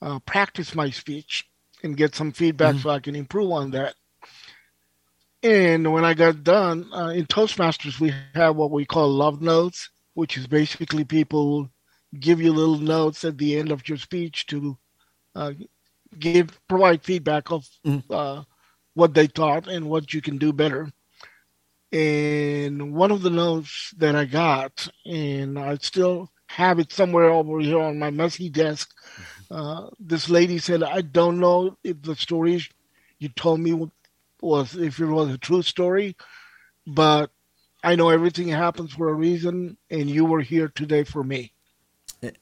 uh, 0.00 0.18
practice 0.20 0.74
my 0.74 0.90
speech 0.90 1.48
and 1.82 1.96
get 1.96 2.14
some 2.14 2.32
feedback 2.32 2.74
mm-hmm. 2.74 2.82
so 2.82 2.90
I 2.90 3.00
can 3.00 3.16
improve 3.16 3.50
on 3.50 3.70
that. 3.72 3.94
And 5.42 5.92
when 5.92 6.04
I 6.04 6.14
got 6.14 6.44
done 6.44 6.88
uh, 6.94 7.08
in 7.08 7.26
Toastmasters, 7.26 7.98
we 7.98 8.14
have 8.34 8.54
what 8.54 8.70
we 8.70 8.84
call 8.84 9.08
love 9.10 9.42
notes, 9.42 9.90
which 10.14 10.36
is 10.36 10.46
basically 10.46 11.04
people 11.04 11.68
give 12.20 12.40
you 12.40 12.52
little 12.52 12.78
notes 12.78 13.24
at 13.24 13.38
the 13.38 13.58
end 13.58 13.72
of 13.72 13.88
your 13.88 13.98
speech 13.98 14.46
to 14.46 14.78
uh, 15.34 15.52
give 16.18 16.60
provide 16.68 17.02
feedback 17.02 17.50
of 17.50 17.66
mm-hmm 17.84 18.42
what 18.94 19.14
they 19.14 19.26
thought 19.26 19.68
and 19.68 19.88
what 19.88 20.12
you 20.12 20.20
can 20.20 20.38
do 20.38 20.52
better. 20.52 20.90
And 21.92 22.94
one 22.94 23.10
of 23.10 23.22
the 23.22 23.30
notes 23.30 23.92
that 23.98 24.14
I 24.14 24.24
got, 24.24 24.88
and 25.04 25.58
I 25.58 25.76
still 25.76 26.30
have 26.46 26.78
it 26.78 26.92
somewhere 26.92 27.30
over 27.30 27.60
here 27.60 27.80
on 27.80 27.98
my 27.98 28.10
messy 28.10 28.48
desk. 28.48 28.90
Uh, 29.50 29.88
this 30.00 30.30
lady 30.30 30.58
said, 30.58 30.82
"I 30.82 31.02
don't 31.02 31.38
know 31.38 31.76
if 31.84 32.00
the 32.02 32.16
story 32.16 32.62
you 33.18 33.28
told 33.28 33.60
me 33.60 33.88
was 34.40 34.74
if 34.74 35.00
it 35.00 35.06
was 35.06 35.30
a 35.30 35.38
true 35.38 35.62
story, 35.62 36.16
but 36.86 37.30
I 37.84 37.94
know 37.94 38.08
everything 38.08 38.48
happens 38.48 38.92
for 38.92 39.08
a 39.08 39.14
reason, 39.14 39.76
and 39.90 40.08
you 40.08 40.24
were 40.24 40.40
here 40.40 40.68
today 40.68 41.04
for 41.04 41.22
me." 41.22 41.52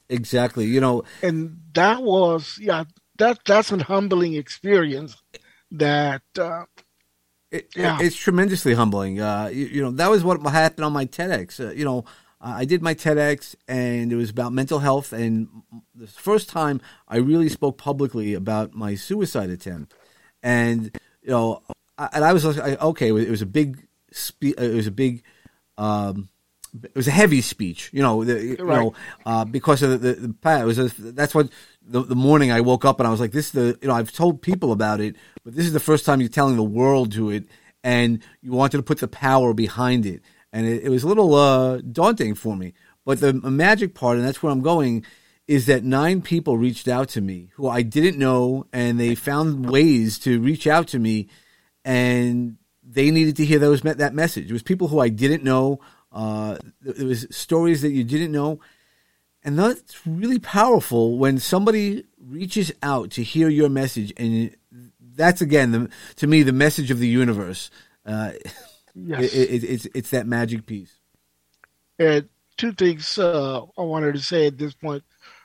Exactly. 0.07 0.65
You 0.65 0.79
know, 0.79 1.03
and 1.21 1.59
that 1.73 2.03
was 2.03 2.57
yeah, 2.57 2.85
that 3.17 3.39
that's 3.45 3.71
a 3.71 3.83
humbling 3.83 4.35
experience 4.35 5.17
that 5.71 6.23
uh, 6.37 6.65
it, 7.51 7.69
yeah. 7.75 7.97
it's 8.01 8.15
tremendously 8.15 8.73
humbling. 8.73 9.19
Uh, 9.19 9.49
you, 9.51 9.65
you, 9.65 9.81
know, 9.81 9.91
that 9.91 10.09
was 10.09 10.23
what 10.23 10.41
happened 10.51 10.85
on 10.85 10.93
my 10.93 11.05
TEDx. 11.05 11.59
Uh, 11.59 11.71
you 11.71 11.85
know, 11.85 12.05
I 12.39 12.65
did 12.65 12.81
my 12.81 12.95
TEDx, 12.95 13.55
and 13.67 14.11
it 14.11 14.15
was 14.15 14.29
about 14.29 14.53
mental 14.53 14.79
health. 14.79 15.13
And 15.13 15.47
the 15.93 16.07
first 16.07 16.49
time 16.49 16.81
I 17.07 17.17
really 17.17 17.49
spoke 17.49 17.77
publicly 17.77 18.33
about 18.33 18.73
my 18.73 18.95
suicide 18.95 19.49
attempt, 19.49 19.93
and 20.41 20.97
you 21.21 21.29
know, 21.29 21.61
I, 21.97 22.09
and 22.13 22.23
I 22.23 22.33
was 22.33 22.45
like, 22.45 22.81
okay, 22.81 23.09
it 23.09 23.29
was 23.29 23.41
a 23.41 23.45
big, 23.45 23.85
spe- 24.11 24.57
it 24.57 24.75
was 24.75 24.87
a 24.87 24.91
big. 24.91 25.23
Um, 25.77 26.29
it 26.83 26.95
was 26.95 27.07
a 27.07 27.11
heavy 27.11 27.41
speech, 27.41 27.89
you 27.93 28.01
know, 28.01 28.23
the, 28.23 28.41
you 28.41 28.55
right. 28.59 28.79
know, 28.79 28.93
uh, 29.25 29.45
because 29.45 29.81
of 29.81 29.89
the, 29.91 29.97
the, 29.97 30.13
the 30.13 30.59
it 30.61 30.65
was 30.65 30.79
a, 30.79 30.87
that's 31.11 31.35
what 31.35 31.49
the, 31.81 32.03
the 32.03 32.15
morning 32.15 32.51
I 32.51 32.61
woke 32.61 32.85
up 32.85 32.99
and 32.99 33.07
I 33.07 33.11
was 33.11 33.19
like, 33.19 33.31
this 33.31 33.47
is 33.47 33.51
the, 33.51 33.79
you 33.81 33.87
know, 33.87 33.93
I've 33.93 34.11
told 34.11 34.41
people 34.41 34.71
about 34.71 35.01
it, 35.01 35.15
but 35.43 35.55
this 35.55 35.65
is 35.65 35.73
the 35.73 35.79
first 35.79 36.05
time 36.05 36.21
you're 36.21 36.29
telling 36.29 36.55
the 36.55 36.63
world 36.63 37.11
to 37.13 37.29
it, 37.29 37.45
and 37.83 38.21
you 38.41 38.51
wanted 38.51 38.77
to 38.77 38.83
put 38.83 38.99
the 38.99 39.07
power 39.07 39.53
behind 39.53 40.05
it, 40.05 40.21
and 40.53 40.65
it, 40.65 40.83
it 40.83 40.89
was 40.89 41.03
a 41.03 41.07
little 41.07 41.33
uh, 41.35 41.77
daunting 41.79 42.35
for 42.35 42.55
me. 42.55 42.73
But 43.05 43.19
the 43.19 43.33
magic 43.33 43.95
part, 43.95 44.17
and 44.17 44.25
that's 44.25 44.43
where 44.43 44.51
I'm 44.51 44.61
going, 44.61 45.03
is 45.47 45.65
that 45.65 45.83
nine 45.83 46.21
people 46.21 46.57
reached 46.57 46.87
out 46.87 47.09
to 47.09 47.21
me 47.21 47.49
who 47.55 47.67
I 47.67 47.81
didn't 47.81 48.17
know, 48.17 48.67
and 48.71 48.99
they 48.99 49.15
found 49.15 49.69
ways 49.69 50.19
to 50.19 50.39
reach 50.39 50.67
out 50.67 50.87
to 50.89 50.99
me, 50.99 51.27
and 51.83 52.57
they 52.83 53.09
needed 53.09 53.35
to 53.37 53.45
hear 53.45 53.59
those 53.59 53.81
that 53.81 54.13
message. 54.13 54.49
It 54.49 54.53
was 54.53 54.63
people 54.63 54.87
who 54.87 54.99
I 54.99 55.09
didn't 55.09 55.43
know. 55.43 55.79
Uh, 56.11 56.57
was 56.83 57.25
stories 57.35 57.81
that 57.81 57.91
you 57.91 58.03
didn't 58.03 58.31
know, 58.31 58.59
and 59.43 59.57
that's 59.57 60.05
really 60.05 60.39
powerful 60.39 61.17
when 61.17 61.39
somebody 61.39 62.03
reaches 62.19 62.71
out 62.83 63.11
to 63.11 63.23
hear 63.23 63.49
your 63.49 63.69
message, 63.69 64.13
and 64.17 64.55
that's 65.15 65.41
again, 65.41 65.71
the, 65.71 65.89
to 66.17 66.27
me, 66.27 66.43
the 66.43 66.51
message 66.51 66.91
of 66.91 66.99
the 66.99 67.07
universe. 67.07 67.69
Uh, 68.05 68.31
yes. 68.95 69.33
It, 69.33 69.33
it, 69.33 69.63
it's 69.63 69.87
it's 69.93 70.09
that 70.11 70.27
magic 70.27 70.65
piece. 70.65 70.93
And 71.97 72.27
two 72.57 72.73
things 72.73 73.17
uh, 73.17 73.61
I 73.77 73.81
wanted 73.81 74.13
to 74.13 74.21
say 74.21 74.47
at 74.47 74.57
this 74.57 74.73
point. 74.73 75.03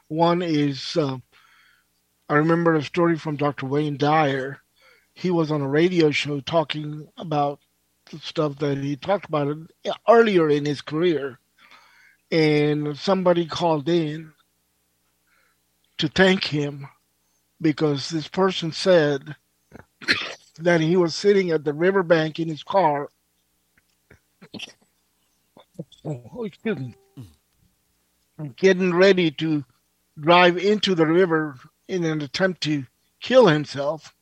One 0.08 0.42
is 0.42 0.96
uh, 0.96 1.18
I 2.28 2.34
remember 2.34 2.74
a 2.74 2.82
story 2.82 3.16
from 3.16 3.36
Dr. 3.36 3.66
Wayne 3.66 3.96
Dyer. 3.96 4.60
He 5.14 5.30
was 5.30 5.50
on 5.50 5.62
a 5.62 5.68
radio 5.68 6.10
show 6.10 6.40
talking 6.40 7.08
about 7.16 7.60
stuff 8.22 8.58
that 8.58 8.78
he 8.78 8.96
talked 8.96 9.26
about 9.26 9.56
earlier 10.08 10.48
in 10.48 10.64
his 10.64 10.80
career. 10.80 11.38
And 12.30 12.96
somebody 12.96 13.46
called 13.46 13.88
in 13.88 14.32
to 15.98 16.08
thank 16.08 16.44
him 16.44 16.88
because 17.60 18.08
this 18.08 18.28
person 18.28 18.72
said 18.72 19.36
that 20.58 20.80
he 20.80 20.96
was 20.96 21.14
sitting 21.14 21.50
at 21.50 21.64
the 21.64 21.72
riverbank 21.72 22.38
in 22.38 22.48
his 22.48 22.62
car. 22.62 23.08
Oh, 26.04 26.44
excuse 26.44 26.78
me. 26.78 26.94
Getting 28.56 28.94
ready 28.94 29.30
to 29.32 29.64
drive 30.18 30.58
into 30.58 30.94
the 30.94 31.06
river 31.06 31.56
in 31.88 32.04
an 32.04 32.22
attempt 32.22 32.62
to 32.62 32.84
kill 33.20 33.46
himself. 33.46 34.14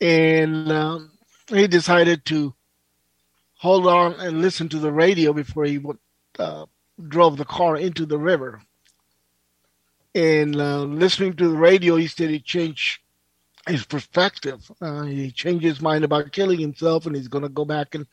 And 0.00 0.70
um, 0.70 1.12
he 1.48 1.66
decided 1.66 2.24
to 2.26 2.54
hold 3.56 3.86
on 3.86 4.14
and 4.14 4.42
listen 4.42 4.68
to 4.68 4.78
the 4.78 4.92
radio 4.92 5.32
before 5.32 5.64
he 5.64 5.80
uh, 6.38 6.66
drove 7.08 7.36
the 7.36 7.44
car 7.44 7.76
into 7.76 8.06
the 8.06 8.18
river. 8.18 8.60
And 10.14 10.54
uh, 10.56 10.82
listening 10.82 11.34
to 11.34 11.48
the 11.48 11.56
radio, 11.56 11.96
he 11.96 12.06
said 12.06 12.30
he 12.30 12.40
changed 12.40 13.00
his 13.66 13.84
perspective. 13.84 14.70
Uh, 14.80 15.02
he 15.02 15.30
changed 15.30 15.64
his 15.64 15.80
mind 15.80 16.04
about 16.04 16.32
killing 16.32 16.60
himself, 16.60 17.06
and 17.06 17.16
he's 17.16 17.28
going 17.28 17.42
to 17.42 17.48
go 17.48 17.64
back 17.64 17.94
and 17.94 18.06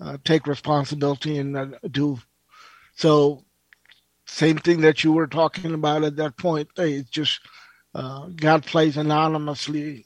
uh, 0.00 0.16
take 0.24 0.46
responsibility 0.46 1.38
and 1.38 1.56
uh, 1.56 1.66
do. 1.90 2.18
So, 2.96 3.44
same 4.26 4.58
thing 4.58 4.80
that 4.80 5.04
you 5.04 5.12
were 5.12 5.26
talking 5.26 5.74
about 5.74 6.02
at 6.04 6.16
that 6.16 6.36
point. 6.36 6.68
It's 6.76 7.08
just 7.08 7.40
uh, 7.94 8.26
God 8.34 8.64
plays 8.64 8.96
anonymously 8.96 10.04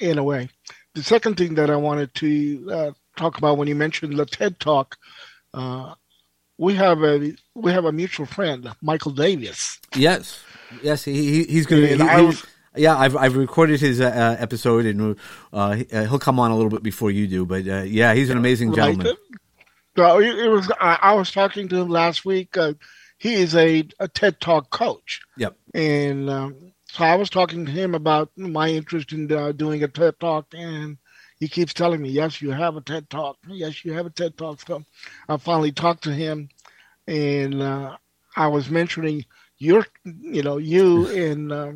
in 0.00 0.18
a 0.18 0.24
way. 0.24 0.48
The 0.94 1.02
second 1.02 1.36
thing 1.36 1.54
that 1.54 1.70
I 1.70 1.76
wanted 1.76 2.14
to 2.14 2.70
uh, 2.72 2.90
talk 3.16 3.38
about 3.38 3.58
when 3.58 3.68
you 3.68 3.74
mentioned 3.74 4.16
the 4.16 4.26
TED 4.26 4.60
Talk, 4.60 4.96
uh, 5.52 5.94
we 6.58 6.74
have 6.74 7.02
a 7.02 7.34
we 7.54 7.72
have 7.72 7.84
a 7.84 7.92
mutual 7.92 8.26
friend, 8.26 8.70
Michael 8.80 9.12
Davis. 9.12 9.80
Yes, 9.94 10.42
yes, 10.82 11.04
he, 11.04 11.44
he's 11.44 11.66
going 11.66 11.98
to. 11.98 12.30
He, 12.32 12.36
yeah, 12.76 12.96
I've 12.96 13.16
I've 13.16 13.36
recorded 13.36 13.80
his 13.80 14.00
uh, 14.00 14.06
uh, 14.06 14.36
episode, 14.38 14.86
and 14.86 15.16
uh, 15.52 15.74
he'll 15.90 16.18
come 16.18 16.40
on 16.40 16.50
a 16.50 16.56
little 16.56 16.70
bit 16.70 16.82
before 16.82 17.10
you 17.10 17.26
do. 17.26 17.46
But 17.46 17.66
uh, 17.66 17.82
yeah, 17.82 18.14
he's 18.14 18.30
an 18.30 18.36
amazing 18.36 18.74
gentleman. 18.74 19.06
Right. 19.06 19.16
So 19.96 20.20
it 20.20 20.48
was. 20.48 20.70
I, 20.80 21.14
was 21.14 21.30
talking 21.30 21.68
to 21.68 21.76
him 21.76 21.88
last 21.88 22.24
week. 22.24 22.56
Uh, 22.56 22.74
he 23.18 23.34
is 23.34 23.54
a, 23.54 23.88
a 24.00 24.08
TED 24.08 24.40
Talk 24.40 24.70
coach. 24.70 25.20
Yep. 25.36 25.56
And 25.72 26.28
um, 26.28 26.72
so 26.86 27.04
I 27.04 27.14
was 27.14 27.30
talking 27.30 27.64
to 27.64 27.70
him 27.70 27.94
about 27.94 28.30
my 28.36 28.68
interest 28.68 29.12
in 29.12 29.30
uh, 29.30 29.52
doing 29.52 29.84
a 29.84 29.88
TED 29.88 30.18
Talk, 30.18 30.46
and 30.52 30.98
he 31.44 31.48
keeps 31.48 31.74
telling 31.74 32.00
me, 32.00 32.08
"Yes, 32.08 32.40
you 32.40 32.52
have 32.52 32.74
a 32.74 32.80
TED 32.80 33.10
Talk. 33.10 33.36
Yes, 33.46 33.84
you 33.84 33.92
have 33.92 34.06
a 34.06 34.10
TED 34.10 34.38
Talk." 34.38 34.66
So 34.66 34.82
I 35.28 35.36
finally 35.36 35.72
talked 35.72 36.04
to 36.04 36.14
him, 36.14 36.48
and 37.06 37.60
uh, 37.60 37.98
I 38.34 38.46
was 38.46 38.70
mentioning 38.70 39.26
your, 39.58 39.86
you 40.04 40.42
know, 40.42 40.56
you 40.56 41.06
and 41.22 41.52
uh, 41.52 41.72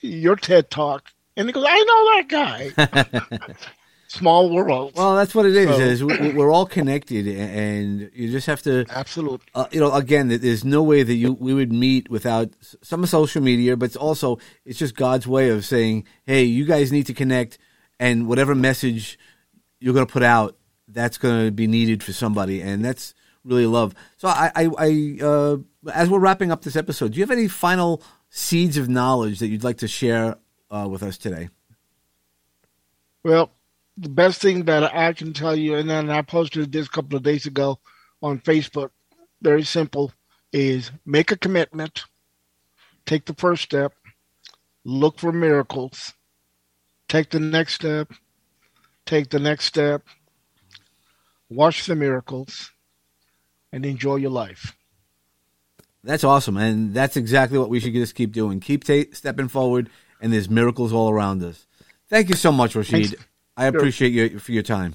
your 0.00 0.34
TED 0.34 0.70
Talk, 0.70 1.04
and 1.36 1.46
he 1.48 1.52
goes, 1.52 1.64
"I 1.68 1.78
know 1.78 2.16
that 2.16 2.28
guy." 2.28 3.54
small 4.08 4.50
world. 4.50 4.92
Well, 4.96 5.14
that's 5.14 5.36
what 5.36 5.46
it 5.46 5.54
is. 5.54 6.00
So. 6.00 6.08
is 6.08 6.34
we're 6.34 6.52
all 6.52 6.66
connected, 6.66 7.28
and 7.28 8.10
you 8.12 8.28
just 8.32 8.48
have 8.48 8.60
to 8.62 8.84
absolutely. 8.90 9.46
Uh, 9.54 9.66
you 9.70 9.78
know, 9.78 9.92
again, 9.94 10.26
there's 10.26 10.64
no 10.64 10.82
way 10.82 11.04
that 11.04 11.14
you 11.14 11.34
we 11.34 11.54
would 11.54 11.72
meet 11.72 12.10
without 12.10 12.50
some 12.82 13.06
social 13.06 13.40
media, 13.40 13.76
but 13.76 13.84
it's 13.84 13.96
also 13.96 14.40
it's 14.64 14.80
just 14.80 14.96
God's 14.96 15.28
way 15.28 15.50
of 15.50 15.64
saying, 15.64 16.06
"Hey, 16.26 16.42
you 16.42 16.64
guys 16.64 16.90
need 16.90 17.06
to 17.06 17.14
connect," 17.14 17.56
and 18.02 18.26
whatever 18.26 18.52
message 18.56 19.16
you're 19.78 19.94
going 19.94 20.04
to 20.04 20.12
put 20.12 20.24
out, 20.24 20.56
that's 20.88 21.18
going 21.18 21.46
to 21.46 21.52
be 21.52 21.68
needed 21.68 22.02
for 22.02 22.12
somebody, 22.12 22.60
and 22.60 22.84
that's 22.84 23.14
really 23.44 23.64
love. 23.64 23.94
So, 24.16 24.26
I, 24.26 24.50
I, 24.56 24.70
I 24.76 25.18
uh, 25.24 25.56
as 25.94 26.10
we're 26.10 26.18
wrapping 26.18 26.50
up 26.50 26.62
this 26.62 26.74
episode, 26.74 27.12
do 27.12 27.18
you 27.18 27.22
have 27.22 27.30
any 27.30 27.46
final 27.46 28.02
seeds 28.28 28.76
of 28.76 28.88
knowledge 28.88 29.38
that 29.38 29.48
you'd 29.48 29.62
like 29.62 29.78
to 29.78 29.88
share 29.88 30.36
uh, 30.68 30.88
with 30.90 31.04
us 31.04 31.16
today? 31.16 31.48
Well, 33.22 33.52
the 33.96 34.08
best 34.08 34.42
thing 34.42 34.64
that 34.64 34.92
I 34.92 35.12
can 35.12 35.32
tell 35.32 35.54
you, 35.54 35.76
and 35.76 35.88
then 35.88 36.10
I 36.10 36.22
posted 36.22 36.72
this 36.72 36.88
a 36.88 36.90
couple 36.90 37.16
of 37.16 37.22
days 37.22 37.46
ago 37.46 37.78
on 38.20 38.40
Facebook, 38.40 38.90
very 39.40 39.62
simple, 39.62 40.12
is 40.52 40.90
make 41.06 41.30
a 41.30 41.36
commitment, 41.36 42.02
take 43.06 43.26
the 43.26 43.34
first 43.34 43.62
step, 43.62 43.94
look 44.84 45.20
for 45.20 45.30
miracles, 45.30 46.14
take 47.12 47.28
the 47.28 47.38
next 47.38 47.74
step, 47.74 48.10
take 49.04 49.28
the 49.28 49.38
next 49.38 49.66
step, 49.66 50.02
watch 51.50 51.84
the 51.84 51.94
miracles, 51.94 52.70
and 53.70 53.84
enjoy 53.84 54.16
your 54.16 54.30
life. 54.30 54.74
That's 56.02 56.24
awesome, 56.24 56.56
and 56.56 56.94
that's 56.94 57.18
exactly 57.18 57.58
what 57.58 57.68
we 57.68 57.80
should 57.80 57.92
just 57.92 58.14
keep 58.14 58.32
doing. 58.32 58.60
Keep 58.60 58.84
stepping 59.14 59.48
forward, 59.48 59.90
and 60.22 60.32
there's 60.32 60.48
miracles 60.48 60.90
all 60.90 61.10
around 61.10 61.44
us. 61.44 61.66
Thank 62.08 62.30
you 62.30 62.34
so 62.34 62.50
much, 62.50 62.72
Rasheed. 62.72 63.08
Thanks. 63.08 63.26
I 63.58 63.66
appreciate 63.66 64.12
you 64.14 64.38
for 64.38 64.52
your 64.52 64.62
time. 64.62 64.94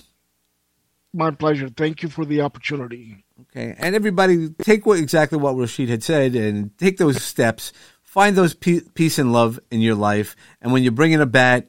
My 1.14 1.30
pleasure. 1.30 1.70
Thank 1.70 2.02
you 2.02 2.10
for 2.10 2.26
the 2.26 2.42
opportunity. 2.42 3.24
Okay, 3.42 3.76
and 3.78 3.94
everybody, 3.96 4.50
take 4.50 4.88
what 4.88 4.98
exactly 4.98 5.38
what 5.38 5.56
Rasheed 5.56 5.88
had 5.88 6.02
said, 6.04 6.34
and 6.34 6.76
take 6.80 6.98
those 6.98 7.22
steps. 7.22 7.74
Find 8.02 8.36
those 8.36 8.56
peace 8.56 9.20
and 9.20 9.32
love 9.32 9.60
in 9.70 9.82
your 9.82 9.94
life, 9.94 10.36
and 10.64 10.74
when 10.74 10.82
you're 10.82 10.92
bringing 10.92 11.22
a 11.22 11.28
bat, 11.28 11.68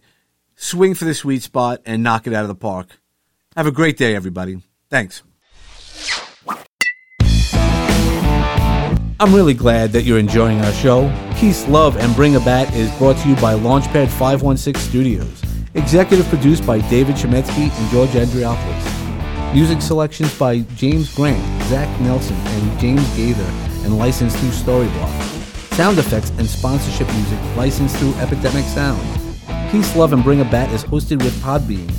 swing 0.59 0.93
for 0.95 1.05
the 1.05 1.15
sweet 1.15 1.43
spot 1.43 1.81
and 1.87 2.03
knock 2.03 2.27
it 2.27 2.35
out 2.35 2.43
of 2.43 2.49
the 2.49 2.55
park. 2.55 3.01
Have 3.57 3.67
a 3.67 3.73
great 3.73 3.97
day, 3.97 4.15
everybody. 4.15 4.61
Thanks. 4.91 5.23
I'm 9.21 9.35
really 9.35 9.55
glad 9.55 9.93
that 9.93 10.03
you're 10.03 10.19
enjoying 10.19 10.61
our 10.61 10.73
show. 10.73 11.13
Peace, 11.37 11.67
Love, 11.67 11.97
and 11.97 12.15
Bring 12.15 12.37
a 12.37 12.41
Bat 12.41 12.75
is 12.75 12.91
brought 12.99 13.17
to 13.19 13.29
you 13.29 13.35
by 13.37 13.55
Launchpad 13.55 14.09
516 14.09 14.75
Studios. 14.75 15.43
Executive 15.75 16.27
produced 16.27 16.67
by 16.67 16.79
David 16.89 17.17
Chemetsky 17.17 17.71
and 17.71 17.91
George 17.91 18.11
Andriopoulos. 18.11 19.55
Music 19.55 19.81
selections 19.81 20.37
by 20.39 20.61
James 20.77 21.13
Grant, 21.15 21.43
Zach 21.65 21.89
Nelson, 22.01 22.37
and 22.37 22.79
James 22.79 23.09
Gaither, 23.17 23.51
and 23.85 23.99
licensed 23.99 24.37
through 24.39 24.51
Storyblocks. 24.51 25.75
Sound 25.75 25.99
effects 25.99 26.31
and 26.31 26.47
sponsorship 26.47 27.09
music 27.15 27.39
licensed 27.57 27.97
through 27.97 28.15
Epidemic 28.15 28.65
Sound. 28.67 29.28
Peace, 29.71 29.95
Love, 29.95 30.14
and 30.14 30.25
Bring 30.25 30.41
a 30.41 30.45
Bat 30.47 30.73
is 30.73 30.83
hosted 30.83 31.23
with 31.23 31.35
Podbean. 31.43 31.91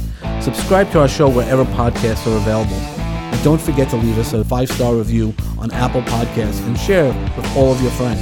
Subscribe 0.41 0.91
to 0.91 0.99
our 0.99 1.07
show 1.07 1.29
wherever 1.29 1.63
podcasts 1.65 2.25
are 2.25 2.35
available. 2.37 2.73
And 2.73 3.43
don't 3.43 3.61
forget 3.61 3.89
to 3.91 3.95
leave 3.95 4.17
us 4.17 4.33
a 4.33 4.43
five 4.43 4.69
star 4.69 4.95
review 4.95 5.35
on 5.59 5.71
Apple 5.71 6.01
Podcasts 6.01 6.65
and 6.65 6.77
share 6.79 7.07
with 7.37 7.45
all 7.55 7.71
of 7.71 7.79
your 7.81 7.91
friends. 7.91 8.19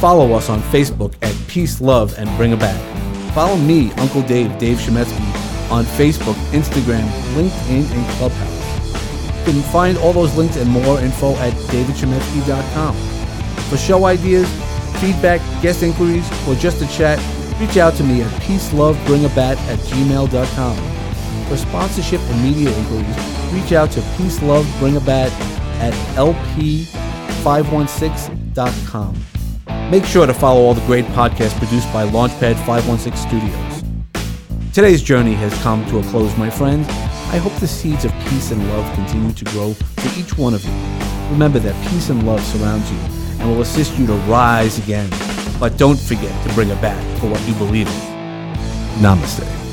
Follow 0.00 0.32
us 0.32 0.48
on 0.48 0.60
Facebook 0.62 1.14
at 1.22 1.34
Peace, 1.46 1.80
Love, 1.80 2.18
and 2.18 2.28
Bring 2.36 2.52
a 2.52 2.56
Bat. 2.56 3.32
Follow 3.32 3.56
me, 3.56 3.92
Uncle 3.92 4.22
Dave, 4.22 4.58
Dave 4.58 4.78
Shemetsky, 4.78 5.70
on 5.70 5.84
Facebook, 5.84 6.34
Instagram, 6.50 7.06
LinkedIn, 7.34 7.88
and 7.88 8.10
Clubhouse. 8.18 9.46
You 9.46 9.52
can 9.52 9.62
find 9.70 9.96
all 9.98 10.12
those 10.12 10.36
links 10.36 10.56
and 10.56 10.68
more 10.68 10.98
info 11.00 11.34
at 11.36 11.52
davidshemetsky.com. 11.70 12.96
For 13.70 13.76
show 13.76 14.04
ideas, 14.06 14.48
feedback, 15.00 15.40
guest 15.62 15.84
inquiries, 15.84 16.28
or 16.48 16.56
just 16.56 16.82
a 16.82 16.88
chat, 16.88 17.20
reach 17.60 17.76
out 17.76 17.94
to 17.94 18.04
me 18.04 18.22
at 18.22 18.30
peacelovebringabat 18.42 19.56
at 19.68 19.78
gmail.com. 19.78 20.76
For 21.48 21.56
sponsorship 21.56 22.20
and 22.20 22.42
media 22.42 22.76
inquiries, 22.76 23.16
reach 23.52 23.70
out 23.72 23.92
to 23.92 24.00
peacelovebringabat 24.00 25.30
at 25.80 25.94
lp516.com. 26.16 29.14
Make 29.90 30.04
sure 30.04 30.26
to 30.26 30.34
follow 30.34 30.62
all 30.62 30.74
the 30.74 30.84
great 30.86 31.04
podcasts 31.06 31.58
produced 31.58 31.90
by 31.92 32.06
Launchpad 32.08 32.54
516 32.66 33.28
Studios. 33.28 33.82
Today's 34.72 35.02
journey 35.02 35.34
has 35.34 35.52
come 35.62 35.84
to 35.86 35.98
a 35.98 36.02
close, 36.04 36.34
my 36.36 36.50
friends. 36.50 36.88
I 36.88 37.36
hope 37.36 37.52
the 37.60 37.68
seeds 37.68 38.04
of 38.04 38.12
peace 38.28 38.50
and 38.50 38.66
love 38.70 38.92
continue 38.94 39.32
to 39.32 39.44
grow 39.46 39.72
for 39.74 40.08
each 40.18 40.38
one 40.38 40.54
of 40.54 40.64
you. 40.64 40.72
Remember 41.30 41.58
that 41.58 41.74
peace 41.90 42.08
and 42.08 42.26
love 42.26 42.42
surrounds 42.42 42.90
you 42.90 42.98
and 43.38 43.50
will 43.50 43.60
assist 43.60 43.98
you 43.98 44.06
to 44.06 44.14
rise 44.14 44.78
again. 44.78 45.10
But 45.58 45.78
don't 45.78 45.98
forget 45.98 46.32
to 46.46 46.54
bring 46.54 46.70
a 46.70 46.76
bat 46.76 47.02
for 47.18 47.30
what 47.30 47.40
you 47.48 47.54
believe 47.54 47.88
in. 47.88 47.94
Namaste. 49.00 49.63